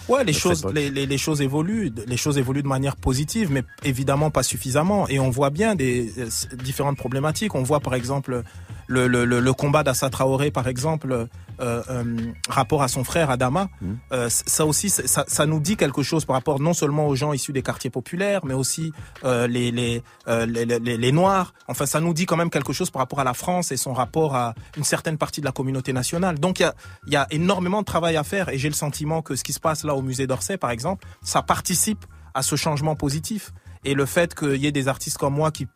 Ouais, 0.07 0.23
les 0.23 0.33
choses, 0.33 0.65
les, 0.73 0.89
les, 0.89 1.05
les 1.05 1.17
choses 1.19 1.39
évoluent, 1.39 1.91
les 2.07 2.17
choses 2.17 2.39
évoluent 2.39 2.63
de 2.63 2.67
manière 2.67 2.95
positive, 2.95 3.51
mais 3.51 3.63
évidemment 3.83 4.31
pas 4.31 4.41
suffisamment. 4.41 5.07
Et 5.07 5.19
on 5.19 5.29
voit 5.29 5.51
bien 5.51 5.75
des 5.75 6.11
euh, 6.17 6.29
différentes 6.63 6.97
problématiques. 6.97 7.53
On 7.53 7.61
voit 7.61 7.79
par 7.79 7.93
exemple 7.93 8.41
le, 8.89 9.07
le, 9.07 9.23
le, 9.23 9.39
le 9.39 9.53
combat 9.53 9.83
d'Assa 9.83 10.09
Traoré, 10.09 10.51
par 10.51 10.67
exemple, 10.67 11.11
euh, 11.11 11.25
euh, 11.59 12.03
rapport 12.49 12.81
à 12.83 12.87
son 12.87 13.03
frère 13.03 13.29
Adama. 13.29 13.69
Mhm. 13.81 13.97
Euh, 14.11 14.27
ça 14.29 14.65
aussi, 14.65 14.89
ça, 14.89 15.23
ça 15.27 15.45
nous 15.45 15.59
dit 15.59 15.77
quelque 15.77 16.03
chose 16.03 16.25
par 16.25 16.35
rapport 16.35 16.59
non 16.59 16.73
seulement 16.73 17.07
aux 17.07 17.15
gens 17.15 17.31
issus 17.31 17.53
des 17.53 17.61
quartiers 17.61 17.91
populaires, 17.91 18.43
mais 18.45 18.55
aussi 18.55 18.91
les, 19.23 19.71
les, 19.71 20.03
les, 20.27 20.65
les, 20.65 20.97
les 20.97 21.11
Noirs. 21.11 21.53
Enfin, 21.67 21.85
ça 21.85 22.01
nous 22.01 22.13
dit 22.13 22.25
quand 22.25 22.37
même 22.37 22.49
quelque 22.49 22.73
chose 22.73 22.89
par 22.89 23.01
rapport 23.01 23.19
à 23.19 23.23
la 23.23 23.33
France 23.33 23.71
et 23.71 23.77
son 23.77 23.93
rapport 23.93 24.35
à 24.35 24.55
une 24.75 24.83
certaine 24.83 25.17
partie 25.17 25.39
de 25.39 25.45
la 25.45 25.51
communauté 25.51 25.93
nationale. 25.93 26.39
Donc 26.39 26.59
il 26.59 26.63
y 26.63 26.65
a, 26.65 26.73
il 27.07 27.13
y 27.13 27.17
a 27.17 27.27
énormément 27.29 27.81
de 27.81 27.85
travail 27.85 28.17
à 28.17 28.23
faire 28.23 28.49
et 28.49 28.57
j'ai 28.57 28.69
le 28.69 28.75
sentiment 28.75 29.21
que 29.21 29.35
ce 29.35 29.43
qui 29.43 29.53
se 29.53 29.59
passe 29.59 29.83
là 29.83 29.93
au 29.95 30.01
musée 30.01 30.25
d'Orsay, 30.25 30.57
par 30.57 30.71
exemple, 30.71 31.05
ça 31.21 31.41
participe 31.41 32.05
à 32.33 32.41
ce 32.41 32.55
changement 32.55 32.95
positif. 32.95 33.51
Et 33.85 33.93
le 33.93 34.05
fait 34.05 34.35
qu'il 34.35 34.57
y 34.57 34.67
ait 34.67 34.71
des 34.71 34.87
artistes 34.87 35.17
comme 35.17 35.35
moi 35.35 35.51
qui 35.51 35.67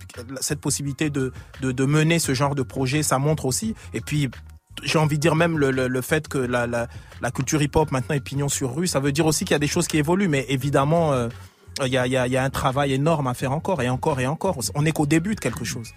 cette 0.41 0.59
possibilité 0.59 1.09
de, 1.09 1.31
de, 1.61 1.71
de 1.71 1.85
mener 1.85 2.19
ce 2.19 2.33
genre 2.33 2.55
de 2.55 2.63
projet, 2.63 3.01
ça 3.03 3.17
montre 3.17 3.45
aussi. 3.45 3.75
Et 3.93 4.01
puis 4.01 4.29
j'ai 4.83 4.97
envie 4.97 5.17
de 5.17 5.21
dire 5.21 5.35
même 5.35 5.57
le, 5.57 5.71
le, 5.71 5.87
le 5.87 6.01
fait 6.01 6.27
que 6.27 6.37
la, 6.37 6.65
la, 6.67 6.87
la 7.21 7.31
culture 7.31 7.61
hip-hop 7.61 7.91
maintenant 7.91 8.15
est 8.15 8.19
pignon 8.23 8.49
sur 8.49 8.75
rue, 8.75 8.87
ça 8.87 8.99
veut 8.99 9.11
dire 9.11 9.25
aussi 9.25 9.45
qu'il 9.45 9.53
y 9.53 9.55
a 9.55 9.59
des 9.59 9.67
choses 9.67 9.87
qui 9.87 9.97
évoluent. 9.97 10.27
Mais 10.27 10.45
évidemment, 10.49 11.13
euh, 11.13 11.29
il 11.85 11.91
y, 11.91 11.97
a, 11.97 12.05
il 12.05 12.13
y, 12.13 12.17
a, 12.17 12.27
il 12.27 12.33
y 12.33 12.37
a 12.37 12.43
un 12.43 12.49
travail 12.49 12.93
énorme 12.93 13.27
à 13.27 13.33
faire 13.33 13.51
encore 13.51 13.81
et 13.81 13.89
encore 13.89 14.19
et 14.19 14.27
encore. 14.27 14.57
On 14.75 14.81
n'est 14.83 14.91
qu'au 14.91 15.05
début 15.05 15.35
de 15.35 15.39
quelque 15.39 15.65
chose. 15.65 15.89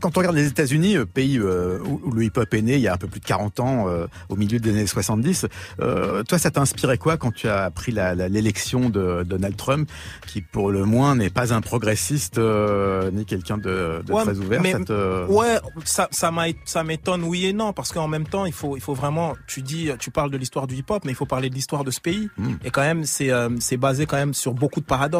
Quand 0.00 0.16
on 0.16 0.20
regarde 0.20 0.36
les 0.36 0.46
États-Unis, 0.48 0.96
euh, 0.96 1.06
pays 1.06 1.38
euh, 1.38 1.78
où, 1.84 2.10
le 2.10 2.24
hip-hop 2.24 2.52
est 2.52 2.62
né 2.62 2.74
il 2.74 2.80
y 2.80 2.88
a 2.88 2.94
un 2.94 2.96
peu 2.96 3.06
plus 3.06 3.20
de 3.20 3.24
40 3.26 3.60
ans, 3.60 3.88
euh, 3.88 4.06
au 4.28 4.36
milieu 4.36 4.58
des 4.58 4.70
années 4.70 4.86
70, 4.86 5.46
euh, 5.80 6.22
toi, 6.24 6.38
ça 6.38 6.50
t'a 6.50 6.60
inspiré 6.60 6.98
quoi 6.98 7.16
quand 7.16 7.32
tu 7.32 7.48
as 7.48 7.64
appris 7.64 7.92
l'élection 7.92 8.90
de 8.90 9.22
Donald 9.24 9.56
Trump, 9.56 9.88
qui 10.26 10.40
pour 10.40 10.70
le 10.70 10.84
moins 10.84 11.14
n'est 11.16 11.30
pas 11.30 11.52
un 11.54 11.60
progressiste 11.60 12.38
ni 12.38 13.24
quelqu'un 13.24 13.58
de, 13.58 14.02
de 14.04 14.12
Ouais, 14.12 14.22
très 14.24 14.38
ouvert 14.38 14.60
mais- 14.62 14.72
ça 14.72 14.80
te- 14.80 15.26
Ouais, 15.30 15.58
ça, 15.84 16.82
m'étonne 16.82 17.22
oui 17.24 17.46
et 17.46 17.52
non 17.52 17.72
parce 17.72 17.92
qu'en 17.92 18.08
même 18.08 18.26
temps, 18.26 18.46
il 18.46 18.52
faut, 18.52 18.76
il 18.76 18.80
faut 18.82 18.94
vraiment. 18.94 19.34
Tu 19.46 19.62
dis, 19.62 19.90
tu 19.98 20.10
parles 20.10 20.30
de 20.30 20.36
l'histoire 20.36 20.66
du 20.66 20.74
hip-hop, 20.76 21.04
mais 21.04 21.12
il 21.12 21.14
faut 21.14 21.26
parler 21.26 21.50
de 21.50 21.54
l'histoire 21.54 21.84
de 21.84 21.90
ce 21.90 22.00
pays. 22.00 22.28
Mm. 22.36 22.48
Et 22.64 22.70
quand 22.70 22.80
même, 22.82 23.04
c'est, 23.04 23.30
euh, 23.30 23.48
c'est 23.60 23.76
basé 23.76 24.06
quand 24.06 24.16
même 24.16 24.34
sur 24.34 24.54
beaucoup 24.54 24.80
de 24.80 24.84
paradoxes. 24.86 25.19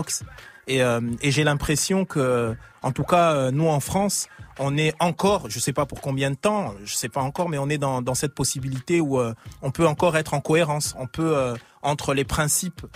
Et, 0.67 0.83
euh, 0.83 1.01
et 1.23 1.31
j'ai 1.31 1.45
l'impression 1.45 2.05
que, 2.05 2.55
en 2.83 2.93
tout 2.93 3.03
cas, 3.03 3.35
euh, 3.35 3.51
nous 3.51 3.67
en 3.67 3.81
France, 3.81 4.29
on 4.59 4.77
est 4.77 4.95
encore, 5.01 5.49
je 5.49 5.59
sais 5.59 5.73
pas 5.73 5.87
pour 5.87 6.01
combien 6.01 6.31
de 6.31 6.37
temps, 6.37 6.75
je 6.85 6.95
sais 6.95 7.09
pas 7.09 7.23
encore, 7.23 7.49
mais 7.49 7.59
on 7.59 7.69
est 7.69 7.79
dans, 7.79 8.15
cette 8.15 8.35
possibilité 8.35 9.01
où 9.01 9.19
euh, 9.19 9.35
on 9.63 9.71
peut 9.71 9.87
encore 9.87 10.17
être 10.17 10.35
en 10.35 10.41
cohérence. 10.41 10.95
On 10.99 11.07
peut 11.07 11.55
entre 11.83 12.15
les 12.15 12.25
principes 12.25 12.87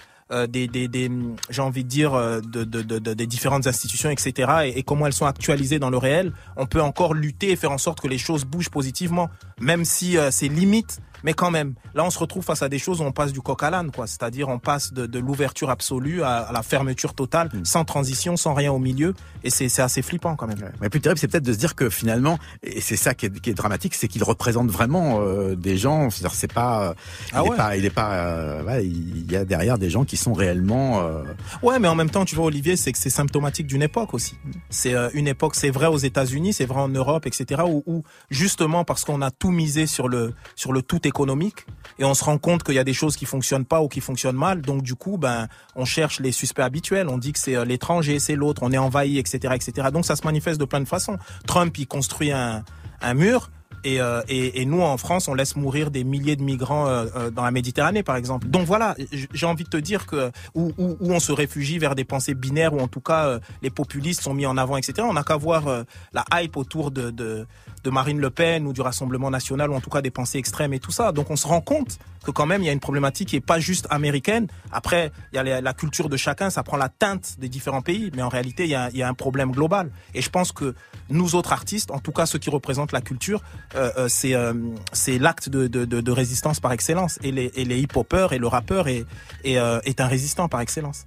des, 0.49 0.69
j'ai 1.51 1.63
envie 1.63 1.85
de 1.85 1.89
dire 1.89 2.13
de, 2.13 2.65
de, 2.65 2.83
de, 2.83 2.99
de- 2.99 3.15
des 3.15 3.27
différentes 3.27 3.67
institutions 3.67 4.11
etc 4.11 4.73
et, 4.75 4.83
comment 4.83 5.07
elles 5.07 5.13
sont 5.13 5.27
actualisées 5.27 5.79
dans 5.79 5.91
le 5.91 5.99
réel 5.99 6.33
on 6.57 6.67
peut 6.67 6.81
encore 6.81 7.13
lutter 7.15 7.51
et 7.53 7.57
faire 7.57 7.71
en 7.71 7.79
sorte 7.79 8.01
que 8.01 8.09
les 8.09 8.19
choses 8.19 8.45
bougent 8.45 8.71
positivement 8.71 9.29
même 9.61 9.85
si 9.85 10.17
euh, 10.17 10.31
c'est 10.31 10.49
limite 10.49 11.01
mais 11.25 11.35
quand 11.35 11.51
même 11.51 11.75
là 11.95 12.05
on 12.05 12.11
se 12.11 12.19
retrouve 12.21 12.45
face 12.45 12.63
à 12.63 12.69
des 12.69 12.79
choses 12.79 13.01
où 13.01 13.05
on 13.05 13.11
passe 13.13 13.33
du 13.33 13.41
coq 13.41 13.61
à 13.65 13.71
l'âne 13.71 13.91
quoi 13.91 14.07
c'est-à-dire 14.07 14.49
on 14.49 14.61
passe 14.61 14.93
de, 14.93 15.07
de 15.07 15.19
l'ouverture 15.19 15.71
absolue 15.71 16.23
à, 16.23 16.37
à 16.37 16.53
la 16.53 16.63
fermeture 16.63 17.15
totale 17.15 17.51
sans 17.65 17.85
transition 17.85 18.37
sans 18.37 18.55
rien 18.55 18.71
au 18.71 18.79
milieu 18.79 19.15
et 19.43 19.51
c'est 19.51 19.69
c'est 19.69 19.83
assez 19.83 20.03
flippant 20.03 20.37
quand 20.37 20.47
même 20.47 20.55
Ouais. 20.55 20.71
Mais 20.81 20.89
plus 20.89 21.01
terrible, 21.01 21.19
c'est 21.19 21.27
peut-être 21.27 21.43
de 21.45 21.53
se 21.53 21.59
dire 21.59 21.75
que 21.75 21.91
finalement, 21.91 22.39
et 22.63 22.81
c'est 22.81 22.95
ça 22.95 23.13
qui 23.15 23.27
est, 23.27 23.41
qui 23.41 23.51
est 23.51 23.55
dramatique, 23.55 23.95
c'est 23.97 24.07
qu'il 24.07 24.23
représente 24.23 24.71
vraiment 24.71 25.19
euh, 25.21 25.57
des 25.57 25.77
gens. 25.77 26.11
C'est-à-dire, 26.11 26.35
c'est 26.37 26.53
pas, 26.53 26.91
euh, 26.91 26.95
il 26.95 27.31
Ah 27.35 27.43
est 27.45 27.49
ouais. 27.49 27.57
pas, 27.57 27.77
il 27.77 27.85
est 27.85 27.91
pas, 27.91 28.13
euh, 28.15 28.63
ouais, 28.63 28.87
il 28.87 29.31
y 29.31 29.35
a 29.37 29.45
derrière 29.45 29.79
des 29.79 29.91
gens 29.91 30.05
qui 30.05 30.17
sont 30.17 30.33
réellement. 30.33 31.01
euh, 31.03 31.23
Ouais, 31.63 31.79
mais 31.81 31.89
en 31.89 31.97
même 31.97 32.09
temps, 32.11 32.25
tu 32.25 32.37
vois, 32.37 32.45
Olivier, 32.47 32.77
c'est 32.77 32.93
que 32.93 32.99
c'est 32.99 33.11
symptomatique 33.11 33.67
d'une 33.67 33.83
époque 33.83 34.15
aussi. 34.15 34.37
C'est 34.71 34.95
euh, 34.95 35.09
une 35.15 35.27
époque, 35.27 35.57
c'est 35.57 35.71
vrai 35.71 35.87
aux 35.89 35.99
États-Unis, 35.99 36.53
c'est 36.53 36.67
vrai 36.67 36.81
en 36.81 36.89
Europe, 36.89 37.27
etc. 37.27 37.63
Où, 37.67 37.83
où 37.87 38.05
justement 38.31 38.85
parce 38.85 39.05
qu'on 39.05 39.23
a 39.23 39.31
tout 39.33 39.51
misé 39.51 39.87
sur 39.87 40.09
le 40.09 40.35
sur 40.55 40.73
le 40.73 40.83
tout 40.83 41.07
économique 41.15 41.67
et 42.01 42.05
on 42.05 42.15
se 42.15 42.25
rend 42.25 42.39
compte 42.39 42.65
qu'il 42.65 42.75
y 42.75 42.81
a 42.81 42.85
des 42.85 42.93
choses 42.93 43.17
qui 43.17 43.25
fonctionnent 43.25 43.65
pas 43.65 43.81
ou 43.81 43.89
qui 43.89 44.01
fonctionnent 44.01 44.37
mal. 44.37 44.63
Donc 44.63 44.83
du 44.83 44.97
coup, 44.97 45.17
ben, 45.17 45.47
on 45.77 45.85
cherche 45.85 46.19
les 46.19 46.33
suspects 46.33 46.63
habituels. 46.63 47.09
On 47.09 47.19
dit 47.19 47.33
que 47.33 47.39
c'est 47.39 47.55
euh, 47.55 47.65
l'étranger, 47.65 48.19
c'est 48.19 48.35
l'autre, 48.35 48.63
on 48.65 48.73
est 48.73 48.79
envahi, 48.79 49.19
etc., 49.19 49.55
etc. 49.55 49.89
Donc 49.93 50.05
ça 50.05 50.17
se 50.17 50.25
manifeste 50.25 50.59
de 50.59 50.65
plein 50.65 50.81
de 50.81 50.89
façons. 50.89 51.19
Trump, 51.47 51.79
il 51.79 51.87
construit 51.87 52.33
un 52.33 52.65
un 53.05 53.15
mur. 53.15 53.51
Et, 53.85 54.01
euh, 54.01 54.23
et, 54.29 54.63
et 54.63 54.65
nous, 54.65 54.81
en 54.81 54.97
France, 54.97 55.29
on 55.29 55.35
laisse 55.35 55.57
mourir 55.57 55.91
des 55.91 56.05
milliers 56.05 56.37
de 56.37 56.43
migrants 56.43 56.87
euh, 56.87 57.07
euh, 57.17 57.31
dans 57.31 57.45
la 57.45 57.51
Méditerranée, 57.51 58.03
par 58.03 58.17
exemple. 58.17 58.49
Donc 58.49 58.67
voilà, 58.67 58.97
j'ai 59.33 59.47
envie 59.47 59.65
de 59.65 59.69
te 59.69 59.77
dire 59.77 60.07
que 60.07 60.33
où, 60.55 60.73
où, 60.79 60.97
où 61.01 61.13
on 61.13 61.21
se 61.21 61.33
réfugie 61.33 61.79
vers 61.79 61.95
des 61.95 62.05
pensées 62.05 62.35
binaires, 62.35 62.73
ou 62.73 62.81
en 62.81 62.89
tout 62.89 63.01
cas 63.01 63.27
euh, 63.27 63.41
les 63.63 63.71
populistes 63.71 64.23
sont 64.23 64.35
mis 64.35 64.47
en 64.47 64.57
avant, 64.57 64.77
etc. 64.79 65.07
On 65.09 65.13
n'a 65.13 65.23
qu'à 65.23 65.37
voir 65.37 65.69
euh, 65.69 65.83
la 66.13 66.25
hype 66.33 66.57
autour 66.57 66.91
de, 66.91 67.11
de, 67.11 67.47
de 67.83 67.91
Marine 67.91 68.21
Le 68.21 68.31
Pen 68.31 68.67
ou 68.67 68.73
du 68.73 68.81
Rassemblement 68.81 69.31
National, 69.31 69.71
ou 69.71 69.75
en 69.75 69.81
tout 69.81 69.91
cas 69.91 70.01
des 70.01 70.11
pensées 70.11 70.39
extrêmes 70.39 70.73
et 70.73 70.81
tout 70.81 70.93
ça. 70.93 71.13
Donc 71.13 71.31
on 71.31 71.37
se 71.37 71.47
rend 71.47 71.61
compte 71.61 71.99
que 72.25 72.31
quand 72.31 72.47
même 72.47 72.63
il 72.63 72.67
y 72.67 72.71
a 72.71 72.73
une 72.73 72.81
problématique 72.81 73.29
qui 73.29 73.37
est 73.37 73.41
pas 73.41 73.61
juste 73.61 73.87
américaine. 73.91 74.47
Après, 74.73 75.13
il 75.33 75.37
y 75.37 75.39
a 75.39 75.43
la, 75.43 75.61
la 75.61 75.75
culture 75.75 76.09
de 76.09 76.17
chacun, 76.17 76.49
ça 76.49 76.63
prend 76.63 76.79
la 76.79 76.89
teinte 76.89 77.37
des 77.39 77.51
différents 77.51 77.83
pays, 77.83 78.11
mais 78.17 78.23
en 78.23 78.31
réalité 78.31 78.65
il 78.65 78.71
y 78.71 78.75
a, 78.75 78.89
il 78.91 78.97
y 78.97 79.03
a 79.03 79.09
un 79.09 79.15
problème 79.15 79.51
global. 79.53 79.91
Et 80.15 80.23
je 80.23 80.31
pense 80.31 80.51
que 80.51 80.75
nous 81.11 81.35
autres 81.35 81.53
artistes, 81.53 81.91
en 81.91 81.99
tout 81.99 82.13
cas 82.13 82.25
ceux 82.25 82.39
qui 82.39 82.49
représentent 82.49 82.93
la 82.93 83.03
culture, 83.03 83.43
euh, 83.75 83.91
euh, 83.97 84.09
c'est 84.09 84.35
euh, 84.35 84.53
c'est 84.93 85.19
l'acte 85.19 85.49
de, 85.49 85.67
de, 85.67 85.85
de, 85.85 86.01
de 86.01 86.13
résistance 86.13 86.61
par 86.61 86.73
excellence. 86.73 87.19
Et 87.23 87.33
les, 87.33 87.51
et 87.55 87.65
les 87.65 87.79
hip-hoppers 87.81 88.33
et 88.33 88.39
le 88.39 88.47
rappeur 88.47 88.89
est, 88.89 89.05
est, 89.45 89.59
euh, 89.59 89.81
est 89.85 90.01
un 90.01 90.07
résistant 90.07 90.49
par 90.49 90.61
excellence. 90.61 91.07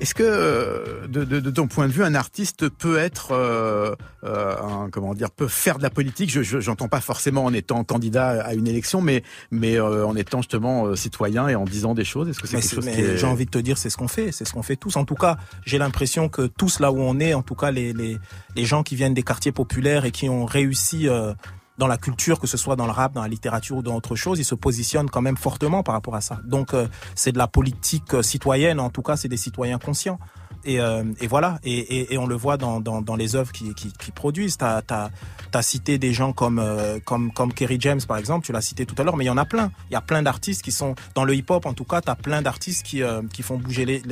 Est-ce 0.00 0.14
que, 0.14 0.22
euh, 0.22 1.06
de, 1.06 1.24
de, 1.24 1.38
de 1.38 1.50
ton 1.50 1.66
point 1.66 1.86
de 1.86 1.92
vue, 1.92 2.02
un 2.02 2.14
artiste 2.14 2.66
peut 2.70 2.96
être, 2.96 3.32
euh, 3.32 3.94
euh, 4.24 4.56
un, 4.62 4.88
comment 4.90 5.12
dire, 5.12 5.30
peut 5.30 5.48
faire 5.48 5.76
de 5.76 5.82
la 5.82 5.90
politique? 5.90 6.30
Je 6.30 6.42
je- 6.42 6.60
j'entends 6.60 6.88
pas 6.88 7.02
forcément 7.02 7.44
en 7.44 7.52
étant 7.52 7.84
candidat 7.84 8.42
à 8.42 8.54
une 8.54 8.68
élection, 8.68 9.02
mais 9.02 9.22
mais 9.50 9.78
euh, 9.78 10.06
en 10.06 10.16
étant 10.16 10.40
justement 10.40 10.86
euh, 10.86 10.96
citoyen 10.96 11.48
et 11.48 11.56
en 11.56 11.64
disant 11.64 11.92
des 11.94 12.04
choses. 12.06 12.26
Est-ce 12.30 12.40
que 12.40 12.46
c'est 12.46 12.60
quelque 12.60 12.74
chose 12.74 12.88
est... 12.88 13.18
j'ai 13.18 13.26
envie 13.26 13.44
de 13.44 13.50
te 13.50 13.58
dire, 13.58 13.76
c'est 13.76 13.90
ce 13.90 13.98
qu'on 13.98 14.08
fait, 14.08 14.32
c'est 14.32 14.46
ce 14.46 14.54
qu'on 14.54 14.62
fait 14.62 14.76
tous. 14.76 14.96
En 14.96 15.04
tout 15.04 15.14
cas, 15.14 15.36
j'ai 15.66 15.76
l'impression 15.76 16.30
que 16.30 16.46
tous 16.46 16.80
là 16.80 16.90
où 16.90 16.98
on 17.00 17.20
est, 17.20 17.34
en 17.34 17.42
tout 17.42 17.54
cas 17.56 17.70
les, 17.70 17.92
les, 17.92 18.16
les 18.54 18.64
gens 18.64 18.82
qui 18.82 18.96
viennent 18.96 19.14
des 19.14 19.24
quartiers 19.24 19.52
populaires 19.52 20.06
et 20.06 20.10
qui 20.10 20.30
ont 20.30 20.46
réussi 20.46 21.06
euh, 21.06 21.34
dans 21.78 21.86
la 21.86 21.96
culture, 21.98 22.40
que 22.40 22.46
ce 22.46 22.56
soit 22.56 22.76
dans 22.76 22.86
le 22.86 22.92
rap, 22.92 23.12
dans 23.12 23.22
la 23.22 23.28
littérature 23.28 23.76
ou 23.76 23.82
dans 23.82 23.94
autre 23.94 24.16
chose, 24.16 24.38
ils 24.38 24.44
se 24.44 24.54
positionnent 24.54 25.10
quand 25.10 25.22
même 25.22 25.36
fortement 25.36 25.82
par 25.82 25.94
rapport 25.94 26.14
à 26.14 26.20
ça. 26.20 26.40
Donc 26.44 26.74
euh, 26.74 26.88
c'est 27.14 27.32
de 27.32 27.38
la 27.38 27.48
politique 27.48 28.14
euh, 28.14 28.22
citoyenne, 28.22 28.80
en 28.80 28.90
tout 28.90 29.02
cas 29.02 29.16
c'est 29.16 29.28
des 29.28 29.36
citoyens 29.36 29.78
conscients. 29.78 30.18
Et, 30.66 30.80
euh, 30.80 31.04
et 31.20 31.28
voilà, 31.28 31.60
et, 31.64 32.18
on 32.18 32.26
le 32.26 32.34
voit 32.34 32.56
dans, 32.56 33.16
les 33.16 33.36
œuvres 33.36 33.52
qui, 33.52 34.10
produisent. 34.14 34.58
T'as 34.58 34.82
as, 34.88 35.62
cité 35.62 35.96
des 35.96 36.12
gens 36.12 36.34
comme 36.34 36.58
euh, 36.58 36.98
comme 37.02 37.32
comme 37.32 37.50
Kerry 37.50 37.78
James 37.80 38.00
par 38.06 38.18
exemple, 38.18 38.44
tu 38.44 38.52
l'as 38.52 38.60
cité 38.60 38.84
tout 38.84 38.94
à 38.98 39.04
l'heure, 39.04 39.16
mais 39.16 39.24
il 39.24 39.28
y 39.28 39.30
en 39.30 39.38
a 39.38 39.46
plein. 39.46 39.70
Il 39.88 39.94
y 39.94 39.96
a 39.96 40.02
plein 40.02 40.22
d'artistes 40.22 40.60
qui 40.60 40.70
sont 40.70 40.94
dans 41.14 41.24
le 41.24 41.34
hip-hop 41.34 41.64
en 41.64 41.72
tout 41.72 41.84
cas. 41.84 42.02
T'as 42.02 42.14
plein 42.14 42.42
d'artistes 42.42 42.84
qui 42.84 43.02
euh, 43.02 43.22
qui 43.32 43.42
font 43.42 43.56
bouger 43.56 43.86
les, 43.86 44.02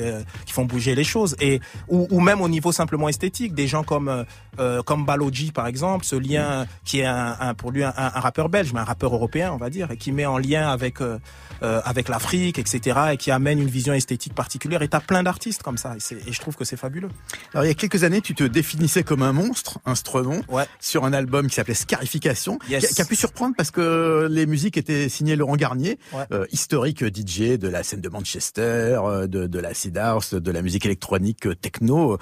qui 0.46 0.52
font 0.52 0.64
bouger 0.64 0.94
les 0.94 1.04
choses 1.04 1.36
et 1.40 1.60
ou, 1.88 2.20
même 2.20 2.40
au 2.40 2.48
niveau 2.48 2.72
simplement 2.72 3.10
esthétique, 3.10 3.52
des 3.52 3.66
gens 3.66 3.82
comme 3.82 4.24
comme 4.86 5.04
Baloji 5.04 5.52
par 5.52 5.66
exemple, 5.66 6.06
ce 6.06 6.16
lien 6.16 6.66
qui 6.84 7.00
est 7.00 7.54
pour 7.58 7.72
lui 7.72 7.82
un, 7.84 7.90
rappeur 7.90 8.48
belge, 8.48 8.72
mais 8.72 8.80
un 8.80 8.84
rappeur 8.84 9.14
européen 9.14 9.52
on 9.52 9.58
va 9.58 9.68
dire, 9.68 9.90
et 9.90 9.96
qui 9.96 10.12
met 10.12 10.26
en 10.26 10.38
lien 10.38 10.70
avec 10.70 10.98
avec 11.60 12.08
l'Afrique, 12.08 12.58
etc. 12.58 13.00
et 13.12 13.16
qui 13.18 13.30
amène 13.30 13.60
une 13.60 13.68
vision 13.68 13.92
esthétique 13.92 14.34
particulière. 14.34 14.80
Et 14.80 14.88
t'as 14.88 15.00
plein 15.00 15.22
d'artistes 15.22 15.62
comme 15.62 15.76
ça, 15.76 15.94
trouve 16.44 16.56
que 16.56 16.64
c'est 16.64 16.76
fabuleux. 16.76 17.08
Alors 17.52 17.64
il 17.64 17.68
y 17.68 17.70
a 17.70 17.74
quelques 17.74 18.04
années, 18.04 18.20
tu 18.20 18.34
te 18.34 18.44
définissais 18.44 19.02
comme 19.02 19.22
un 19.22 19.32
monstre, 19.32 19.78
un 19.86 19.94
stremon, 19.94 20.42
Ouais. 20.48 20.66
sur 20.80 21.04
un 21.04 21.12
album 21.12 21.48
qui 21.48 21.54
s'appelait 21.54 21.74
Scarification, 21.74 22.58
Yes. 22.68 22.94
qui, 22.94 23.00
a, 23.00 23.04
pu 23.04 23.16
surprendre 23.16 23.54
parce 23.56 23.70
que 23.70 24.28
les 24.30 24.46
musiques 24.46 24.76
étaient 24.76 25.08
signées 25.08 25.36
Laurent 25.36 25.56
Garnier, 25.56 25.98
Ouais. 26.12 26.24
euh, 26.32 26.46
historique 26.52 27.02
DJ 27.04 27.56
de 27.58 27.68
la 27.68 27.82
scène 27.82 28.00
de 28.02 28.08
Manchester, 28.10 28.98
euh, 29.02 29.26
de, 29.26 29.46
de 29.46 29.58
la 29.58 29.72
Seed 29.74 29.96
House, 29.96 30.34
de 30.34 30.50
la 30.50 30.60
musique 30.62 30.84
électronique 30.84 31.46
euh, 31.46 31.54
techno, 31.54 32.18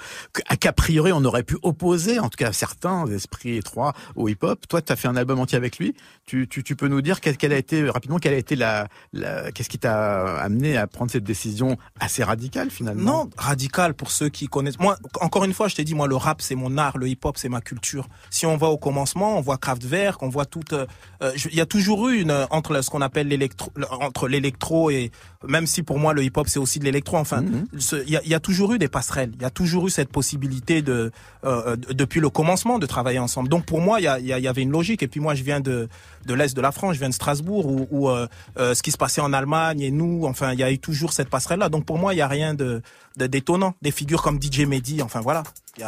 à 0.47 0.55
qu'a 0.55 0.71
priori 0.73 1.11
on 1.11 1.23
aurait 1.25 1.43
pu 1.43 1.57
opposer, 1.61 2.19
en 2.19 2.29
tout 2.29 2.37
cas 2.37 2.53
certains 2.53 3.05
esprits 3.07 3.57
étroits 3.57 3.93
au 4.15 4.29
hip-hop. 4.29 4.65
Toi, 4.69 4.81
tu 4.81 4.91
as 4.93 4.95
fait 4.95 5.07
un 5.09 5.15
album 5.17 5.39
entier 5.39 5.57
avec 5.57 5.77
lui. 5.79 5.95
Tu, 6.25 6.47
tu, 6.47 6.63
tu 6.63 6.75
peux 6.77 6.87
nous 6.87 7.01
dire 7.01 7.19
quelle, 7.19 7.35
quelle 7.35 7.51
a 7.53 7.57
été 7.57 7.89
rapidement 7.89 8.19
quelle 8.19 8.33
a 8.33 8.37
été 8.37 8.55
la, 8.55 8.87
la 9.11 9.51
qu'est-ce 9.51 9.67
qui 9.69 9.79
t'a 9.79 10.37
amené 10.37 10.77
à 10.77 10.87
prendre 10.87 11.11
cette 11.11 11.25
décision 11.25 11.77
assez 11.99 12.23
radicale 12.23 12.69
finalement? 12.69 13.23
Non, 13.25 13.29
radical 13.37 13.93
pour 13.93 14.11
ceux 14.13 14.29
qui 14.29 14.47
connaissent. 14.47 14.79
Moi, 14.79 14.97
encore 15.19 15.43
une 15.43 15.53
fois, 15.53 15.67
je 15.67 15.75
t'ai 15.75 15.83
dit, 15.83 15.95
moi, 15.95 16.07
le 16.07 16.15
rap, 16.15 16.41
c'est 16.41 16.55
mon 16.55 16.77
art, 16.77 16.97
le 16.97 17.07
hip-hop, 17.07 17.37
c'est 17.37 17.49
ma 17.49 17.61
culture. 17.61 18.07
Si 18.29 18.45
on 18.45 18.55
va 18.57 18.67
au 18.67 18.77
commencement, 18.77 19.37
on 19.37 19.41
voit 19.41 19.57
Kraftwerk, 19.57 20.21
on 20.23 20.29
voit 20.29 20.45
tout. 20.45 20.61
euh, 20.73 20.85
euh, 21.21 21.31
Il 21.51 21.55
y 21.55 21.61
a 21.61 21.65
toujours 21.65 22.07
eu 22.09 22.19
une 22.21 22.31
euh, 22.31 22.45
entre 22.51 22.79
ce 22.81 22.89
qu'on 22.89 23.01
appelle 23.01 23.27
l'électro, 23.27 23.71
le- 23.75 23.91
entre 23.91 24.27
l'électro 24.27 24.89
et 24.89 25.11
même 25.47 25.67
si 25.67 25.83
pour 25.83 25.99
moi 25.99 26.13
le 26.13 26.23
hip-hop 26.23 26.47
c'est 26.47 26.59
aussi 26.59 26.79
de 26.79 26.85
l'électro. 26.85 27.17
Enfin, 27.17 27.41
Mhm. 27.41 27.65
il 28.05 28.09
y, 28.09 28.15
a, 28.17 28.21
il 28.23 28.29
y 28.29 28.33
a 28.33 28.39
toujours 28.39 28.73
eu 28.73 28.79
des 28.79 28.87
passerelles. 28.87 29.31
Il 29.35 29.41
y 29.41 29.45
a 29.45 29.49
toujours 29.49 29.87
eu 29.87 29.89
cette 29.89 30.09
possibilité 30.09 30.81
de 30.81 31.11
euh, 31.43 31.75
de- 31.75 31.91
depuis 31.93 32.21
le 32.21 32.29
commencement 32.29 32.79
de 32.79 32.85
travailler 32.85 33.19
ensemble. 33.19 33.49
Donc 33.49 33.65
pour 33.65 33.81
moi, 33.81 33.99
il 33.99 34.03
y, 34.03 34.07
a- 34.07 34.19
y 34.19 34.31
a- 34.31 34.39
y 34.39 34.47
avait 34.47 34.61
une 34.61 34.71
logique. 34.71 35.03
Et 35.03 35.07
puis 35.09 35.19
moi, 35.19 35.35
je 35.35 35.43
viens 35.43 35.59
de 35.59 35.89
de 36.25 36.33
l'est 36.33 36.55
de 36.55 36.61
la 36.61 36.71
France, 36.71 36.93
je 36.93 36.99
viens 36.99 37.09
de 37.09 37.13
Strasbourg, 37.13 37.65
où, 37.65 37.85
où, 37.91 38.09
euh, 38.09 38.27
ce 38.57 38.81
qui 38.81 38.91
se 38.91 38.97
passait 38.97 39.19
en 39.19 39.33
Allemagne 39.33 39.81
et 39.81 39.91
nous, 39.91 40.23
enfin, 40.25 40.53
il 40.53 40.59
y 40.59 40.63
a 40.63 40.71
eu 40.71 40.79
toujours 40.79 41.11
cette 41.11 41.29
passerelle 41.29 41.59
là. 41.59 41.67
Donc 41.67 41.83
pour 41.85 41.97
moi, 41.97 42.13
il 42.13 42.17
y 42.17 42.21
a 42.21 42.27
rien 42.29 42.53
de- 42.53 42.81
d'étonnant. 43.17 43.75
Des 43.81 43.91
figures 43.91 44.21
comme 44.21 44.41
DJ 44.41 44.61
Mehdi, 44.61 45.01
enfin 45.01 45.21
voilà, 45.21 45.43
il 45.77 45.83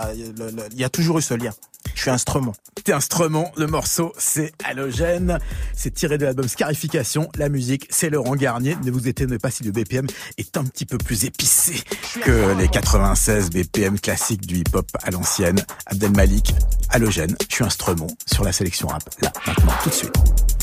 y 0.76 0.84
a, 0.84 0.90
toujours 0.90 1.20
eu 1.20 1.22
ce 1.22 1.34
lien. 1.34 1.52
Je 1.94 2.02
suis 2.02 2.10
instrument. 2.10 2.54
T'es 2.84 2.94
instrument, 2.94 3.52
le 3.58 3.68
morceau 3.68 4.14
c'est 4.18 4.52
Halogène, 4.64 5.40
c'est 5.74 5.94
tiré 5.94 6.18
de 6.18 6.26
l'album 6.26 6.48
Scarification, 6.48 7.30
la 7.36 7.50
musique 7.50 7.88
c'est 7.90 8.10
Laurent 8.10 8.36
Garnier, 8.36 8.76
ne 8.84 8.92
vous 8.92 9.08
étonnez 9.08 9.38
pas 9.38 9.50
si 9.50 9.64
le 9.64 9.72
BPM 9.72 10.08
est 10.38 10.58
un 10.58 10.64
petit 10.66 10.86
peu 10.86 10.98
plus 10.98 11.26
épicé 11.26 11.84
que 12.24 12.56
les 12.58 12.68
96 12.68 13.50
BPM 13.52 14.00
classiques 14.00 14.46
du 14.46 14.58
hip-hop 14.58 14.88
à 15.04 15.12
l'ancienne. 15.12 15.64
Abdel 15.86 16.12
Malik, 16.12 16.54
Halogène, 16.90 17.36
je 17.50 17.56
suis 17.56 17.64
instrument 17.64 18.08
sur 18.26 18.44
la 18.44 18.52
sélection 18.52 18.88
rap, 18.88 19.04
là, 19.22 19.32
maintenant, 19.46 19.74
tout 19.84 19.90
de 19.90 19.96
suite. 19.96 20.55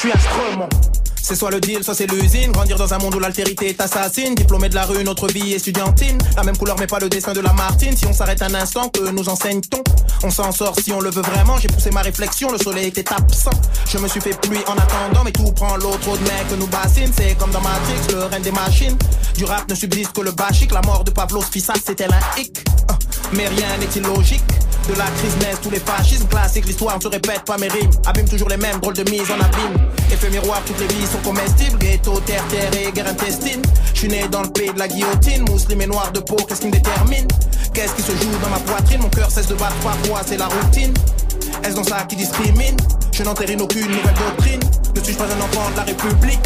Suis 0.00 0.12
instrument. 0.12 0.99
C'est 1.30 1.36
soit 1.36 1.52
le 1.52 1.60
deal, 1.60 1.84
soit 1.84 1.94
c'est 1.94 2.10
l'usine. 2.10 2.50
Grandir 2.50 2.76
dans 2.76 2.92
un 2.92 2.98
monde 2.98 3.14
où 3.14 3.20
l'altérité 3.20 3.68
est 3.68 3.80
assassine. 3.80 4.34
Diplômé 4.34 4.68
de 4.68 4.74
la 4.74 4.82
rue, 4.82 5.04
notre 5.04 5.28
vie 5.28 5.52
estudiantine. 5.52 6.18
La 6.34 6.42
même 6.42 6.56
couleur, 6.56 6.74
mais 6.80 6.88
pas 6.88 6.98
le 6.98 7.08
dessin 7.08 7.32
de 7.32 7.38
la 7.38 7.52
Martine. 7.52 7.96
Si 7.96 8.04
on 8.04 8.12
s'arrête 8.12 8.42
un 8.42 8.52
instant, 8.52 8.88
que 8.88 9.08
nous 9.10 9.28
enseigne-t-on? 9.28 9.80
On 10.24 10.30
s'en 10.32 10.50
sort 10.50 10.74
si 10.82 10.92
on 10.92 11.00
le 11.00 11.08
veut 11.08 11.22
vraiment. 11.22 11.56
J'ai 11.58 11.68
poussé 11.68 11.92
ma 11.92 12.02
réflexion, 12.02 12.50
le 12.50 12.58
soleil 12.58 12.88
était 12.88 13.04
absent. 13.12 13.52
Je 13.88 13.98
me 13.98 14.08
suis 14.08 14.20
fait 14.20 14.36
pluie 14.40 14.58
en 14.66 14.72
attendant, 14.72 15.22
mais 15.24 15.30
tout 15.30 15.52
prend 15.52 15.76
l'autre 15.76 16.00
trop 16.00 16.16
de 16.16 16.22
mecs 16.24 16.48
que 16.50 16.56
nous 16.56 16.66
bassine. 16.66 17.12
C'est 17.16 17.38
comme 17.38 17.52
dans 17.52 17.60
Matrix, 17.60 18.12
le 18.12 18.24
règne 18.24 18.42
des 18.42 18.50
machines. 18.50 18.98
Du 19.36 19.44
rap 19.44 19.70
ne 19.70 19.76
subsiste 19.76 20.12
que 20.12 20.22
le 20.22 20.32
bachique. 20.32 20.72
La 20.72 20.82
mort 20.82 21.04
de 21.04 21.12
Pavlos 21.12 21.42
Fissas, 21.42 21.74
c'était 21.86 22.06
un 22.12 22.40
hic. 22.40 22.64
Ah, 22.88 22.98
Mais 23.34 23.46
rien 23.46 23.68
n'est 23.78 24.00
illogique. 24.00 24.42
De 24.88 24.94
la 24.94 25.04
crise 25.04 25.36
naissent 25.36 25.60
tous 25.62 25.70
les 25.70 25.78
fascismes 25.78 26.26
classiques, 26.26 26.66
l'histoire 26.66 26.96
ne 26.96 27.02
se 27.02 27.08
répète 27.08 27.44
pas 27.44 27.56
mes 27.58 27.68
rimes. 27.68 27.90
Abîme 28.06 28.28
toujours 28.28 28.48
les 28.48 28.56
mêmes, 28.56 28.80
drôles 28.80 28.94
de 28.94 29.08
mise 29.08 29.30
en 29.30 29.38
abîme. 29.38 29.88
Effet 30.10 30.30
miroir, 30.30 30.60
toutes 30.66 30.80
les 30.80 30.86
vies 30.88 31.06
sont 31.06 31.19
comestibles. 31.22 31.78
Ghetto, 31.78 32.20
terre, 32.20 32.44
terre 32.48 32.70
et 32.74 32.92
guerre 32.92 33.08
intestine. 33.08 33.62
Je 33.94 33.98
suis 33.98 34.08
né 34.08 34.26
dans 34.30 34.42
le 34.42 34.50
pays 34.50 34.72
de 34.72 34.78
la 34.78 34.88
guillotine. 34.88 35.44
Musulman 35.50 35.82
et 35.82 35.86
noir 35.86 36.10
de 36.12 36.20
peau, 36.20 36.36
qu'est-ce 36.36 36.60
qui 36.60 36.66
me 36.66 36.72
détermine? 36.72 37.26
Qu'est-ce 37.74 37.94
qui 37.94 38.02
se 38.02 38.12
joue 38.12 38.38
dans 38.42 38.50
ma 38.50 38.58
poitrine? 38.58 39.00
Mon 39.00 39.08
cœur 39.08 39.30
cesse 39.30 39.46
de 39.46 39.54
battre 39.54 39.76
parfois, 39.82 40.22
c'est 40.26 40.38
la 40.38 40.46
routine. 40.46 40.92
Est-ce 41.64 41.74
dans 41.74 41.84
ça 41.84 42.02
qui 42.08 42.16
discrimine? 42.16 42.76
Je 43.12 43.22
n'entérine 43.22 43.60
aucune 43.60 43.86
nouvelle 43.86 44.14
doctrine. 44.14 44.60
Ne 44.94 45.00
suis-je 45.02 45.18
pas 45.18 45.24
un 45.24 45.40
enfant 45.40 45.70
de 45.72 45.76
la 45.76 45.82
République? 45.82 46.40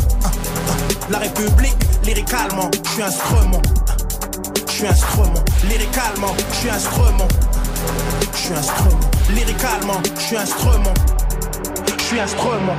La 1.11 1.19
République, 1.19 1.77
lyricalement, 2.05 2.71
je 2.85 2.91
suis 2.91 3.03
instrument. 3.03 3.63
Je 4.67 4.73
suis 4.73 4.87
instrument, 4.87 5.45
lyricalement, 5.69 6.35
je 6.51 6.57
suis 6.57 6.71
instrument. 6.71 7.29
Je 8.33 8.39
suis 8.39 8.55
instrument, 8.55 9.11
lyricalement, 9.31 10.03
je 10.17 10.21
suis 10.21 10.37
instrument. 10.37 10.95
Je 11.99 12.05
suis 12.05 12.21
instrument. 12.21 12.77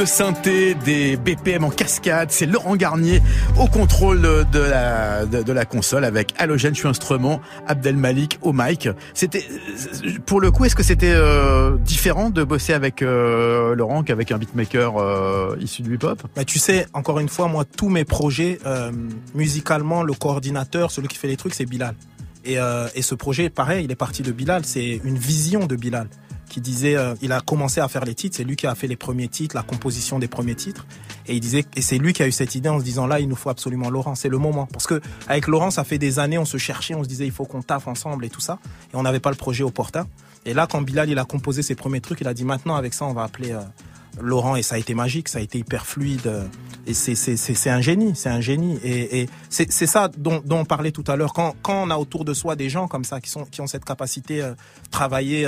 De 0.00 0.06
synthé, 0.06 0.74
des 0.74 1.18
BPM 1.18 1.62
en 1.62 1.68
cascade, 1.68 2.30
c'est 2.30 2.46
Laurent 2.46 2.74
Garnier 2.76 3.20
au 3.58 3.66
contrôle 3.66 4.22
de 4.22 5.52
la, 5.52 5.64
console 5.66 6.04
avec 6.04 6.32
Halogène, 6.38 6.74
je 6.74 6.80
suis 6.80 6.88
instrument, 6.88 7.40
Abdel 7.66 7.96
Malik 7.96 8.38
au 8.40 8.54
mic. 8.54 8.88
C'était, 9.12 9.46
pour 10.24 10.40
le 10.40 10.50
coup, 10.50 10.64
est-ce 10.64 10.74
que 10.74 10.82
c'était 10.82 11.12
euh, 11.12 11.76
différent 11.76 12.30
de 12.30 12.44
bosser 12.44 12.72
avec 12.72 13.02
euh, 13.02 13.74
Laurent 13.74 14.02
qu'avec 14.02 14.32
un 14.32 14.38
beatmaker 14.38 14.96
euh, 14.96 15.56
issu 15.60 15.82
du 15.82 15.96
hip-hop? 15.96 16.22
Bah, 16.34 16.44
tu 16.44 16.58
sais, 16.58 16.86
encore 16.94 17.20
une 17.20 17.28
fois, 17.28 17.48
moi, 17.48 17.66
tous 17.66 17.90
mes 17.90 18.06
projets, 18.06 18.58
musicalement, 19.34 20.02
le 20.02 20.14
coordinateur, 20.14 20.92
celui 20.92 21.08
qui 21.08 21.18
fait 21.18 21.28
les 21.28 21.36
trucs, 21.36 21.52
c'est 21.52 21.66
Bilal. 21.66 21.94
Et, 22.46 22.56
et 22.94 23.02
ce 23.02 23.14
projet, 23.14 23.50
pareil, 23.50 23.84
il 23.84 23.90
est 23.90 23.96
parti 23.96 24.22
de 24.22 24.32
Bilal. 24.32 24.64
C'est 24.64 25.02
une 25.04 25.18
vision 25.18 25.66
de 25.66 25.76
Bilal 25.76 26.08
qui 26.50 26.60
disait, 26.60 26.96
euh, 26.96 27.14
il 27.22 27.32
a 27.32 27.40
commencé 27.40 27.80
à 27.80 27.88
faire 27.88 28.04
les 28.04 28.14
titres. 28.14 28.36
C'est 28.36 28.44
lui 28.44 28.56
qui 28.56 28.66
a 28.66 28.74
fait 28.74 28.88
les 28.88 28.96
premiers 28.96 29.28
titres, 29.28 29.56
la 29.56 29.62
composition 29.62 30.18
des 30.18 30.28
premiers 30.28 30.56
titres. 30.56 30.84
Et 31.26 31.34
il 31.34 31.40
disait, 31.40 31.64
et 31.76 31.80
c'est 31.80 31.96
lui 31.96 32.12
qui 32.12 32.22
a 32.22 32.26
eu 32.26 32.32
cette 32.32 32.54
idée 32.54 32.68
en 32.68 32.78
se 32.80 32.84
disant 32.84 33.06
là, 33.06 33.20
il 33.20 33.28
nous 33.28 33.36
faut 33.36 33.50
absolument 33.50 33.88
Laurent. 33.88 34.14
C'est 34.16 34.28
le 34.28 34.36
moment. 34.38 34.66
Parce 34.66 34.86
que 34.86 35.00
avec 35.28 35.46
Laurent, 35.46 35.70
ça 35.70 35.84
fait 35.84 35.98
des 35.98 36.18
années, 36.18 36.38
on 36.38 36.44
se 36.44 36.58
cherchait, 36.58 36.94
on 36.94 37.04
se 37.04 37.08
disait, 37.08 37.24
il 37.24 37.32
faut 37.32 37.46
qu'on 37.46 37.62
taffe 37.62 37.86
ensemble 37.86 38.24
et 38.24 38.30
tout 38.30 38.40
ça. 38.40 38.58
Et 38.92 38.96
on 38.96 39.02
n'avait 39.02 39.20
pas 39.20 39.30
le 39.30 39.36
projet 39.36 39.64
opportun. 39.64 40.06
Et 40.44 40.52
là, 40.52 40.66
quand 40.66 40.82
Bilal, 40.82 41.08
il 41.08 41.18
a 41.18 41.24
composé 41.24 41.62
ses 41.62 41.74
premiers 41.76 42.00
trucs, 42.00 42.20
il 42.20 42.28
a 42.28 42.34
dit 42.34 42.44
maintenant, 42.44 42.74
avec 42.74 42.94
ça, 42.94 43.04
on 43.04 43.12
va 43.12 43.22
appeler 43.22 43.52
euh, 43.52 43.60
Laurent. 44.20 44.56
Et 44.56 44.62
ça 44.62 44.74
a 44.74 44.78
été 44.78 44.94
magique, 44.94 45.28
ça 45.28 45.38
a 45.38 45.42
été 45.42 45.58
hyper 45.58 45.86
fluide. 45.86 46.26
euh, 46.26 46.46
Et 46.86 46.94
c'est, 46.94 47.70
un 47.70 47.80
génie, 47.80 48.16
c'est 48.16 48.30
un 48.30 48.40
génie. 48.40 48.78
Et, 48.82 49.20
et 49.20 49.28
c'est, 49.50 49.70
ça 49.70 50.08
dont, 50.08 50.42
dont 50.44 50.60
on 50.60 50.64
parlait 50.64 50.90
tout 50.90 51.04
à 51.06 51.14
l'heure. 51.14 51.32
Quand, 51.32 51.54
quand 51.62 51.84
on 51.84 51.90
a 51.90 51.96
autour 51.96 52.24
de 52.24 52.34
soi 52.34 52.56
des 52.56 52.68
gens 52.70 52.88
comme 52.88 53.04
ça, 53.04 53.20
qui, 53.20 53.30
sont, 53.30 53.44
qui 53.44 53.60
ont 53.60 53.68
cette 53.68 53.84
capacité 53.84 54.42
euh, 54.42 54.54
travailler. 54.90 55.46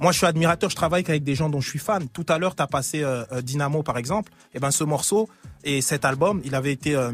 Moi, 0.00 0.12
je 0.12 0.18
suis 0.18 0.26
admirateur, 0.26 0.70
je 0.70 0.76
travaille 0.76 1.02
qu'avec 1.04 1.24
des 1.24 1.34
gens 1.34 1.48
dont 1.48 1.60
je 1.60 1.68
suis 1.68 1.78
fan. 1.78 2.08
Tout 2.08 2.26
à 2.28 2.38
l'heure, 2.38 2.54
tu 2.54 2.62
as 2.62 2.66
passé 2.66 3.02
euh, 3.02 3.24
euh, 3.32 3.42
Dynamo, 3.42 3.82
par 3.82 3.98
exemple. 3.98 4.32
Et 4.54 4.60
ben, 4.60 4.70
ce 4.70 4.84
morceau 4.84 5.28
et 5.64 5.80
cet 5.80 6.04
album, 6.04 6.40
il 6.44 6.54
avait 6.54 6.72
été 6.72 6.94
euh, 6.94 7.10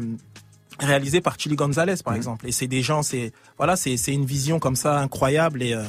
réalisé 0.79 1.21
par 1.21 1.39
Chili 1.39 1.55
Gonzalez, 1.55 1.95
par 2.03 2.13
exemple. 2.15 2.47
Et 2.47 2.51
c'est 2.51 2.67
des 2.67 2.81
gens, 2.83 3.01
c'est 3.03 3.31
voilà, 3.57 3.75
c'est 3.75 3.95
une 4.07 4.25
vision 4.25 4.59
comme 4.59 4.75
ça 4.75 4.99
incroyable 4.99 5.63
et 5.63 5.73
euh, 5.73 5.83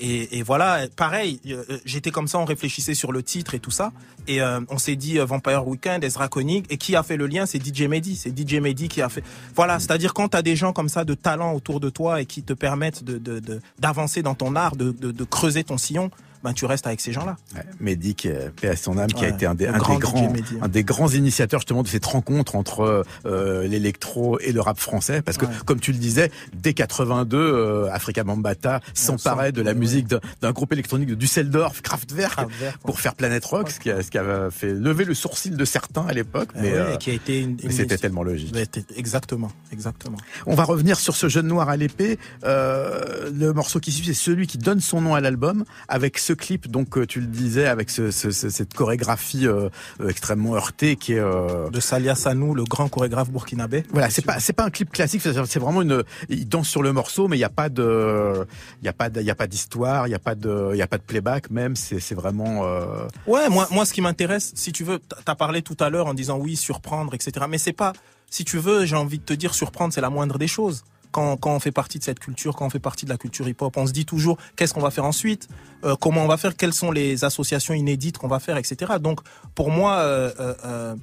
et, 0.00 0.38
et 0.38 0.42
voilà, 0.44 0.86
pareil, 0.94 1.40
j'étais 1.84 2.12
comme 2.12 2.28
ça, 2.28 2.38
on 2.38 2.44
réfléchissait 2.44 2.94
sur 2.94 3.10
le 3.10 3.20
titre 3.24 3.54
et 3.56 3.58
tout 3.58 3.72
ça, 3.72 3.90
et 4.28 4.40
euh, 4.40 4.60
on 4.68 4.78
s'est 4.78 4.94
dit 4.94 5.18
euh, 5.18 5.24
Vampire 5.24 5.66
Weekend, 5.66 6.04
Ezra 6.04 6.28
Koenig, 6.28 6.66
et 6.70 6.76
qui 6.76 6.94
a 6.94 7.02
fait 7.02 7.16
le 7.16 7.26
lien, 7.26 7.46
c'est 7.46 7.58
DJ 7.58 7.88
Mehdi, 7.88 8.14
c'est 8.14 8.30
DJ 8.30 8.60
Mehdi 8.60 8.86
qui 8.86 9.02
a 9.02 9.08
fait. 9.08 9.24
Voilà, 9.56 9.80
c'est-à-dire 9.80 10.14
quand 10.14 10.28
t'as 10.28 10.42
des 10.42 10.54
gens 10.54 10.72
comme 10.72 10.88
ça 10.88 11.04
de 11.04 11.14
talent 11.14 11.52
autour 11.52 11.80
de 11.80 11.90
toi 11.90 12.20
et 12.20 12.26
qui 12.26 12.44
te 12.44 12.52
permettent 12.52 13.02
de 13.02 13.18
de- 13.18 13.40
de- 13.40 13.60
d'avancer 13.80 14.22
dans 14.22 14.36
ton 14.36 14.54
art, 14.54 14.76
de, 14.76 14.92
de, 14.92 15.10
de 15.10 15.24
creuser 15.24 15.64
ton 15.64 15.78
sillon, 15.78 16.12
ben 16.44 16.52
tu 16.52 16.64
restes 16.66 16.86
avec 16.86 17.00
ces 17.00 17.12
gens-là. 17.12 17.36
Ouais, 17.54 17.62
Mehdi, 17.80 18.14
qui 18.14 18.28
est 18.28 18.50
paix 18.60 18.68
à 18.68 18.76
son 18.76 18.96
âme, 18.98 19.08
qui 19.08 19.24
a 19.24 19.28
été 19.28 19.46
un 19.46 19.54
des, 19.54 19.66
le 19.66 19.74
un 19.74 19.78
grand 19.78 19.94
des 19.94 20.00
DJ 20.00 20.02
grands, 20.02 20.30
Mehdi, 20.30 20.54
hein. 20.54 20.58
un 20.62 20.68
des 20.68 20.84
grands 20.84 21.08
initiateurs 21.08 21.60
justement 21.60 21.82
de 21.82 21.88
cette 21.88 22.04
rencontre 22.06 22.54
entre 22.56 23.04
euh, 23.26 23.66
l'électro 23.66 24.38
et 24.40 24.52
le 24.52 24.60
rap 24.60 24.78
français, 24.78 25.22
parce 25.22 25.36
que 25.38 25.46
Ouais. 25.46 25.52
comme 25.64 25.80
tu 25.80 25.92
le 25.92 25.98
disais, 25.98 26.30
dès 26.54 26.74
82, 26.74 27.36
euh, 27.38 27.88
Africa 27.92 28.22
Bambata 28.24 28.80
s'emparait 28.94 29.52
de 29.52 29.62
la 29.62 29.74
musique 29.74 30.06
d'un- 30.08 30.52
groupe 30.52 30.72
électronique 30.72 31.08
de 31.08 31.14
Düsseldorf, 31.14 31.82
Kraftwerk, 31.82 32.40
pour 32.84 33.00
faire 33.00 33.14
Planet 33.14 33.44
Rock, 33.44 33.70
ce 33.70 33.78
qui, 33.80 33.90
a, 33.90 34.02
ce 34.02 34.10
qui 34.10 34.18
avait 34.18 34.50
fait 34.50 34.72
lever 34.72 35.04
le 35.04 35.14
sourcil 35.14 35.56
de 35.56 35.64
certains 35.64 36.06
à 36.06 36.12
l'époque, 36.12 36.48
mais, 36.54 36.72
Ouais, 36.72 36.78
euh, 36.78 36.94
et 36.94 36.98
qui 36.98 37.10
a 37.10 37.14
été 37.14 37.40
une, 37.40 37.56
mais 37.56 37.62
une 37.64 37.70
c'était 37.70 37.98
tellement 37.98 38.22
logique. 38.22 38.54
Exactement, 38.96 39.50
exactement. 39.72 40.16
On 40.46 40.54
va 40.54 40.64
revenir 40.64 40.98
sur 40.98 41.14
ce 41.16 41.28
jeune 41.28 41.46
noir 41.48 41.68
à 41.68 41.76
l'épée. 41.76 42.18
Euh, 42.44 43.30
le 43.32 43.52
morceau 43.52 43.80
qui 43.80 43.92
suit, 43.92 44.04
c'est 44.06 44.14
celui 44.14 44.46
qui 44.46 44.58
donne 44.58 44.80
son 44.80 45.00
nom 45.00 45.14
à 45.14 45.20
l'album, 45.20 45.64
avec 45.88 46.18
ce 46.28 46.32
clip, 46.34 46.70
donc 46.70 46.96
euh, 46.98 47.06
tu 47.06 47.20
le 47.20 47.26
disais, 47.26 47.66
avec 47.66 47.90
ce, 47.90 48.10
ce- 48.10 48.30
ce- 48.30 48.50
cette 48.50 48.74
chorégraphie 48.74 49.46
euh, 49.46 49.68
euh, 50.00 50.08
extrêmement 50.08 50.54
heurtée 50.54 50.96
qui 50.96 51.12
est. 51.14 51.18
euh, 51.18 51.70
De 51.70 51.80
Salia 51.80 52.14
Sanou, 52.14 52.54
le 52.54 52.64
grand 52.64 52.88
chorégraphe 52.88 53.30
burkinabé. 53.30 53.84
voilà, 53.90 54.10
c'est 54.10 54.24
pas 54.24 54.38
c'est 54.40 54.52
pas 54.52 54.64
un 54.64 54.70
clip 54.70 54.90
classique, 54.90 55.22
c'est 55.22 55.58
vraiment 55.58 55.82
une. 55.82 56.02
Il 56.28 56.48
danse 56.48 56.68
sur 56.68 56.82
le 56.82 56.92
morceau, 56.92 57.28
mais 57.28 57.36
il 57.36 57.40
y 57.40 57.44
a 57.44 57.48
pas 57.48 57.68
de, 57.68 58.46
il 58.82 58.86
y 58.86 58.88
a 58.88 58.92
pas 58.92 59.08
de, 59.10 59.20
il 59.20 59.26
y 59.26 59.30
a 59.30 59.34
pas 59.34 59.46
d'histoire, 59.46 60.06
il 60.06 60.10
y 60.10 60.14
a 60.14 60.18
pas 60.18 60.34
de, 60.34 60.70
il 60.72 60.78
y 60.78 60.82
a 60.82 60.86
pas 60.86 60.98
de 60.98 61.02
playback 61.02 61.50
même. 61.50 61.76
C'est 61.76 62.00
c'est 62.00 62.14
vraiment. 62.14 62.64
euh, 62.66 63.06
Ouais, 63.26 63.48
moi, 63.48 63.66
moi, 63.70 63.84
ce 63.86 63.92
qui 63.92 64.00
m'intéresse, 64.00 64.52
si 64.54 64.72
tu 64.72 64.84
veux, 64.84 64.98
t'as 65.24 65.34
parlé 65.34 65.62
tout 65.62 65.76
à 65.80 65.88
l'heure 65.90 66.06
en 66.06 66.14
disant 66.14 66.38
oui, 66.38 66.56
surprendre, 66.56 67.14
etc. 67.14 67.46
Mais 67.48 67.58
c'est 67.58 67.72
pas, 67.72 67.92
si 68.30 68.44
tu 68.44 68.58
veux, 68.58 68.84
j'ai 68.84 68.96
envie 68.96 69.18
de 69.18 69.24
te 69.24 69.34
dire, 69.34 69.54
surprendre, 69.54 69.92
c'est 69.94 70.00
la 70.02 70.10
moindre 70.10 70.38
des 70.38 70.48
choses. 70.48 70.84
Quand, 71.10 71.38
on 71.44 71.60
fait 71.60 71.72
partie 71.72 71.98
de 71.98 72.04
cette 72.04 72.18
culture, 72.18 72.54
quand 72.54 72.66
on 72.66 72.70
fait 72.70 72.78
partie 72.78 73.04
de 73.04 73.10
la 73.10 73.16
culture 73.16 73.48
hip-hop, 73.48 73.76
on 73.76 73.86
se 73.86 73.92
dit 73.92 74.04
toujours 74.04 74.38
qu'est-ce 74.56 74.74
qu'on 74.74 74.80
va 74.80 74.90
faire 74.90 75.04
ensuite, 75.04 75.48
euh, 75.84 75.96
comment 75.96 76.22
on 76.22 76.28
va 76.28 76.36
faire, 76.36 76.56
quelles 76.56 76.74
sont 76.74 76.90
les 76.90 77.24
associations 77.24 77.74
inédites 77.74 78.18
qu'on 78.18 78.28
va 78.28 78.38
faire, 78.38 78.56
etc. 78.56 78.94
Donc, 79.00 79.20
pour 79.54 79.70
moi, 79.70 79.96
euh, 79.96 80.30
euh, 80.64 80.96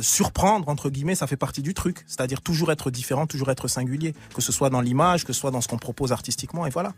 surprendre 0.00 0.68
entre 0.68 0.90
guillemets, 0.90 1.14
ça 1.14 1.26
fait 1.26 1.36
partie 1.36 1.62
du 1.62 1.74
truc. 1.74 2.04
C'est-à-dire 2.06 2.40
toujours 2.40 2.72
être 2.72 2.90
différent, 2.90 3.26
toujours 3.26 3.50
être 3.50 3.68
singulier, 3.68 4.14
que 4.34 4.42
ce 4.42 4.52
soit 4.52 4.70
dans 4.70 4.80
l'image, 4.80 5.24
que 5.24 5.32
ce 5.32 5.40
soit 5.40 5.50
dans 5.50 5.60
ce 5.60 5.68
qu'on 5.68 5.78
propose 5.78 6.12
artistiquement, 6.12 6.66
et 6.66 6.70
voilà. 6.70 6.92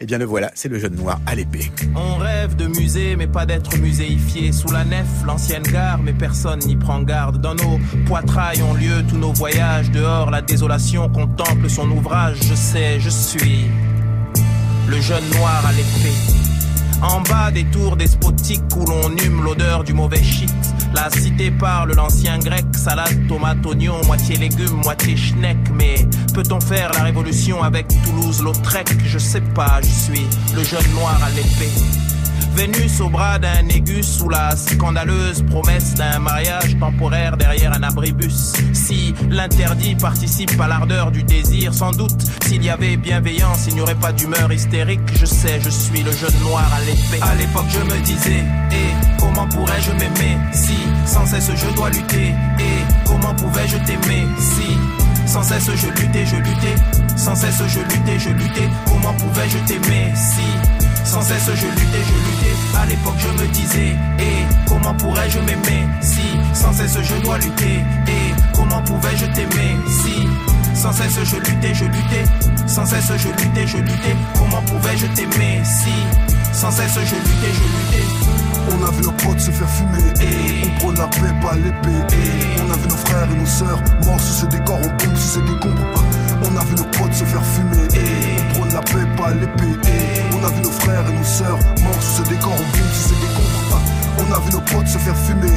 Eh 0.00 0.06
bien 0.06 0.18
le 0.18 0.24
voilà, 0.24 0.50
c'est 0.54 0.68
le 0.68 0.78
jeune 0.78 0.94
noir 0.94 1.20
à 1.26 1.34
l'épée. 1.34 1.70
On 1.94 2.16
rêve 2.16 2.56
de 2.56 2.66
musée, 2.66 3.16
mais 3.16 3.26
pas 3.26 3.46
d'être 3.46 3.76
muséifié. 3.78 4.52
Sous 4.52 4.70
la 4.70 4.84
nef, 4.84 5.06
l'ancienne 5.26 5.62
gare, 5.62 5.98
mais 6.02 6.12
personne 6.12 6.60
n'y 6.60 6.76
prend 6.76 7.02
garde. 7.02 7.40
Dans 7.40 7.54
nos 7.54 7.78
poitrails 8.06 8.62
ont 8.62 8.74
lieu 8.74 9.04
tous 9.08 9.18
nos 9.18 9.32
voyages. 9.32 9.90
Dehors, 9.90 10.30
la 10.30 10.42
désolation 10.42 11.08
contemple 11.08 11.68
son 11.68 11.90
ouvrage. 11.90 12.38
Je 12.42 12.54
sais, 12.54 13.00
je 13.00 13.10
suis 13.10 13.66
le 14.88 15.00
jeune 15.00 15.28
noir 15.30 15.66
à 15.66 15.72
l'épée. 15.72 16.47
En 17.00 17.20
bas 17.20 17.50
des 17.50 17.64
tours 17.66 17.96
despotiques 17.96 18.62
où 18.76 18.84
l'on 18.84 19.16
hume 19.16 19.42
l'odeur 19.44 19.84
du 19.84 19.92
mauvais 19.92 20.22
shit. 20.22 20.52
La 20.94 21.08
cité 21.10 21.50
parle 21.50 21.94
l'ancien 21.94 22.38
grec, 22.38 22.64
salade, 22.72 23.28
tomate, 23.28 23.64
oignon, 23.64 24.04
moitié 24.06 24.36
légumes, 24.36 24.80
moitié 24.82 25.16
schneck. 25.16 25.58
Mais 25.74 25.94
peut-on 26.34 26.60
faire 26.60 26.90
la 26.94 27.04
révolution 27.04 27.62
avec 27.62 27.86
Toulouse-Lautrec? 28.04 28.88
Je 29.04 29.18
sais 29.18 29.40
pas, 29.40 29.80
je 29.82 29.88
suis 29.88 30.26
le 30.54 30.64
jeune 30.64 30.90
noir 30.94 31.18
à 31.22 31.30
l'épée. 31.30 31.70
Vénus 32.58 33.00
au 33.00 33.08
bras 33.08 33.38
d'un 33.38 33.62
Négus 33.62 34.18
sous 34.18 34.28
la 34.28 34.56
scandaleuse 34.56 35.44
promesse 35.48 35.94
d'un 35.94 36.18
mariage 36.18 36.76
temporaire 36.80 37.36
derrière 37.36 37.72
un 37.72 37.84
abribus. 37.84 38.52
Si 38.72 39.14
l'interdit 39.30 39.94
participe 39.94 40.60
à 40.60 40.66
l'ardeur 40.66 41.12
du 41.12 41.22
désir, 41.22 41.72
sans 41.72 41.92
doute, 41.92 42.20
s'il 42.48 42.64
y 42.64 42.68
avait 42.68 42.96
bienveillance, 42.96 43.66
il 43.68 43.74
n'y 43.74 43.80
aurait 43.80 43.94
pas 43.94 44.10
d'humeur 44.10 44.50
hystérique. 44.52 44.98
Je 45.14 45.24
sais, 45.24 45.60
je 45.62 45.70
suis 45.70 46.02
le 46.02 46.10
jeune 46.10 46.36
noir 46.40 46.68
à 46.74 46.80
l'épée. 46.80 47.22
À 47.22 47.36
l'époque, 47.36 47.68
je 47.68 47.78
me 47.78 48.04
disais, 48.04 48.42
et 48.72 49.20
comment 49.20 49.46
pourrais-je 49.46 49.92
m'aimer 49.92 50.36
si 50.52 50.78
sans 51.06 51.26
cesse 51.26 51.52
je 51.54 51.76
dois 51.76 51.90
lutter? 51.90 52.34
Et 52.58 53.06
comment 53.06 53.36
pouvais-je 53.36 53.76
t'aimer 53.86 54.26
si 54.36 54.76
sans 55.28 55.42
cesse 55.42 55.70
je 55.76 55.86
luttais, 55.88 56.24
je 56.24 56.36
luttais, 56.36 56.74
sans 57.16 57.36
cesse 57.36 57.62
je 57.68 57.80
luttais, 57.80 58.18
je 58.18 58.30
luttais. 58.30 58.68
Comment 58.86 59.12
pouvais-je 59.12 59.58
t'aimer 59.58 60.12
si 60.16 60.77
sans 61.08 61.22
cesse 61.22 61.50
je 61.54 61.66
luttais, 61.66 62.04
je 62.06 62.14
luttais. 62.14 62.78
À 62.78 62.84
l'époque 62.86 63.16
je 63.18 63.42
me 63.42 63.48
disais, 63.48 63.96
et 64.18 64.46
comment 64.66 64.94
pourrais-je 64.94 65.38
m'aimer 65.40 65.88
si 66.02 66.20
sans 66.52 66.72
cesse 66.72 66.98
je 67.02 67.14
dois 67.22 67.38
lutter? 67.38 67.82
Et 68.08 68.34
comment 68.54 68.82
pouvais-je 68.82 69.24
t'aimer 69.26 69.76
si 69.88 70.28
sans 70.74 70.92
cesse 70.92 71.18
je 71.24 71.36
luttais, 71.36 71.74
je 71.74 71.84
luttais, 71.86 72.24
sans 72.66 72.84
cesse 72.84 73.10
je 73.16 73.28
luttais, 73.28 73.66
je 73.66 73.78
luttais. 73.78 74.16
Comment 74.34 74.62
pouvais-je 74.62 75.06
t'aimer 75.06 75.62
si 75.64 75.92
sans 76.52 76.70
cesse 76.70 76.94
je 76.94 77.16
luttais, 77.16 77.52
je 77.54 77.62
luttais? 77.62 78.08
On 78.70 78.84
a 78.84 78.90
vu 78.90 79.02
nos 79.02 79.12
potes 79.12 79.40
se 79.40 79.50
faire 79.50 79.70
fumer. 79.70 80.12
Et 80.20 80.66
On 80.66 80.78
prône 80.78 80.96
la 80.96 81.06
paix, 81.06 81.34
pas 81.40 81.54
l'épée. 81.56 82.04
On 82.58 82.70
a 82.70 82.76
vu 82.76 82.86
nos 82.86 82.96
frères 82.96 83.28
et 83.32 83.34
nos 83.34 83.46
sœurs 83.46 83.82
morts 84.04 84.20
sous 84.20 84.42
ces 84.42 84.46
décors, 84.48 84.78
on 84.78 84.88
bombe 84.88 85.16
sous 85.16 85.40
ces 85.40 85.40
décombres 85.40 86.04
On 86.42 86.56
a 86.56 86.64
vu 86.64 86.74
nos 86.74 86.84
potes 86.84 87.14
se 87.14 87.24
faire 87.24 87.44
fumer. 87.44 87.88
On 88.50 88.54
prône 88.54 88.72
la 88.74 88.80
paix, 88.80 89.06
pas 89.16 89.32
l'épée 89.32 90.07
faire 95.08 95.16
fumer 95.16 95.52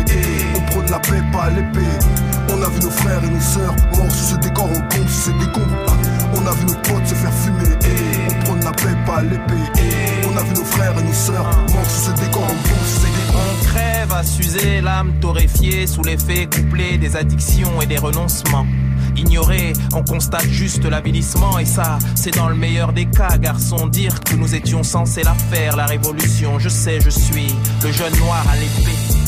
On 0.56 0.62
prône 0.72 0.90
la 0.90 1.00
paix, 1.00 1.22
pas 1.32 1.50
l'épée 1.50 1.88
On 2.50 2.62
a 2.62 2.70
vu 2.70 2.80
nos 2.82 2.90
frères 2.90 3.24
et 3.24 3.30
nos 3.30 3.42
sœurs 3.42 3.76
morts 3.96 4.12
sous 4.12 4.34
ces 4.34 4.38
décors, 4.38 4.70
on 4.70 4.80
bombe 4.80 5.08
sous 5.08 5.32
ces 5.32 5.34
décombres 5.34 5.98
On 6.36 6.48
a 6.48 6.52
vu 6.52 6.66
nos 6.66 6.76
potes 6.76 7.08
se 7.08 7.16
faire 7.16 7.34
fumer 7.34 7.76
On 8.30 8.44
prône 8.46 8.64
la 8.64 8.72
paix, 8.72 8.96
pas 9.06 9.22
l'épée 9.22 9.82
On 10.32 10.38
a 10.38 10.44
vu 10.44 10.54
nos 10.54 10.64
frères 10.64 10.98
et 10.98 11.04
nos 11.04 11.14
sœurs 11.14 11.44
morts 11.74 11.86
sous 11.86 12.12
ces 12.12 12.26
décors, 12.26 12.44
on 12.44 12.48
bombe 12.48 12.86
sous 12.86 13.02
ces 13.02 13.08
décombres 13.08 13.40
On 13.62 13.66
crève 13.66 14.14
à 14.14 14.24
s'user 14.24 14.82
l'âme 14.82 15.14
torréfiée 15.20 15.88
sous 15.88 16.04
l'effet 16.04 16.48
couplé 16.48 16.98
des 16.98 17.16
addictions 17.16 17.82
et 17.82 17.86
des 17.86 17.98
renoncements. 17.98 18.66
Ignoré, 19.18 19.74
on 19.94 20.04
constate 20.04 20.48
juste 20.48 20.86
l'avilissement 20.86 21.60
et 21.60 21.66
ça, 21.66 22.00
c'est 22.16 22.34
dans 22.36 22.48
le 22.48 22.56
meilleur 22.56 22.94
des 22.94 23.06
cas, 23.06 23.38
garçon. 23.38 23.88
Dire 23.88 24.22
que 24.22 24.36
nous 24.36 24.56
étions 24.56 24.84
censés 24.84 25.24
la 25.24 25.34
faire, 25.34 25.76
la 25.76 25.86
révolution. 25.86 26.60
Je 26.60 26.70
sais, 26.70 27.02
je 27.02 27.10
suis 27.10 27.54
le 27.84 27.92
jeune 27.92 28.16
noir 28.18 28.44
à 28.50 28.56
l'épée. 28.56 29.21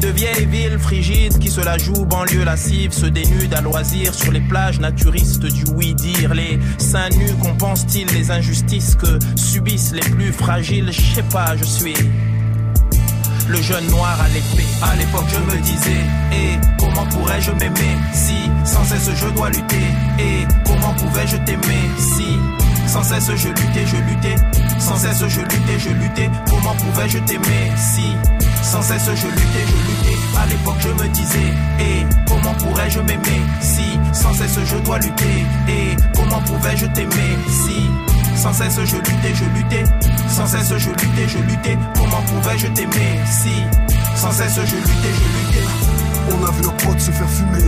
De 0.00 0.08
vieilles 0.08 0.46
villes 0.46 0.78
frigides 0.78 1.38
qui 1.38 1.50
se 1.50 1.60
la 1.60 1.76
jouent, 1.76 2.04
banlieue 2.04 2.44
lascive, 2.44 2.92
se 2.92 3.06
dénudent 3.06 3.54
à 3.54 3.60
loisir 3.60 4.14
sur 4.14 4.30
les 4.30 4.40
plages 4.40 4.78
naturistes 4.78 5.46
du 5.46 5.64
oui-dire. 5.74 6.34
Les 6.34 6.58
seins 6.78 7.08
nus 7.10 7.34
compensent-ils 7.42 8.06
les 8.14 8.30
injustices 8.30 8.94
que 8.94 9.18
subissent 9.36 9.92
les 9.92 10.08
plus 10.10 10.32
fragiles? 10.32 10.92
Je 10.92 11.14
sais 11.16 11.24
pas, 11.24 11.56
je 11.56 11.64
suis 11.64 11.94
le 13.48 13.60
jeune 13.60 13.86
noir 13.88 14.16
à 14.20 14.28
l'épée. 14.28 14.68
À 14.82 14.94
l'époque, 14.96 15.26
je 15.32 15.56
me 15.56 15.60
disais, 15.62 16.04
et 16.32 16.58
comment 16.78 17.06
pourrais-je 17.06 17.50
m'aimer? 17.52 17.96
Si 18.12 18.34
sans 18.64 18.84
cesse 18.84 19.10
je 19.16 19.28
dois 19.34 19.48
lutter 19.48 19.86
Et 20.18 20.46
comment 20.64 20.94
pouvais-je 20.94 21.38
t'aimer? 21.38 21.90
Si 21.98 22.38
sans 22.88 23.02
cesse 23.02 23.30
je 23.36 23.48
luttais, 23.48 23.86
je 23.86 23.96
luttais, 23.96 24.36
sans 24.78 24.96
cesse 24.96 25.22
je 25.28 25.40
luttais, 25.40 25.78
je 25.78 25.90
luttais. 25.90 26.30
Comment 26.48 26.74
pouvais-je 26.74 27.18
t'aimer 27.18 27.72
si? 27.76 28.12
Sans 28.62 28.82
cesse 28.82 29.04
je 29.14 29.26
luttais, 29.26 29.66
je 29.66 29.76
luttais. 29.76 30.18
À 30.40 30.46
l'époque, 30.46 30.76
je 30.80 30.88
me 30.88 31.08
disais, 31.08 31.52
et 31.80 32.06
comment 32.26 32.54
pourrais-je 32.54 33.00
m'aimer 33.00 33.42
si? 33.60 33.98
Sans 34.12 34.32
cesse 34.32 34.58
je 34.64 34.76
dois 34.78 34.98
lutter 34.98 35.46
Et 35.68 35.96
comment 36.16 36.40
pouvais-je 36.40 36.86
t'aimer 36.86 37.38
si? 37.48 37.90
Sans 38.36 38.52
cesse 38.52 38.80
je 38.84 38.96
luttais, 38.96 39.34
je 39.34 39.44
luttais, 39.44 39.84
sans 40.28 40.46
cesse 40.46 40.72
je 40.76 40.90
luttais, 40.90 41.28
je 41.28 41.38
luttais. 41.38 41.78
Comment 41.94 42.22
pouvais-je 42.22 42.68
t'aimer 42.68 43.20
si? 43.26 43.62
Sans 44.16 44.32
cesse 44.32 44.54
je 44.54 44.76
luttais, 44.76 45.12
je 45.14 45.58
luttais. 45.58 45.77
On 46.30 46.44
a 46.46 46.50
vu 46.50 46.62
nos 46.62 46.72
potes 46.72 47.00
se 47.00 47.10
faire 47.10 47.28
fumer. 47.28 47.64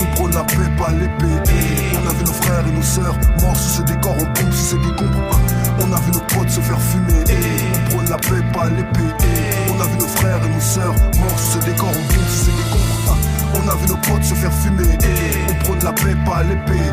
On 0.00 0.16
prône 0.16 0.32
la 0.32 0.44
paix, 0.44 0.70
pas 0.76 0.90
l'épée. 0.92 1.52
On 1.94 2.08
a 2.08 2.12
vu 2.12 2.24
nos 2.24 2.32
frères 2.32 2.66
et 2.66 2.70
nos 2.72 2.82
sœurs 2.82 3.16
morts 3.40 3.56
sous 3.56 3.78
ces 3.78 3.84
décors, 3.84 4.16
on 4.18 4.24
bombe 4.24 4.52
sous 4.52 4.64
ces 4.64 4.78
décombres 4.78 5.40
On 5.80 5.92
a 5.92 6.00
vu 6.00 6.12
nos 6.12 6.20
potes 6.20 6.50
se 6.50 6.60
faire 6.60 6.80
fumer. 6.80 7.24
On 7.74 7.90
prône 7.90 8.10
la 8.10 8.16
paix, 8.16 8.42
pas 8.52 8.68
l'épée. 8.68 9.14
On 9.70 9.80
a 9.80 9.84
vu 9.86 9.98
nos 9.98 10.06
frères 10.06 10.40
et 10.44 10.48
nos 10.48 10.60
sœurs 10.60 10.94
morts 11.18 11.38
sous 11.38 11.60
ces 11.60 11.70
décors, 11.70 11.88
on 11.88 12.12
bombe 12.12 12.28
sous 12.28 12.44
ces 12.44 12.52
décombres 12.52 13.16
On 13.54 13.68
a 13.68 13.74
vu 13.74 13.86
nos 13.88 13.96
potes 13.96 14.24
se 14.24 14.34
faire 14.34 14.52
fumer. 14.52 14.98
On 15.48 15.64
prône 15.64 15.84
la 15.84 15.92
paix, 15.92 16.16
pas 16.26 16.42
l'épée. 16.42 16.90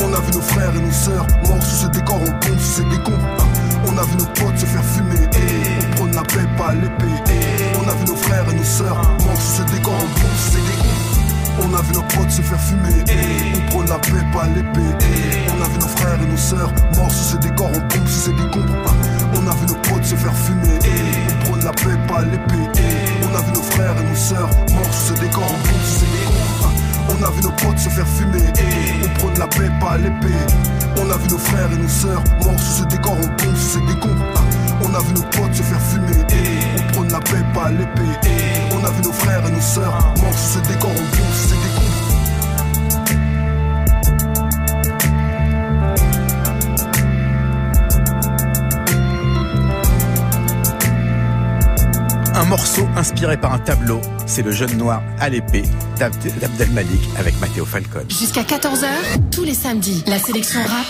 On 0.00 0.14
a 0.14 0.20
vu 0.20 0.32
nos 0.32 0.42
frères 0.42 0.74
et 0.74 0.80
nos 0.80 0.92
sœurs 0.92 1.26
morts 1.46 1.62
sous 1.62 1.84
ces 1.84 1.88
décors, 1.88 2.20
on 2.20 2.30
bombe 2.30 2.58
sous 2.58 2.82
ces 2.82 2.84
décombres 2.84 3.46
On 3.86 3.98
a 3.98 4.04
vu 4.04 4.16
nos 4.16 4.26
potes 4.26 4.58
se 4.58 4.66
faire 4.66 4.84
fumer. 4.84 5.28
On 5.80 5.96
prône 5.96 6.14
la 6.14 6.22
paix, 6.22 6.46
pas 6.56 6.74
l'épée 6.74 7.51
On 7.84 7.88
a 7.88 7.94
vu 7.94 8.04
nos 8.04 8.14
frères 8.14 8.48
et 8.48 8.54
nos 8.54 8.62
sœurs 8.62 8.96
morts 9.24 9.40
sous 9.40 9.56
ces 9.56 9.64
décors, 9.74 9.92
on 9.92 10.20
bombe 10.20 10.36
sous 10.38 10.52
ces 10.52 10.60
décombres 10.60 11.02
on 11.60 11.74
a 11.74 11.82
vu 11.82 11.92
nos 11.92 12.02
potes 12.02 12.30
se 12.30 12.40
faire 12.40 12.60
fumer. 12.60 13.04
On 13.54 13.70
prône 13.70 13.86
la 13.86 13.98
paix, 13.98 14.24
pas 14.32 14.46
l'épée. 14.46 14.96
On 15.48 15.62
a 15.62 15.68
vu 15.68 15.78
nos 15.78 15.88
frères 15.88 16.18
et 16.22 16.26
nos 16.26 16.36
sœurs 16.36 16.72
morts 16.96 17.10
sous 17.10 17.32
ces 17.32 17.38
décors, 17.38 17.68
on 17.68 17.78
bombe 17.78 18.08
sous 18.08 18.20
ces 18.20 18.32
On 18.32 19.46
a 19.46 19.54
vu 19.54 19.66
nos 19.66 19.74
potes 19.74 20.04
se 20.04 20.16
faire 20.16 20.34
fumer. 20.34 20.78
On 21.28 21.44
prône 21.44 21.64
la 21.64 21.72
paix, 21.72 21.98
pas 22.08 22.22
l'épée. 22.22 22.80
On 23.22 23.36
a 23.36 23.42
vu 23.42 23.52
nos 23.52 23.62
frères 23.62 23.96
et 23.98 24.08
nos 24.08 24.16
sœurs 24.16 24.50
morts 24.72 24.94
sous 24.94 25.14
ces 25.14 25.20
décors, 25.20 25.44
on 25.44 25.68
bombe 25.68 25.82
sous 25.84 26.00
ces 26.00 26.06
décombres 26.06 26.72
On 27.10 27.24
a 27.24 27.30
vu 27.30 27.42
nos 27.42 27.50
potes 27.50 27.78
se 27.78 27.88
faire 27.90 28.08
fumer. 28.08 28.52
On 29.04 29.18
prône 29.18 29.38
la 29.38 29.46
paix, 29.46 29.70
pas 29.80 29.98
l'épée. 29.98 30.42
On 30.96 31.10
a 31.10 31.16
vu 31.16 31.28
nos 31.28 31.38
frères 31.38 31.70
et 31.72 31.76
nos 31.76 31.88
sœurs 31.88 32.24
morts 32.44 32.58
sous 32.58 32.82
ce 32.82 32.84
décor, 32.84 33.12
on 33.12 33.26
bombe 33.26 33.56
sous 33.56 33.78
ces 33.78 33.86
décombres 33.86 34.24
On 34.84 34.94
a 34.94 35.00
vu 35.00 35.14
nos 35.14 35.22
potes 35.22 35.54
se 35.54 35.62
faire 35.62 35.80
fumer 35.80 36.51
la 37.12 37.20
paix, 37.20 37.44
pas 37.54 37.70
l'épée 37.70 38.18
On 38.72 38.84
a 38.84 38.90
vu 38.90 39.02
nos 39.02 39.12
frères 39.12 39.46
et 39.46 39.50
nos 39.52 39.60
sœurs 39.60 40.14
morts 40.22 40.38
sous 40.38 40.58
ce 40.58 40.68
décor, 40.72 40.90
on 40.90 40.94
bombe 40.94 41.34
sous 41.34 41.48
ces 41.48 41.54
décombres 41.54 43.02
Un 52.34 52.44
morceau 52.46 52.88
inspiré 52.96 53.36
par 53.36 53.52
un 53.52 53.58
tableau, 53.58 54.00
c'est 54.26 54.42
Le 54.42 54.52
Jeune 54.52 54.76
Noir 54.78 55.02
à 55.20 55.28
l'épée 55.28 55.62
d'Abd- 55.98 56.38
d'Abdel 56.40 56.70
Malik 56.70 57.02
avec 57.18 57.38
Matteo 57.40 57.64
Falcone. 57.66 58.06
Jusqu'à 58.08 58.42
14h, 58.42 58.86
tous 59.30 59.44
les 59.44 59.54
samedis, 59.54 60.02
la 60.06 60.18
sélection 60.18 60.60
rap, 60.62 60.86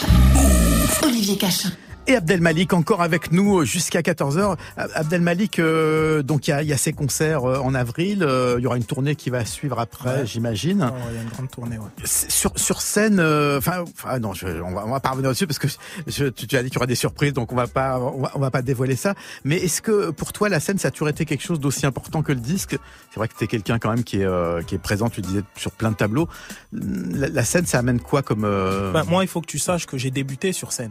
Olivier 1.04 1.36
Cachin. 1.36 1.70
Et 2.08 2.16
Abdel 2.16 2.40
Malik 2.40 2.72
encore 2.72 3.00
avec 3.00 3.30
nous 3.30 3.64
jusqu'à 3.64 4.00
14h. 4.00 4.56
Abdel 4.76 5.20
Malik, 5.20 5.60
euh, 5.60 6.22
donc 6.24 6.48
il 6.48 6.60
y 6.62 6.66
y 6.66 6.72
a 6.72 6.76
ses 6.76 6.92
concerts 6.92 7.44
euh, 7.48 7.58
en 7.58 7.74
avril, 7.76 8.24
euh, 8.24 8.56
il 8.58 8.62
y 8.64 8.66
aura 8.66 8.76
une 8.76 8.84
tournée 8.84 9.14
qui 9.14 9.30
va 9.30 9.44
suivre 9.44 9.78
après, 9.78 10.02
Ouais. 10.18 10.26
j'imagine. 10.26 10.90
Oh, 10.92 10.96
Il 11.10 11.16
y 11.16 11.18
a 11.20 11.22
une 11.22 11.28
grande 11.28 11.48
tournée, 11.50 11.78
ouais. 11.78 11.84
Sur, 12.04 12.58
sur 12.58 12.80
scène, 12.82 13.20
euh, 13.20 13.58
enfin, 13.58 13.84
enfin, 13.96 14.18
non, 14.18 14.34
je, 14.34 14.48
on 14.48 14.72
va, 14.72 14.84
on 14.84 14.90
va 14.90 14.98
pas 14.98 15.10
revenir 15.10 15.30
dessus 15.30 15.46
parce 15.46 15.60
que 15.60 15.68
je, 16.08 16.24
tu, 16.26 16.48
tu 16.48 16.56
as 16.56 16.62
dit 16.64 16.70
qu'il 16.70 16.74
y 16.74 16.78
aura 16.78 16.86
des 16.88 16.96
surprises, 16.96 17.34
donc 17.34 17.52
on 17.52 17.56
va 17.56 17.68
pas, 17.68 18.00
on 18.00 18.22
va, 18.22 18.32
on 18.34 18.40
va 18.40 18.50
pas 18.50 18.62
dévoiler 18.62 18.96
ça. 18.96 19.14
Mais 19.44 19.58
est-ce 19.58 19.80
que 19.80 20.10
pour 20.10 20.32
toi 20.32 20.48
la 20.48 20.58
scène 20.58 20.78
ça 20.78 20.88
a 20.88 20.90
toujours 20.90 21.08
été 21.08 21.24
quelque 21.24 21.42
chose 21.44 21.60
d'aussi 21.60 21.86
important 21.86 22.22
que 22.22 22.32
le 22.32 22.40
disque? 22.40 22.76
C'est 23.10 23.20
vrai 23.20 23.28
que 23.28 23.34
tu 23.38 23.44
es 23.44 23.46
quelqu'un 23.46 23.78
quand 23.78 23.90
même 23.90 24.02
qui 24.02 24.22
est, 24.22 24.24
euh, 24.24 24.60
qui 24.62 24.74
est 24.74 24.78
présent, 24.78 25.08
tu 25.08 25.20
disais 25.20 25.42
sur 25.56 25.70
plein 25.70 25.92
de 25.92 25.96
tableaux. 25.96 26.28
La, 26.72 27.28
la 27.28 27.44
scène, 27.44 27.66
ça 27.66 27.78
amène 27.78 28.00
quoi 28.00 28.22
comme 28.22 28.44
euh, 28.44 28.90
Ben, 28.92 29.04
moi, 29.04 29.22
il 29.22 29.28
faut 29.28 29.40
que 29.40 29.46
tu 29.46 29.60
saches 29.60 29.86
que 29.86 29.96
j'ai 29.96 30.10
débuté 30.10 30.52
sur 30.52 30.72
scène. 30.72 30.90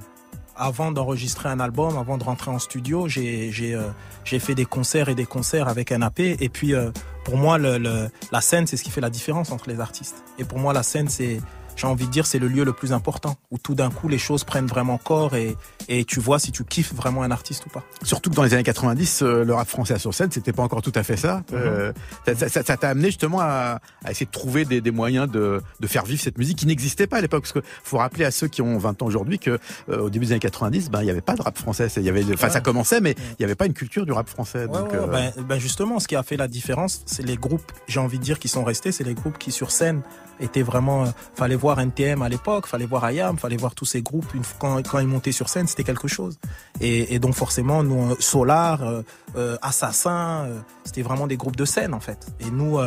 Avant 0.64 0.92
d'enregistrer 0.92 1.50
un 1.50 1.60
album, 1.60 1.98
avant 1.98 2.20
de 2.20 2.24
rentrer 2.24 2.52
en 2.52 2.60
studio, 2.60 3.08
j'ai 3.08 3.52
euh, 3.74 3.90
fait 4.24 4.54
des 4.54 4.66
concerts 4.66 5.10
et 5.10 5.16
des 5.16 5.26
concerts 5.26 5.68
avec 5.68 5.92
NAP. 5.92 6.20
Et 6.20 6.50
puis, 6.50 6.76
euh, 6.76 6.92
pour 7.24 7.36
moi, 7.36 7.58
la 7.58 8.42
scène, 8.42 8.68
c'est 8.68 8.78
ce 8.78 8.84
qui 8.84 8.92
fait 8.92 9.02
la 9.02 9.10
différence 9.10 9.52
entre 9.52 9.68
les 9.70 9.80
artistes. 9.80 10.24
Et 10.38 10.44
pour 10.44 10.60
moi, 10.60 10.72
la 10.72 10.84
scène, 10.84 11.10
c'est, 11.10 11.42
j'ai 11.76 11.88
envie 11.88 12.06
de 12.06 12.12
dire, 12.12 12.26
c'est 12.26 12.40
le 12.40 12.48
lieu 12.48 12.64
le 12.64 12.74
plus 12.74 12.94
important 12.94 13.36
où 13.52 13.58
tout 13.58 13.76
d'un 13.76 13.90
coup 13.90 14.08
les 14.08 14.18
choses 14.18 14.44
prennent 14.44 14.68
vraiment 14.68 14.98
corps 14.98 15.36
et 15.36 15.56
et 15.90 16.06
tu 16.06 16.20
vois 16.20 16.40
si 16.40 16.52
tu 16.52 16.64
kiffes 16.64 16.94
vraiment 16.94 17.24
un 17.24 17.32
artiste 17.32 17.66
ou 17.66 17.70
pas. 17.70 17.84
Surtout 18.04 18.30
que 18.30 18.36
dans 18.36 18.44
les 18.44 18.54
années 18.54 18.64
90, 18.64 19.24
euh, 19.24 19.44
le 19.44 19.54
rap 19.54 19.68
français 19.68 19.98
sur 20.00 20.14
scène, 20.14 20.32
c'était 20.32 20.54
pas 20.54 20.64
encore 20.64 20.82
tout 20.82 20.92
à 20.96 21.04
fait 21.04 21.18
ça. 21.18 21.42
Euh, 21.54 21.92
ça- 22.36 22.78
t'a 22.78 22.90
amené 22.90 23.08
justement 23.08 23.40
à, 23.42 23.80
à 24.06 24.12
essayer 24.12 24.26
de 24.26 24.32
trouver 24.32 24.64
des, 24.66 24.80
des 24.82 24.92
moyens 24.92 25.30
de, 25.30 25.62
de 25.80 25.88
faire 25.88 26.06
vivre 26.06 26.22
cette 26.22 26.38
musique 26.38 26.58
qui 26.60 26.66
n'existait 26.66 27.08
pas 27.08 27.18
à 27.18 27.22
l'époque. 27.22 27.42
Parce 27.44 27.54
que 27.54 27.60
faut 27.84 27.98
rappeler 27.98 28.26
à 28.26 28.32
ceux 28.32 28.48
qui 28.48 28.62
ont 28.62 28.78
20 28.78 29.02
ans 29.02 29.06
aujourd'hui 29.06 29.40
que 29.40 29.60
euh, 29.90 30.00
au 30.02 30.10
début 30.10 30.26
des 30.28 30.32
années 30.34 30.40
90, 30.40 30.90
ben 30.92 31.02
il 31.02 31.08
y 31.08 31.10
avait 31.10 31.22
pas 31.22 31.36
de 31.36 31.42
rap 31.42 31.58
français. 31.58 31.88
Il 31.98 32.04
y 32.04 32.10
avait, 32.10 32.24
enfin 32.34 32.50
ça 32.50 32.62
commençait, 32.62 33.02
mais 33.02 33.16
il 33.40 33.42
y 33.42 33.46
avait 33.46 33.56
pas 33.56 33.66
une 33.66 33.74
culture 33.74 34.06
du 34.06 34.12
rap 34.12 34.30
français. 34.30 34.66
Ouais, 34.66 34.68
donc, 34.80 34.94
euh, 34.94 35.08
ben, 35.08 35.32
ben 35.48 35.60
justement, 35.60 36.00
ce 36.00 36.08
qui 36.08 36.16
a 36.16 36.24
fait 36.24 36.38
la 36.38 36.48
différence, 36.48 37.02
c'est 37.06 37.24
les 37.26 37.38
groupes, 37.38 37.72
j'ai 37.88 38.00
envie 38.00 38.18
de 38.20 38.24
dire, 38.24 38.40
qui 38.40 38.48
sont 38.48 38.64
restés, 38.64 38.92
c'est 38.92 39.04
les 39.04 39.14
groupes 39.14 39.38
qui 39.38 39.52
sur 39.52 39.72
scène 39.72 40.02
étaient 40.40 40.64
vraiment, 40.64 41.06
fallait 41.36 41.56
voir 41.62 41.80
NTM 41.80 42.22
à 42.24 42.30
l'époque, 42.30 42.66
fallait 42.68 42.88
voir 42.88 43.10
IAM, 43.10 43.38
fallait 43.38 43.56
voir 43.56 43.76
tous 43.76 43.86
ces 43.86 44.02
groupes. 44.02 44.26
Quand, 44.60 45.00
ils 45.00 45.08
montaient 45.08 45.32
sur 45.32 45.48
scène, 45.48 45.68
c'était 45.68 45.84
quelque 45.84 46.08
chose. 46.08 46.40
Et, 46.82 47.20
donc 47.20 47.36
forcément, 47.36 47.84
nous, 47.84 48.12
euh, 48.12 48.16
Solar, 48.20 48.84
euh, 48.84 49.04
euh, 49.38 49.58
Assassin, 49.62 50.50
c'était 50.84 51.04
vraiment 51.04 51.28
des 51.28 51.38
groupes 51.38 51.56
de 51.56 51.66
scène 51.66 51.94
en 51.94 52.00
fait. 52.00 52.28
Et 52.40 52.50
nous, 52.50 52.80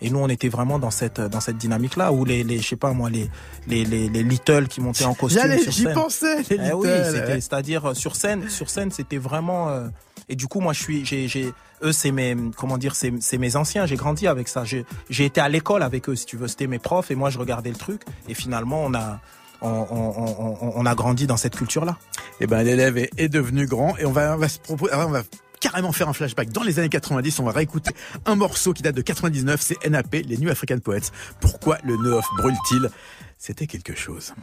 et 0.00 0.10
nous, 0.10 0.18
on 0.18 0.28
était 0.28 0.48
vraiment 0.48 0.78
dans 0.78 0.90
cette 0.90 1.20
dans 1.20 1.40
cette 1.40 1.56
dynamique-là 1.58 2.12
où 2.12 2.24
les, 2.24 2.44
les 2.44 2.58
je 2.58 2.68
sais 2.68 2.76
pas 2.76 2.92
moi, 2.92 3.10
les 3.10 3.28
les 3.66 3.84
les, 3.84 4.08
les 4.08 4.22
Little 4.22 4.68
qui 4.68 4.80
montaient 4.80 5.04
en 5.04 5.14
costume 5.14 5.58
sur 5.58 5.72
j'y 5.72 5.84
pensais, 5.92 6.38
les 6.42 6.46
Eh 6.50 6.58
Little, 6.58 6.74
ouais. 6.76 7.40
c'est-à-dire 7.40 7.90
euh, 7.90 7.94
sur 7.94 8.14
scène, 8.16 8.48
sur 8.48 8.70
scène, 8.70 8.90
c'était 8.90 9.18
vraiment. 9.18 9.68
euh, 9.70 9.88
et 10.30 10.36
du 10.36 10.46
coup, 10.46 10.60
moi, 10.60 10.74
je 10.74 10.82
suis, 10.82 11.06
j'ai, 11.06 11.26
j'ai, 11.26 11.54
eux, 11.82 11.92
c'est 11.92 12.10
mes, 12.10 12.36
comment 12.54 12.76
dire, 12.76 12.94
c'est, 12.94 13.14
c'est 13.20 13.38
mes 13.38 13.56
anciens. 13.56 13.86
J'ai 13.86 13.96
grandi 13.96 14.26
avec 14.26 14.46
ça. 14.48 14.62
J'ai, 14.62 14.84
j'ai 15.08 15.24
été 15.24 15.40
à 15.40 15.48
l'école 15.48 15.82
avec 15.82 16.06
eux, 16.10 16.16
si 16.16 16.26
tu 16.26 16.36
veux. 16.36 16.48
C'était 16.48 16.66
mes 16.66 16.78
profs 16.78 17.10
et 17.10 17.14
moi, 17.14 17.30
je 17.30 17.38
regardais 17.38 17.70
le 17.70 17.76
truc. 17.76 18.02
Et 18.28 18.34
finalement, 18.34 18.82
on 18.84 18.92
a, 18.92 19.20
on, 19.62 19.86
on, 19.90 20.56
on, 20.60 20.72
on 20.76 20.84
a 20.86 20.94
grandi 20.94 21.26
dans 21.26 21.38
cette 21.38 21.56
culture-là. 21.56 21.96
Eh 22.40 22.46
ben, 22.46 22.62
l'élève 22.62 22.98
est, 22.98 23.10
est 23.16 23.30
devenu 23.30 23.66
grand 23.66 23.96
et 23.96 24.04
on 24.04 24.12
va, 24.12 24.34
on 24.34 24.38
va 24.38 24.50
se 24.50 24.58
proposer, 24.58 24.92
on 24.94 25.08
va 25.08 25.22
carrément 25.60 25.92
faire 25.92 26.08
un 26.08 26.12
flashback 26.12 26.50
dans 26.50 26.62
les 26.62 26.78
années 26.78 26.88
90. 26.88 27.38
On 27.40 27.44
va 27.44 27.52
réécouter 27.52 27.90
un 28.26 28.34
morceau 28.36 28.72
qui 28.72 28.82
date 28.82 28.94
de 28.94 29.02
99. 29.02 29.60
C'est 29.60 29.88
NAP, 29.88 30.12
les 30.24 30.36
New 30.38 30.50
African 30.50 30.78
Poets. 30.78 31.10
Pourquoi 31.40 31.78
le 31.84 31.96
Neuf 31.96 32.24
brûle-t-il? 32.38 32.90
C'était 33.38 33.66
quelque 33.66 33.94
chose. 33.94 34.34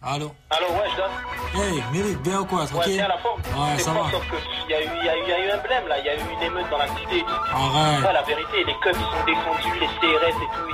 Allô? 0.00 0.30
Allô, 0.50 0.66
ouais, 0.78 0.88
je 0.92 0.96
donne. 0.96 1.64
Hey, 1.64 1.82
Milik, 1.92 2.22
bien 2.22 2.40
ou 2.40 2.44
quoi 2.44 2.60
Ouais, 2.62 2.66
Tranquille? 2.68 2.92
tiens, 2.94 3.08
la 3.08 3.18
forme. 3.18 3.40
Ouais, 3.42 3.78
ça 3.80 3.92
va. 3.92 4.08
sauf 4.12 4.22
y, 4.70 4.74
a 4.74 4.80
eu- 4.80 4.86
il 5.00 5.04
y, 5.04 5.08
a 5.08 5.16
eu- 5.16 5.22
il 5.24 5.28
y 5.28 5.32
a 5.32 5.46
eu 5.46 5.50
un 5.50 5.58
blême 5.58 5.88
là, 5.88 5.98
il 5.98 6.04
y 6.06 6.08
a 6.08 6.14
eu 6.14 6.20
une 6.20 6.42
émeute 6.42 6.70
dans 6.70 6.78
la 6.78 6.86
cité. 6.88 7.24
Arrête. 7.26 8.04
Ouais, 8.06 8.12
la 8.12 8.22
vérité, 8.22 8.62
les 8.64 8.78
clubs 8.78 8.94
ils 8.94 9.10
sont 9.10 9.24
descendus, 9.26 9.80
les 9.80 9.88
CRS 9.98 10.38
et 10.38 10.50
tout, 10.54 10.70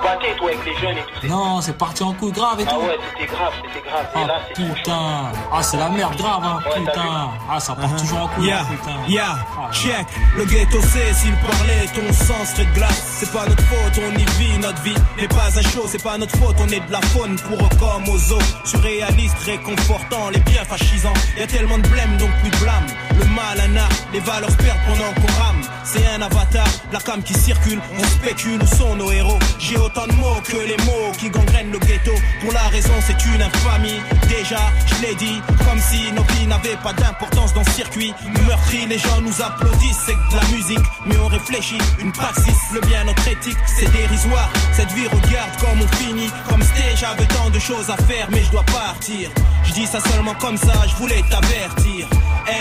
toi 0.00 0.10
avec 0.10 0.64
les 0.64 0.76
jeunes 0.80 0.96
et 0.98 1.20
tout. 1.20 1.26
Non, 1.26 1.60
c'est 1.60 1.76
parti 1.76 2.02
en 2.02 2.12
couille 2.12 2.32
grave 2.32 2.60
et 2.60 2.64
Ah 2.66 2.70
tout. 2.70 2.80
ouais, 2.80 2.98
c'était 3.18 3.32
grave, 3.32 3.52
c'était 3.62 3.88
grave. 3.88 4.06
Ah 4.14 4.20
et 4.20 4.26
là, 4.26 4.40
putain. 4.54 5.32
Ah, 5.52 5.62
c'est 5.62 5.76
la 5.76 5.88
merde 5.88 6.16
grave, 6.16 6.42
hein. 6.44 6.58
Ouais, 6.64 6.80
putain. 6.80 7.30
Ah, 7.50 7.60
ça 7.60 7.74
part 7.74 7.94
toujours 7.96 8.22
en 8.22 8.28
couille, 8.28 8.46
Yeah, 8.46 8.64
putain. 8.70 8.96
yeah, 9.08 9.36
Ah, 9.58 9.70
check. 9.72 10.06
Le 10.36 10.44
ghetto 10.44 10.80
sait 10.80 11.12
s'il 11.14 11.34
parlait, 11.36 11.86
ton 11.94 12.12
sang 12.12 12.44
serait 12.44 12.64
de 12.66 12.74
glace. 12.74 13.02
C'est 13.20 13.32
pas 13.32 13.46
notre 13.46 13.62
faute, 13.64 14.00
on 14.04 14.18
y 14.18 14.24
vit, 14.38 14.58
notre 14.58 14.80
vie 14.82 14.94
n'est 15.18 15.28
pas 15.28 15.46
à 15.58 15.62
chaud. 15.62 15.84
C'est 15.86 16.02
pas 16.02 16.16
notre 16.18 16.36
faute, 16.38 16.56
on 16.60 16.68
est 16.68 16.80
de 16.80 16.92
la 16.92 17.00
faune 17.02 17.36
pour 17.36 17.58
eux 17.58 17.68
comme 17.78 18.08
aux 18.08 18.32
os. 18.32 18.42
Surréaliste, 18.64 19.38
réconfortant, 19.44 20.30
les 20.30 20.40
biens 20.40 20.64
fascisants. 20.64 21.12
Y 21.38 21.42
a 21.42 21.46
tellement 21.46 21.78
de 21.78 21.88
blême, 21.88 22.16
donc 22.18 22.30
plus 22.40 22.50
de 22.50 22.56
blâme. 22.56 22.86
Le 23.18 23.24
mal, 23.26 23.60
un 23.60 23.76
art, 23.76 23.88
les 24.12 24.20
valeurs 24.20 24.50
se 24.50 24.56
perdent 24.56 24.78
pendant 24.86 25.12
qu'on 25.14 25.42
rame. 25.42 25.60
C'est 25.84 26.06
un 26.06 26.22
avatar, 26.22 26.66
la 26.92 27.00
cam 27.00 27.22
qui 27.22 27.34
circule, 27.34 27.80
on 27.98 28.04
spécule 28.04 28.62
où 28.62 28.66
sont 28.66 28.94
nos 28.96 29.10
héros? 29.10 29.38
J'ai 29.72 29.78
autant 29.78 30.06
de 30.06 30.12
mots 30.12 30.36
que 30.44 30.56
les 30.68 30.76
mots 30.84 31.12
qui 31.16 31.30
gangrènent 31.30 31.70
le 31.72 31.78
ghetto. 31.78 32.12
Pour 32.42 32.52
la 32.52 32.68
raison, 32.68 32.92
c'est 33.06 33.16
une 33.24 33.40
infamie. 33.40 34.00
Déjà, 34.28 34.60
je 34.84 35.00
l'ai 35.00 35.14
dit, 35.14 35.40
comme 35.64 35.78
si 35.80 36.12
nos 36.12 36.24
vies 36.24 36.46
n'avaient 36.46 36.76
pas 36.82 36.92
d'importance 36.92 37.54
dans 37.54 37.64
ce 37.64 37.70
circuit. 37.70 38.12
Meurtri, 38.46 38.84
les 38.84 38.98
gens 38.98 39.22
nous 39.22 39.40
applaudissent, 39.40 40.04
c'est 40.04 40.12
de 40.12 40.36
la 40.36 40.46
musique. 40.54 40.86
Mais 41.06 41.16
on 41.16 41.28
réfléchit, 41.28 41.78
une 42.00 42.12
praxis, 42.12 42.58
le 42.74 42.80
bien, 42.82 43.04
notre 43.04 43.26
éthique, 43.26 43.56
c'est 43.66 43.90
dérisoire. 43.92 44.50
Cette 44.74 44.92
vie, 44.92 45.06
regarde 45.06 45.56
comme 45.58 45.80
on 45.80 45.96
finit. 45.96 46.30
Comme 46.50 46.60
c'était, 46.60 46.94
j'avais 46.94 47.26
tant 47.26 47.48
de 47.48 47.58
choses 47.58 47.88
à 47.88 47.96
faire, 47.96 48.28
mais 48.30 48.44
je 48.44 48.50
dois 48.50 48.64
partir. 48.64 49.30
Je 49.64 49.72
dis 49.72 49.86
ça 49.86 50.00
seulement 50.00 50.34
comme 50.34 50.58
ça, 50.58 50.74
je 50.86 50.96
voulais 50.96 51.22
t'avertir. 51.30 52.08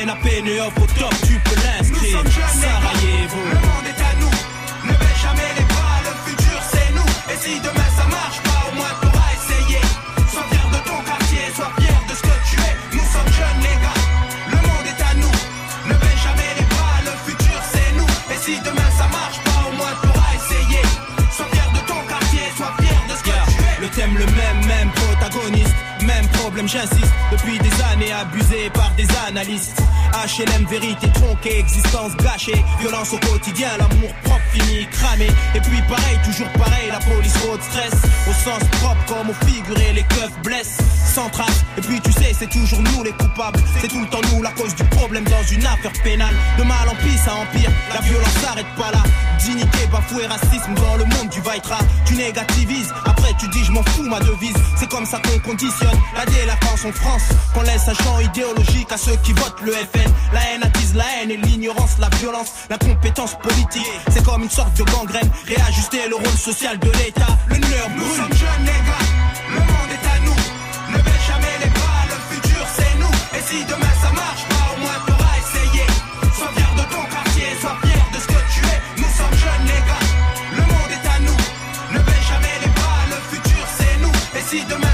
NAP, 0.05 0.23
Neuf 0.45 0.71
au 0.77 0.87
top, 0.97 1.13
tu 1.27 1.37
peux 1.43 1.59
l'inscrire. 1.59 2.23
Sarajevo. 2.53 3.41
Le 3.51 3.59
monde 3.59 3.87
est 3.89 4.00
si 7.51 7.59
demain 7.59 7.80
j'insiste. 26.67 27.13
Depuis 27.31 27.57
des 27.59 27.71
années 27.93 28.11
abusé 28.11 28.69
par 28.73 28.91
des 28.91 29.07
analystes. 29.27 29.81
HLM, 30.11 30.65
vérité 30.67 31.07
tronquée, 31.13 31.59
existence 31.59 32.15
gâchée. 32.17 32.63
Violence 32.79 33.13
au 33.13 33.17
quotidien, 33.17 33.69
l'amour 33.79 34.13
propre 34.23 34.41
fini, 34.51 34.87
cramé. 34.91 35.27
Et 35.55 35.59
puis 35.61 35.81
pareil, 35.87 36.17
toujours 36.25 36.51
pareil, 36.53 36.89
la 36.89 36.99
police 36.99 37.37
rôde 37.45 37.61
stress. 37.61 37.93
Au 38.29 38.33
sens 38.33 38.59
propre 38.81 39.05
comme 39.07 39.29
au 39.29 39.45
figuré, 39.45 39.93
les 39.93 40.03
keufs 40.03 40.41
blessent. 40.43 40.77
Sans 41.13 41.29
trace. 41.29 41.65
Et 41.77 41.81
puis 41.81 41.99
tu 42.01 42.11
sais, 42.11 42.33
c'est 42.37 42.49
toujours 42.49 42.81
nous 42.81 43.03
les 43.03 43.11
coupables. 43.11 43.59
C'est 43.81 43.87
tout 43.87 44.01
le 44.01 44.07
temps 44.07 44.21
nous 44.33 44.41
la 44.41 44.51
cause 44.51 44.75
du 44.75 44.83
problème 44.85 45.23
dans 45.25 45.43
une 45.51 45.65
affaire 45.65 45.93
pénale. 46.03 46.35
De 46.57 46.63
mal 46.63 46.87
en 46.87 46.95
pis, 46.95 47.17
ça 47.17 47.35
empire. 47.35 47.71
La 47.93 48.01
violence 48.01 48.33
s'arrête 48.43 48.71
pas 48.77 48.91
là. 48.91 49.03
Dignité, 49.39 49.87
bafoué, 49.91 50.25
racisme 50.27 50.73
dans 50.75 50.95
le 50.97 51.05
monde 51.05 51.29
du 51.29 51.41
Vaitra. 51.41 51.79
Tu 52.05 52.15
négativises, 52.15 52.93
après 53.05 53.33
tu 53.39 53.47
dis 53.49 53.63
je 53.63 53.71
m'en 53.71 53.83
fous 53.83 54.03
ma 54.03 54.19
devise. 54.19 54.55
C'est 54.77 54.89
comme 54.89 55.05
ça 55.05 55.19
qu'on 55.19 55.39
conditionne 55.39 55.97
la 56.15 56.25
délinquance 56.51 56.85
en 56.85 56.91
France. 56.91 57.23
Qu'on 57.53 57.61
laisse 57.61 57.87
un 57.87 57.93
champ 57.93 58.19
idéologique 58.19 58.91
à 58.91 58.97
ceux 58.97 59.15
qui 59.23 59.33
votent 59.33 59.61
le 59.63 59.73
FN. 59.73 60.11
La 60.33 60.41
haine 60.51 60.63
attise 60.63 60.95
la 60.95 61.05
haine 61.21 61.31
et 61.31 61.37
l'ignorance, 61.37 61.97
la 61.99 62.09
violence, 62.17 62.51
l'incompétence 62.69 63.37
politique. 63.39 63.85
C'est 64.11 64.23
comme 64.23 64.43
une 64.43 64.49
sorte 64.49 64.75
de 64.77 64.83
gangrène. 64.83 65.29
Réajuster 65.47 66.07
le 66.09 66.15
rôle 66.15 66.37
social 66.37 66.77
de 66.79 66.91
l'État. 66.91 67.37
Le 67.47 67.55
Nous 67.55 67.61
brûle. 67.61 68.15
sommes 68.15 68.33
jeunes 68.33 68.65
les 68.65 68.81
gars, 68.87 69.05
le 69.53 69.59
monde 69.59 69.91
est 69.91 70.07
à 70.07 70.19
nous. 70.25 70.97
Ne 70.97 71.03
baisse 71.03 71.25
jamais 71.27 71.55
les 71.63 71.69
bras, 71.69 72.03
le 72.09 72.35
futur 72.35 72.65
c'est 72.75 72.95
nous. 72.99 73.15
Et 73.37 73.43
si 73.47 73.65
demain 73.65 73.93
ça 74.01 74.11
marche 74.11 74.45
pas, 74.49 74.65
au 74.75 74.79
moins 74.81 74.99
t'auras 75.07 75.35
essayé. 75.41 75.85
Sois 76.37 76.51
fier 76.55 76.71
de 76.75 76.83
ton 76.93 77.03
quartier, 77.13 77.47
sois 77.61 77.77
fier 77.83 78.03
de 78.13 78.19
ce 78.19 78.27
que 78.27 78.41
tu 78.53 78.61
es. 78.65 78.79
Nous 78.97 79.11
sommes 79.17 79.37
jeunes 79.43 79.65
les 79.71 79.81
gars, 79.89 80.05
le 80.57 80.63
monde 80.71 80.91
est 80.91 81.07
à 81.15 81.17
nous. 81.27 81.41
Ne 81.93 81.99
baisse 81.99 82.27
jamais 82.31 82.55
les 82.63 82.71
bras, 82.77 83.03
le 83.13 83.17
futur 83.31 83.63
c'est 83.77 83.95
nous. 84.03 84.15
Et 84.37 84.43
si 84.49 84.65
demain 84.65 84.90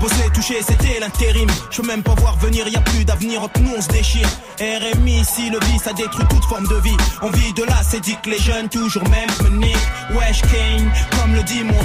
bossais 0.00 0.30
touché 0.34 0.56
c'était 0.62 0.98
l'intérim. 0.98 1.48
Je 1.70 1.80
peux 1.80 1.86
même 1.86 2.02
pas 2.02 2.14
voir 2.14 2.36
venir, 2.38 2.66
y 2.68 2.76
a 2.76 2.80
plus 2.80 3.04
d'avenir, 3.04 3.42
entre 3.42 3.60
nous 3.60 3.74
on 3.76 3.80
se 3.80 3.88
déchire. 3.88 4.28
RMI 4.58 5.20
ici 5.20 5.50
le 5.50 5.58
vice 5.66 5.86
a 5.86 5.92
détruit 5.92 6.26
toute 6.28 6.44
forme 6.44 6.66
de 6.66 6.76
vie. 6.76 6.96
On 7.22 7.30
vit 7.30 7.52
de 7.52 7.62
là, 7.64 7.76
c'est 7.88 8.00
dit 8.00 8.16
que 8.22 8.30
les 8.30 8.38
jeunes 8.38 8.68
toujours 8.68 9.04
même 9.08 9.30
me 9.42 9.60
Wesh 10.16 10.42
Kane, 10.42 10.90
comme 11.18 11.34
le 11.34 11.42
dit 11.42 11.62
mon 11.62 11.78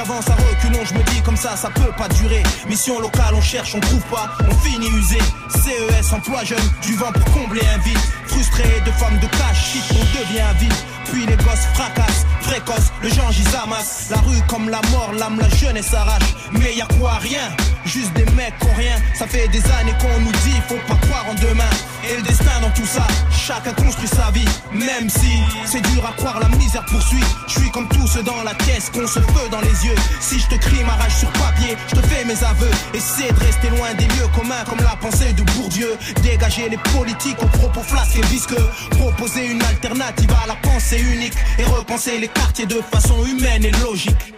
J'avance 0.00 0.30
à 0.30 0.34
reculons, 0.34 0.82
je 0.86 0.94
me 0.94 1.02
dis 1.10 1.20
comme 1.20 1.36
ça, 1.36 1.54
ça 1.56 1.68
peut 1.68 1.92
pas 1.98 2.08
durer 2.08 2.42
Mission 2.66 3.00
locale, 3.00 3.34
on 3.34 3.40
cherche, 3.42 3.74
on 3.74 3.80
trouve 3.80 4.02
pas, 4.04 4.30
on 4.48 4.54
finit 4.64 4.88
usé 4.88 5.18
CES, 5.50 6.14
emploi 6.14 6.42
jeune, 6.42 6.58
du 6.80 6.94
vent 6.94 7.12
pour 7.12 7.34
combler 7.34 7.60
un 7.74 7.78
vide 7.80 7.98
Frustré 8.24 8.64
de 8.86 8.90
femmes 8.92 9.18
de 9.18 9.26
cash, 9.26 9.72
shit, 9.72 9.84
on 9.90 10.18
devient 10.18 10.58
vide 10.58 10.72
puis 11.10 11.26
les 11.26 11.36
gosses 11.36 11.66
fracassent, 11.74 12.24
précoces, 12.42 12.92
le 13.02 13.08
genre 13.08 13.32
ils 13.36 13.56
amassent. 13.56 14.08
La 14.10 14.18
rue 14.18 14.40
comme 14.48 14.68
la 14.68 14.80
mort, 14.92 15.12
l'âme, 15.18 15.40
la 15.40 15.48
jeunesse 15.48 15.92
arrache. 15.92 16.34
Mais 16.52 16.74
y 16.74 16.82
a 16.82 16.86
quoi 16.98 17.14
Rien, 17.20 17.50
juste 17.84 18.12
des 18.14 18.26
mecs 18.36 18.54
ont 18.62 18.74
rien. 18.76 18.96
Ça 19.14 19.26
fait 19.26 19.48
des 19.48 19.62
années 19.80 19.94
qu'on 20.00 20.20
nous 20.20 20.32
dit, 20.32 20.54
faut 20.68 20.76
pas 20.86 20.98
croire 21.06 21.26
en 21.28 21.34
demain. 21.34 21.70
Et 22.08 22.16
le 22.16 22.22
destin 22.22 22.60
dans 22.60 22.70
tout 22.70 22.86
ça, 22.86 23.06
chacun 23.30 23.72
construit 23.72 24.08
sa 24.08 24.30
vie. 24.30 24.44
Même 24.72 25.08
si 25.08 25.40
c'est 25.66 25.80
dur 25.92 26.04
à 26.06 26.12
croire, 26.12 26.40
la 26.40 26.48
misère 26.56 26.84
poursuit. 26.86 27.24
Je 27.46 27.60
suis 27.60 27.70
comme 27.70 27.88
tous 27.88 28.06
ceux 28.06 28.22
dans 28.22 28.42
la 28.42 28.54
caisse, 28.54 28.90
qu'on 28.90 29.06
se 29.06 29.20
feu 29.20 29.48
dans 29.50 29.60
les 29.60 29.86
yeux. 29.86 29.94
Si 30.20 30.38
je 30.38 30.46
te 30.48 30.54
crie 30.56 30.82
ma 30.84 30.94
rage 30.94 31.16
sur 31.16 31.30
papier, 31.32 31.76
je 31.88 31.96
te 31.96 32.06
fais 32.06 32.24
mes 32.24 32.42
aveux. 32.42 32.70
Essaie 32.94 33.32
de 33.32 33.40
rester 33.40 33.70
loin 33.70 33.92
des 33.94 34.04
lieux 34.04 34.28
communs 34.34 34.64
comme 34.68 34.80
la 34.80 34.96
pensée 34.96 35.32
de 35.32 35.42
Bourdieu. 35.52 35.96
Dégager 36.22 36.68
les 36.68 36.78
politiques 36.94 37.42
aux 37.42 37.58
propos 37.58 37.82
flasques 37.82 38.16
et 38.16 38.26
visqueux. 38.26 38.68
Proposer 38.90 39.46
une 39.46 39.62
alternative 39.62 40.30
à 40.42 40.46
la 40.46 40.54
pensée 40.56 41.00
unique 41.00 41.34
et 41.58 41.64
repenser 41.64 42.18
les 42.18 42.28
quartiers 42.28 42.66
de 42.66 42.80
façon 42.90 43.24
humaine 43.26 43.64
et 43.64 43.72
logique. 43.72 44.34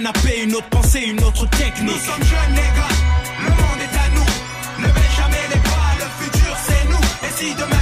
NAP, 0.00 0.16
une 0.42 0.54
autre 0.54 0.68
pensée, 0.70 1.00
une 1.00 1.22
autre 1.22 1.46
technique. 1.50 1.82
Nous 1.82 1.90
sommes 1.92 2.24
jeunes 2.24 2.54
les 2.54 2.62
gars, 2.62 2.94
nous. 7.52 7.64
Et 7.64 7.73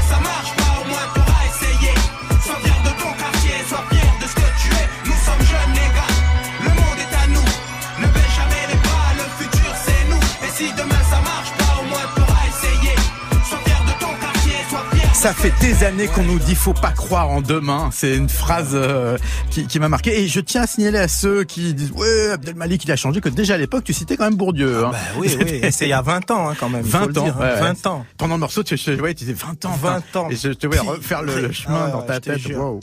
Ça 15.23 15.33
fait 15.33 15.53
des 15.61 15.85
années 15.85 16.09
qu'on 16.09 16.25
nous 16.25 16.41
dit 16.41 16.57
faut 16.57 16.73
pas 16.75 16.91
croire 16.91 17.31
en 17.31 17.41
demain. 17.41 17.91
C'est 17.93 18.17
une 18.17 18.29
phrase 18.29 18.71
euh, 18.73 19.17
qui, 19.51 19.69
qui 19.69 19.79
m'a 19.79 19.89
marqué. 19.89 20.21
Et 20.21 20.27
je 20.27 20.41
tiens 20.41 20.63
à 20.63 20.67
signaler 20.67 20.99
à 20.99 21.07
ceux 21.07 21.45
qui 21.45 21.75
disent 21.75 21.93
ouais 21.93 22.31
Abdel 22.33 22.57
Malik 22.57 22.83
il 22.85 22.91
a 22.91 22.97
changé 22.97 23.21
que 23.21 23.29
déjà 23.29 23.55
à 23.55 23.57
l'époque 23.57 23.85
tu 23.85 23.93
citais 23.93 24.17
quand 24.17 24.25
même 24.25 24.35
Bourdieu. 24.35 24.85
hein. 24.85 24.91
Bah 24.91 24.99
oui, 25.19 25.33
oui, 25.39 25.61
c'est 25.71 25.85
il 25.87 25.91
y 25.91 25.93
a 25.93 26.03
20 26.03 26.29
ans 26.33 26.49
hein, 26.51 26.55
quand 26.59 26.69
même. 26.69 26.83
il 26.85 26.91
faut 26.91 26.99
20 26.99 27.07
le 27.07 27.19
ans, 27.21 27.25
dire, 27.25 27.37
hein, 27.37 27.41
ouais, 27.41 27.53
ouais. 27.55 27.61
20 27.61 27.87
ans. 27.87 28.05
Pendant 28.19 28.35
le 28.35 28.41
morceau, 28.41 28.65
tu, 28.65 28.75
ouais, 28.75 29.15
tu 29.15 29.25
disais 29.25 29.33
20 29.35 29.65
ans. 29.67 29.77
20 29.81 30.17
ans. 30.17 30.29
Et 30.29 30.35
je 30.35 30.49
te 30.49 30.67
voyais 30.67 30.83
refaire 30.83 31.23
le, 31.23 31.41
le 31.41 31.53
chemin 31.53 31.85
Ah 31.87 31.91
dans 31.93 32.03
ta 32.03 32.19
tête. 32.19 32.41
Wow. 32.57 32.81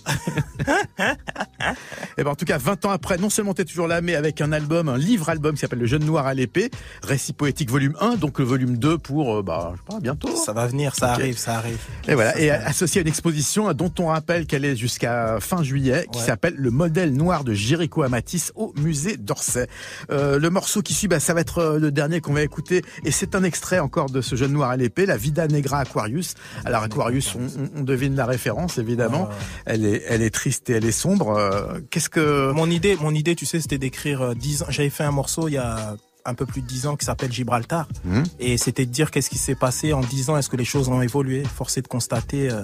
Et 2.17 2.23
ben 2.23 2.31
en 2.31 2.35
tout 2.35 2.45
cas, 2.45 2.57
20 2.57 2.85
ans 2.85 2.91
après, 2.91 3.17
non 3.17 3.29
seulement 3.29 3.53
t'es 3.53 3.65
toujours 3.65 3.87
là, 3.87 3.99
mais 3.99 4.15
avec 4.15 4.39
un 4.39 4.53
album, 4.53 4.87
un 4.87 4.97
livre-album 4.97 5.55
qui 5.55 5.59
s'appelle 5.61 5.79
Le 5.79 5.87
Jeune 5.87 6.05
Noir 6.05 6.25
à 6.25 6.33
l'épée, 6.33 6.71
récit 7.03 7.33
poétique 7.33 7.69
volume 7.69 7.95
1, 7.99 8.15
donc 8.15 8.39
le 8.39 8.45
volume 8.45 8.77
2 8.77 8.97
pour, 8.97 9.35
euh, 9.35 9.43
bah, 9.43 9.73
je 9.73 9.77
sais 9.79 9.83
pas, 9.97 9.99
bientôt. 10.01 10.33
Ça 10.37 10.53
va 10.53 10.67
venir, 10.67 10.95
ça 10.95 11.11
arrive, 11.11 11.37
ça 11.37 11.55
arrive. 11.55 11.77
Et 12.07 12.15
voilà, 12.15 12.28
Et 12.37 12.51
associé 12.51 12.99
à 12.99 13.01
une 13.01 13.07
exposition 13.07 13.71
dont 13.73 13.91
on 13.99 14.07
rappelle 14.07 14.45
qu'elle 14.45 14.65
est 14.65 14.75
jusqu'à 14.75 15.39
fin 15.39 15.63
juillet, 15.63 16.05
qui 16.11 16.19
Ouais. 16.19 16.25
s'appelle 16.25 16.55
Le 16.57 16.71
modèle 16.71 17.13
noir 17.13 17.43
de 17.43 17.53
Jericho 17.53 18.03
Amatis 18.03 18.51
au 18.55 18.73
musée 18.77 19.17
d'Orsay. 19.17 19.67
Euh, 20.11 20.39
le 20.39 20.49
morceau 20.49 20.81
qui 20.81 20.93
suit, 20.93 21.07
bah, 21.07 21.19
ça 21.19 21.33
va 21.33 21.41
être 21.41 21.59
euh, 21.59 21.79
le 21.79 21.91
dernier 21.91 22.21
qu'on 22.21 22.33
va 22.33 22.41
écouter, 22.43 22.81
et 23.05 23.11
c'est 23.11 23.35
un 23.35 23.43
extrait 23.43 23.79
encore 23.79 24.09
de 24.09 24.21
ce 24.21 24.35
jeune 24.35 24.51
noir 24.53 24.69
à 24.69 24.77
l'épée, 24.77 25.05
la 25.05 25.17
Vida 25.17 25.47
Negra 25.47 25.79
Aquarius. 25.79 26.33
Alors 26.65 26.83
Aquarius, 26.83 27.35
on, 27.35 27.79
on- 27.79 27.83
devine 27.83 28.15
la 28.15 28.25
référence 28.25 28.77
évidemment. 28.77 29.23
Ouais. 29.23 29.35
Elle 29.65 29.85
est, 29.85 30.03
elle 30.07 30.21
est 30.21 30.29
triste 30.33 30.69
et 30.69 30.73
elle 30.73 30.85
est 30.85 30.91
sombre. 30.91 31.29
Euh, 31.37 31.79
Qu'est-ce 31.89 32.09
que 32.09 32.51
Mon 32.51 32.69
idée, 32.69 32.95
mon 33.01 33.13
idée, 33.15 33.35
tu 33.35 33.45
sais, 33.45 33.59
c'était 33.61 33.77
d'écrire 33.77 34.21
euh, 34.21 34.33
10 34.35 34.63
ans. 34.63 34.65
J'avais 34.69 34.89
fait 34.89 35.03
un 35.03 35.11
morceau 35.11 35.47
il 35.47 35.53
y 35.53 35.57
a 35.57 35.95
un 36.25 36.33
peu 36.33 36.45
plus 36.45 36.61
de 36.61 36.67
10 36.67 36.87
ans 36.87 36.95
qui 36.95 37.05
s'appelle 37.05 37.31
Gibraltar. 37.31 37.87
Mhm. 38.05 38.23
Et 38.39 38.57
c'était 38.57 38.85
de 38.85 38.91
dire 38.91 39.09
qu'est-ce 39.11 39.29
qui 39.29 39.37
s'est 39.37 39.55
passé 39.55 39.93
en 39.93 40.01
10 40.01 40.29
ans, 40.29 40.37
est-ce 40.37 40.49
que 40.49 40.57
les 40.57 40.65
choses 40.65 40.87
ont 40.89 41.01
évolué? 41.01 41.43
Forcé 41.43 41.81
de 41.81 41.87
constater 41.87 42.49
euh, 42.51 42.61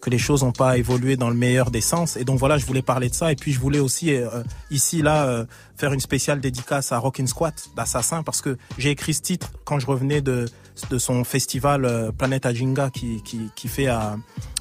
que 0.00 0.10
les 0.10 0.18
choses 0.18 0.42
n'ont 0.42 0.50
pas 0.52 0.78
évolué 0.78 1.16
dans 1.16 1.28
le 1.30 1.36
meilleur 1.36 1.70
des 1.70 1.80
sens. 1.80 2.16
Et 2.16 2.24
donc 2.24 2.38
voilà, 2.40 2.58
je 2.58 2.66
voulais 2.66 2.82
parler 2.82 3.08
de 3.08 3.14
ça. 3.14 3.30
Et 3.30 3.36
puis 3.36 3.52
je 3.52 3.60
voulais 3.60 3.78
aussi, 3.78 4.12
euh, 4.14 4.42
ici, 4.70 5.00
là, 5.00 5.26
euh, 5.26 5.44
faire 5.76 5.92
une 5.92 6.00
spéciale 6.00 6.40
dédicace 6.40 6.90
à 6.90 6.98
Rockin' 6.98 7.26
Squat 7.28 7.54
d'Assassin 7.76 8.22
parce 8.24 8.40
que 8.40 8.58
j'ai 8.78 8.90
écrit 8.90 9.14
ce 9.14 9.22
titre 9.22 9.52
quand 9.64 9.78
je 9.78 9.86
revenais 9.86 10.20
de, 10.20 10.48
de 10.90 10.98
son 10.98 11.22
festival 11.22 11.84
euh, 11.84 12.10
Planète 12.10 12.46
Ajinga 12.46 12.90
qui, 12.90 13.22
qui, 13.22 13.42
qui 13.54 13.68
fait 13.68 13.86
à, 13.86 14.16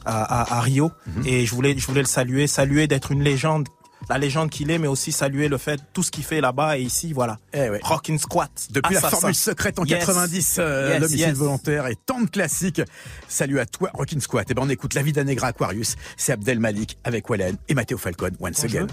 à, 0.05 0.41
à- 0.43 0.57
à 0.57 0.61
Rio. 0.61 0.91
Et 1.26 1.45
je 1.47 1.55
voulais, 1.55 1.76
je 1.76 1.88
voulais 1.88 2.01
le 2.01 2.07
saluer, 2.07 2.45
saluer 2.45 2.86
d'être 2.88 3.11
une 3.11 3.24
légende 3.24 3.67
la 4.10 4.18
légende 4.18 4.49
qu'il 4.49 4.72
est, 4.72 4.78
mais 4.78 4.88
aussi 4.88 5.12
saluer 5.12 5.47
le 5.47 5.58
fait 5.58 5.80
tout 5.93 6.04
ce 6.04 6.12
qu'il 6.12 6.24
fait 6.24 6.41
là-bas 6.41 6.78
et 6.78 6.82
ici, 6.82 7.14
voilà. 7.14 7.38
Eh 7.54 7.70
ouais. 7.70 7.80
Squat. 8.18 8.52
Depuis 8.72 8.95
la 8.95 9.02
formule 9.02 9.36
secrète 9.36 9.80
en 9.80 9.86
Yes. 9.86 9.99
90, 10.06 10.56
euh, 10.60 10.89
Yes, 10.89 11.02
l'homicide 11.02 11.20
yes. 11.20 11.38
volontaire 11.38 11.88
et 11.88 11.95
tant 11.95 12.22
de 12.22 12.30
classiques. 12.30 12.82
Salut 13.28 13.60
à 13.60 13.66
toi, 13.66 13.89
Rockin' 13.93 14.20
Squat. 14.20 14.49
Et 14.49 14.54
ben 14.54 14.64
on 14.66 14.70
écoute 14.70 14.93
La 14.93 15.04
Vida 15.04 15.24
Negra 15.24 15.47
Aquarius. 15.47 15.95
C'est 16.18 16.34
Abdel 16.34 16.60
Malik 16.60 16.97
avec 17.04 17.30
Wallen 17.30 17.58
et 17.70 17.74
Matteo 17.74 17.97
Falcon, 17.97 18.32
once 18.39 18.64
again. 18.64 18.88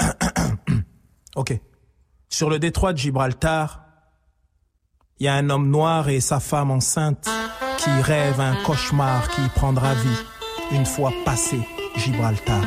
Ok. 1.36 1.52
Sur 2.28 2.50
le 2.50 2.58
détroit 2.58 2.92
de 2.92 2.98
Gibraltar, 2.98 3.84
il 5.20 5.26
y 5.26 5.28
a 5.28 5.34
un 5.34 5.50
homme 5.50 5.70
noir 5.70 6.08
et 6.08 6.20
sa 6.20 6.40
femme 6.40 6.70
enceinte 6.70 7.28
qui 7.78 7.90
rêvent 8.02 8.40
un 8.40 8.56
cauchemar 8.64 9.28
qui 9.30 9.40
prendra 9.54 9.94
vie 9.94 10.18
une 10.72 10.84
fois 10.84 11.12
passé 11.24 11.58
Gibraltar. 11.96 12.62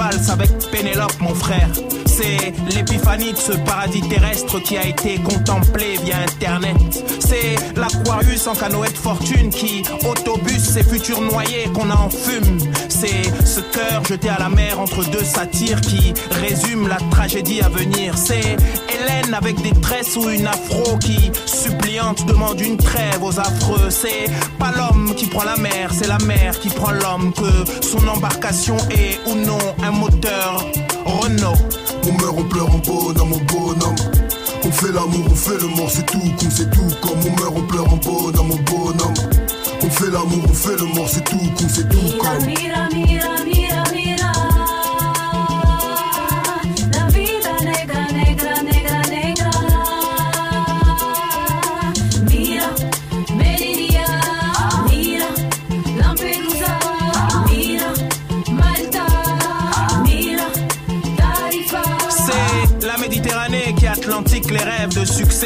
Avec 0.00 0.50
Pénélope, 0.70 1.20
mon 1.20 1.34
frère. 1.34 1.68
C'est 2.06 2.52
l'épiphanie 2.74 3.32
de 3.32 3.38
ce 3.38 3.52
paradis 3.52 4.00
terrestre 4.08 4.58
qui 4.60 4.76
a 4.78 4.86
été 4.86 5.16
contemplé 5.16 5.98
via 6.02 6.16
Internet. 6.22 6.76
C'est 7.20 7.56
l'Aquarius 7.76 8.46
en 8.46 8.54
canoë 8.54 8.88
de 8.88 8.98
fortune 8.98 9.50
qui 9.50 9.82
autobus 10.08 10.58
ses 10.58 10.82
futurs 10.82 11.20
noyés 11.20 11.64
qu'on 11.74 11.90
en 11.90 12.08
fume. 12.08 12.58
C'est 12.88 13.22
ce 13.44 13.60
cœur 13.60 14.04
jeté 14.08 14.28
à 14.28 14.38
la 14.38 14.48
mer 14.48 14.80
entre 14.80 15.04
deux 15.10 15.24
satyres 15.24 15.80
qui 15.80 16.14
résume 16.30 16.88
la 16.88 16.98
tragédie 17.10 17.60
à 17.60 17.68
venir. 17.68 18.16
C'est 18.16 18.56
Avec 19.32 19.62
des 19.62 19.72
tresses 19.80 20.16
ou 20.16 20.28
une 20.28 20.46
afro 20.46 20.98
qui, 20.98 21.30
suppliante, 21.46 22.26
demande 22.26 22.60
une 22.60 22.76
trêve 22.76 23.22
aux 23.22 23.38
affreux. 23.38 23.88
C'est 23.88 24.30
pas 24.58 24.72
l'homme 24.76 25.14
qui 25.14 25.26
prend 25.26 25.44
la 25.44 25.56
mer, 25.56 25.90
c'est 25.92 26.08
la 26.08 26.18
mer 26.18 26.58
qui 26.58 26.68
prend 26.68 26.90
l'homme. 26.90 27.32
Que 27.32 27.82
son 27.82 28.06
embarcation 28.08 28.76
est 28.90 29.18
ou 29.26 29.34
non 29.36 29.58
un 29.82 29.92
moteur 29.92 30.66
Renault. 31.06 31.54
On 32.06 32.12
meurt, 32.20 32.34
on 32.38 32.44
pleure 32.44 32.74
en 32.74 32.78
bonhomme, 32.78 33.28
mon 33.30 33.38
bonhomme. 33.38 33.96
On 34.64 34.70
fait 34.70 34.92
l'amour, 34.92 35.26
on 35.30 35.34
fait 35.34 35.58
le 35.60 35.68
mort, 35.68 35.90
c'est 35.90 36.06
tout, 36.06 36.18
con, 36.18 36.46
c'est 36.50 36.70
tout. 36.70 36.90
Comme 37.00 37.18
on 37.20 37.40
meurt, 37.40 37.54
on 37.56 37.62
pleure 37.62 37.92
en 37.92 37.96
bonhomme, 37.96 38.48
mon 38.48 38.56
bonhomme. 38.56 39.14
On 39.82 39.90
fait 39.90 40.10
l'amour, 40.10 40.44
on 40.48 40.54
fait 40.54 40.76
le 40.76 40.84
mort, 40.94 41.08
c'est 41.08 41.24
tout, 41.24 41.38
con, 41.38 41.66
c'est 41.68 41.88
tout. 41.88 42.18
Comme 42.18 42.46
mira, 42.46 42.88
mira, 42.92 43.06
mira, 43.06 43.28
mira. 43.28 43.39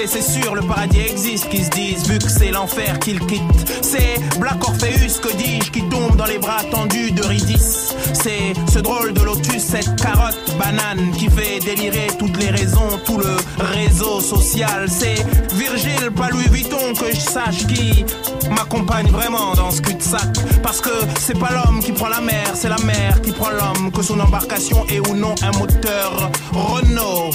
De 0.05 0.09
succès, 0.09 0.23
c'est 0.23 0.41
sûr, 0.41 0.55
le 0.55 0.63
paradis 0.63 1.01
existe, 1.01 1.49
qui 1.49 1.65
se 1.65 1.71
disent, 1.71 2.09
vu 2.09 2.19
que 2.19 2.29
c'est 2.29 2.51
l'enfer 2.51 2.99
qu'ils 2.99 3.21
quittent. 3.21 3.43
C'est 3.83 4.21
Black 4.39 4.63
Orpheus, 4.63 5.21
que 5.23 5.35
dis-je, 5.37 5.71
qui 5.71 5.83
tombe 5.89 6.17
dans 6.17 6.27
les 6.27 6.39
bras 6.39 6.63
tendus 6.71 7.11
d'Eurydice. 7.13 7.95
C'est 8.13 8.55
ce 8.73 8.79
drôle 8.79 9.13
de 9.13 9.23
lotus, 9.23 9.63
cette 9.63 9.97
carotte 9.97 10.39
banane 10.59 11.11
qui 11.13 11.29
fait 11.29 11.59
délirer 11.61 12.09
toutes 12.19 12.37
les 12.39 12.51
raisons, 12.51 12.99
tout 13.05 13.19
le 13.19 13.37
réseau 13.59 14.21
social. 14.21 14.87
C'est 14.89 15.25
Virgile, 15.55 16.11
pas 16.15 16.29
Louis 16.29 16.49
Vuitton, 16.49 16.95
que 16.99 17.11
je 17.13 17.21
sache 17.21 17.67
qui 17.67 18.05
m'accompagne 18.51 19.09
vraiment 19.09 19.55
dans 19.55 19.71
ce 19.71 19.81
cul-de-sac. 19.81 20.61
Parce 20.63 20.81
que 20.81 20.91
c'est 21.21 21.39
pas 21.39 21.51
l'homme 21.53 21.81
qui 21.81 21.93
prend 21.93 22.09
la 22.09 22.21
mer, 22.21 22.53
c'est 22.55 22.69
la 22.69 22.79
mer 22.79 23.21
qui 23.23 23.33
prend 23.33 23.51
l'homme, 23.51 23.91
que 23.93 24.03
son 24.03 24.19
embarcation 24.21 24.85
est 24.89 25.01
ou 25.09 25.15
non 25.15 25.35
un 25.43 25.59
moteur 25.59 26.31
Renault 26.53 27.31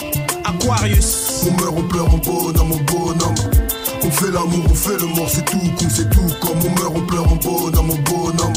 Aquarius. 0.50 1.46
on 1.48 1.52
meurt, 1.62 1.74
on 1.78 1.84
pleure 1.84 2.14
en 2.14 2.18
bonhomme, 2.18 2.70
mon 2.70 2.78
bonhomme. 2.78 3.36
On 4.04 4.10
fait 4.12 4.32
l'amour, 4.32 4.66
on 4.70 4.74
fait 4.74 4.98
le 5.00 5.06
mort, 5.08 5.30
c'est 5.30 5.46
tout, 5.46 5.60
con, 5.78 5.86
c'est 5.90 6.10
tout. 6.10 6.22
Comme 6.42 6.58
on 6.58 6.80
meurt, 6.80 6.94
on 6.96 7.02
pleure 7.02 7.32
en 7.32 7.36
bonhomme, 7.36 7.88
mon 7.88 7.98
bonhomme. 7.98 8.54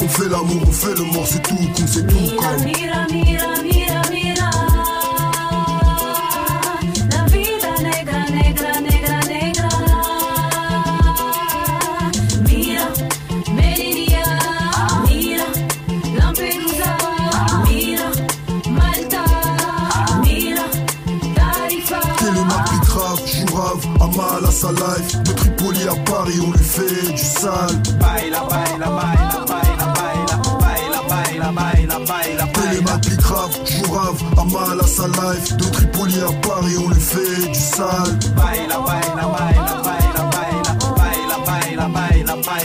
On 0.00 0.08
fait 0.08 0.28
l'amour, 0.28 0.62
on 0.66 0.72
fait 0.72 0.94
le 0.94 1.04
mort, 1.12 1.26
c'est 1.26 1.42
tout, 1.42 1.54
con, 1.54 1.84
c'est 1.86 2.06
tout. 2.06 2.36
Comme 2.36 2.64
mira, 2.64 2.64
mira, 2.64 3.06
mira, 3.10 3.46
mira. 3.46 3.57
Paris, 26.04 26.40
on 26.46 26.50
lui 26.50 26.64
fait 26.64 27.12
du 27.12 27.18
sale. 27.18 27.76
Baila, 27.98 28.40
baila, 28.48 28.86
baila, 28.86 29.44
baila, 29.46 29.86
baila, 29.94 31.02
baila, 31.08 31.52
baila, 31.52 31.98
baila, 32.06 32.46
baila. 32.46 32.98
De 35.58 35.64
Tripoli 35.70 36.20
à 36.20 36.32
Paris, 36.46 36.76
on 36.84 36.88
lui 36.88 37.00
fait 37.00 37.48
du 37.48 37.54
sale. 37.54 38.18
Baila, 38.36 38.78
baila. 38.80 39.08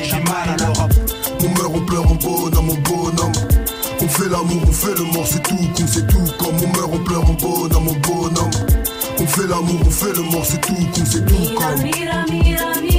J'ai 0.04 0.20
mal 0.24 0.50
à 0.50 0.56
l'Europe. 0.58 0.94
On 1.42 1.50
meurt, 1.50 1.72
on 1.76 1.86
pleure 1.86 2.12
en 2.12 2.16
bonhomme, 2.16 2.66
mon 2.66 2.76
bonhomme. 2.76 3.32
On 4.02 4.08
fait 4.08 4.30
l'amour, 4.30 4.62
on 4.68 4.72
fait 4.72 4.98
le 4.98 5.04
mort, 5.14 5.26
c'est 5.26 5.44
tout, 5.44 5.56
con, 5.56 5.86
c'est 5.88 6.08
tout. 6.08 6.26
Comme 6.40 6.56
on 6.56 6.68
meurt, 6.78 6.90
on 6.92 7.00
pleure 7.00 7.30
en 7.30 7.34
bonhomme, 7.34 7.86
mon 7.86 7.94
bonhomme. 7.94 8.52
On 9.20 9.28
fait 9.28 9.48
l'amour, 9.48 9.80
on 9.86 9.90
fait 9.90 10.14
le 10.14 10.24
mort, 10.24 10.46
c'est 10.46 10.62
tout, 10.62 10.74
con, 10.74 11.04
c'est 11.06 11.26
tout. 11.26 11.56
Comme 11.56 12.93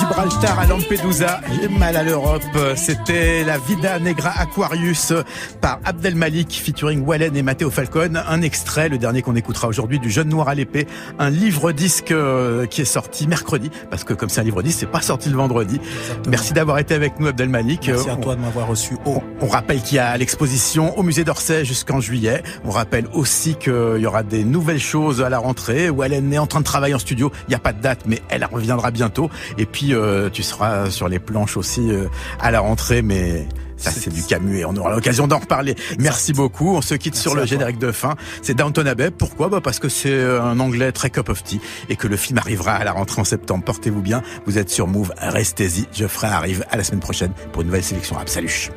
Gibraltar 0.00 0.58
à 0.58 0.66
Lampedusa, 0.66 1.40
j'ai 1.60 1.68
mal 1.68 1.94
à 1.94 2.02
l'Europe. 2.02 2.42
C'était 2.76 3.44
la 3.44 3.58
Vida 3.58 3.98
Negra 3.98 4.32
Aquarius 4.38 5.12
par 5.60 5.78
Abdel 5.84 6.14
Malik 6.14 6.52
featuring 6.64 7.04
Wallen 7.04 7.36
et 7.36 7.42
Matteo 7.42 7.70
Falcon. 7.70 8.14
Un 8.26 8.42
extrait, 8.42 8.88
le 8.88 8.96
dernier 8.98 9.20
qu'on 9.22 9.36
écoutera 9.36 9.68
aujourd'hui, 9.68 9.98
du 9.98 10.10
Jeune 10.10 10.28
Noir 10.28 10.48
à 10.48 10.54
l'épée. 10.54 10.86
Un 11.18 11.28
livre-disque 11.30 12.12
euh, 12.12 12.66
qui 12.66 12.80
est 12.80 12.86
sorti 12.86 13.26
mercredi, 13.26 13.70
parce 13.90 14.04
que 14.04 14.14
comme 14.14 14.28
c'est 14.30 14.40
un 14.40 14.44
livre-disque, 14.44 14.78
c'est 14.80 14.86
pas 14.90 15.02
sorti 15.02 15.28
le 15.28 15.36
vendredi. 15.36 15.80
Merci 16.28 16.54
d'avoir 16.54 16.78
été 16.78 16.94
avec 16.94 17.20
nous, 17.20 17.26
Abdel 17.26 17.48
Malik. 17.50 17.88
Merci 17.88 18.08
à 18.08 18.14
On- 18.14 18.20
toi 18.20 18.36
de 18.36 18.40
m'avoir 18.40 18.66
reçu. 18.68 18.96
on, 19.04 19.20
on 19.40 19.46
rappelle 19.48 19.82
qu'il 19.82 19.96
y 19.96 20.00
a 20.00 20.16
l'exposition 20.16 20.98
au 20.98 21.02
musée 21.02 21.24
d'Orsay 21.24 21.64
jusqu'en 21.64 22.00
juillet. 22.00 22.42
On 22.64 22.70
rappelle 22.70 23.06
aussi 23.12 23.54
qu'il 23.56 23.98
y 23.98 24.06
aura 24.06 24.22
des 24.22 24.44
nouvelles 24.44 24.80
choses 24.80 25.20
à 25.22 25.28
la 25.28 25.38
rentrée 25.38 25.90
Hélène 26.04 26.32
est 26.32 26.38
en 26.38 26.46
train 26.46 26.60
de 26.60 26.64
travailler 26.64 26.94
en 26.94 26.98
studio. 26.98 27.30
Il 27.46 27.50
n'y 27.50 27.54
a 27.54 27.58
pas 27.58 27.72
de 27.74 27.80
date, 27.82 28.00
mais 28.06 28.22
elle 28.30 28.44
reviendra 28.50 28.90
bientôt. 28.90 29.30
Et 29.58 29.66
puis 29.66 29.89
euh, 29.92 30.30
tu 30.30 30.42
seras 30.42 30.90
sur 30.90 31.08
les 31.08 31.18
planches 31.18 31.56
aussi 31.56 31.90
euh, 31.90 32.06
à 32.40 32.50
la 32.50 32.60
rentrée, 32.60 33.02
mais 33.02 33.46
ça 33.80 33.90
c'est 33.90 34.12
du 34.12 34.22
Camus 34.22 34.58
et 34.58 34.64
on 34.64 34.76
aura 34.76 34.94
l'occasion 34.94 35.26
d'en 35.26 35.38
reparler. 35.38 35.74
Merci 35.98 36.32
beaucoup. 36.32 36.76
On 36.76 36.82
se 36.82 36.94
quitte 36.94 37.16
sur 37.16 37.34
le 37.34 37.46
générique 37.46 37.78
de 37.78 37.92
fin. 37.92 38.14
C'est 38.42 38.54
Downton 38.54 38.86
Abbey. 38.86 39.10
Pourquoi? 39.10 39.48
Bah 39.48 39.60
Parce 39.62 39.78
que 39.78 39.88
c'est 39.88 40.22
un 40.22 40.60
anglais 40.60 40.92
très 40.92 41.10
cup 41.10 41.28
of 41.28 41.42
tea 41.42 41.60
et 41.88 41.96
que 41.96 42.06
le 42.06 42.16
film 42.16 42.38
arrivera 42.38 42.72
à 42.72 42.84
la 42.84 42.92
rentrée 42.92 43.20
en 43.20 43.24
septembre. 43.24 43.64
Portez-vous 43.64 44.02
bien. 44.02 44.22
Vous 44.46 44.58
êtes 44.58 44.70
sur 44.70 44.86
Move. 44.86 45.12
Restez-y. 45.18 45.86
Geoffrey 45.92 46.28
arrive 46.28 46.64
à 46.70 46.76
la 46.76 46.84
semaine 46.84 47.00
prochaine 47.00 47.32
pour 47.52 47.62
une 47.62 47.68
nouvelle 47.68 47.84
sélection 47.84 48.16
rap. 48.16 48.28
Salut. 48.28 48.70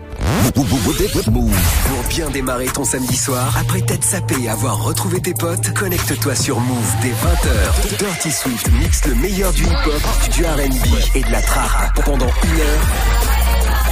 Pour 0.53 2.07
bien 2.09 2.29
démarrer 2.29 2.65
ton 2.65 2.83
samedi 2.83 3.15
soir, 3.15 3.55
après 3.59 3.81
t'être 3.81 4.03
sapé 4.03 4.35
et 4.41 4.49
avoir 4.49 4.83
retrouvé 4.83 5.19
tes 5.21 5.33
potes, 5.33 5.73
connecte-toi 5.73 6.35
sur 6.35 6.59
Move 6.59 6.93
dès 7.01 7.09
20h. 7.09 7.97
Dirty 7.97 8.31
Swift 8.31 8.71
mixe 8.79 9.05
le 9.05 9.15
meilleur 9.15 9.51
du 9.53 9.63
hip-hop, 9.63 10.31
du 10.31 10.45
R&B 10.45 11.15
et 11.15 11.21
de 11.21 11.31
la 11.31 11.41
trap 11.41 12.01
pendant 12.05 12.27
une 12.43 12.59
heure. 12.59 13.42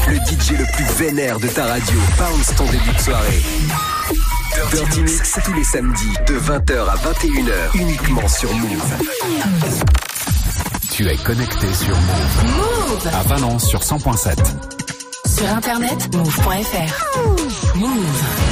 Le 0.08 0.16
DJ 0.16 0.52
le 0.58 0.66
plus 0.74 0.86
vénère 0.98 1.40
de 1.40 1.48
ta 1.48 1.66
radio 1.66 2.00
bounce 2.18 2.56
ton 2.56 2.66
début 2.66 2.92
de 2.92 3.00
soirée. 3.02 3.42
Dirty 4.72 5.02
Mix 5.02 5.40
tous 5.44 5.54
les 5.54 5.64
samedis 5.64 6.14
de 6.28 6.40
20h 6.40 6.88
à 6.88 6.96
21h 6.96 7.76
uniquement 7.76 8.28
sur 8.28 8.54
Move. 8.54 8.98
Tu 10.92 11.08
es 11.08 11.16
connecté 11.18 11.74
sur 11.74 11.96
Move. 11.96 12.46
Move 12.46 13.08
À 13.14 13.24
Valence 13.24 13.68
sur 13.68 13.80
100.7. 13.80 14.38
Sur 15.26 15.50
internet, 15.50 16.14
move.fr. 16.14 17.76
Move. 17.76 18.51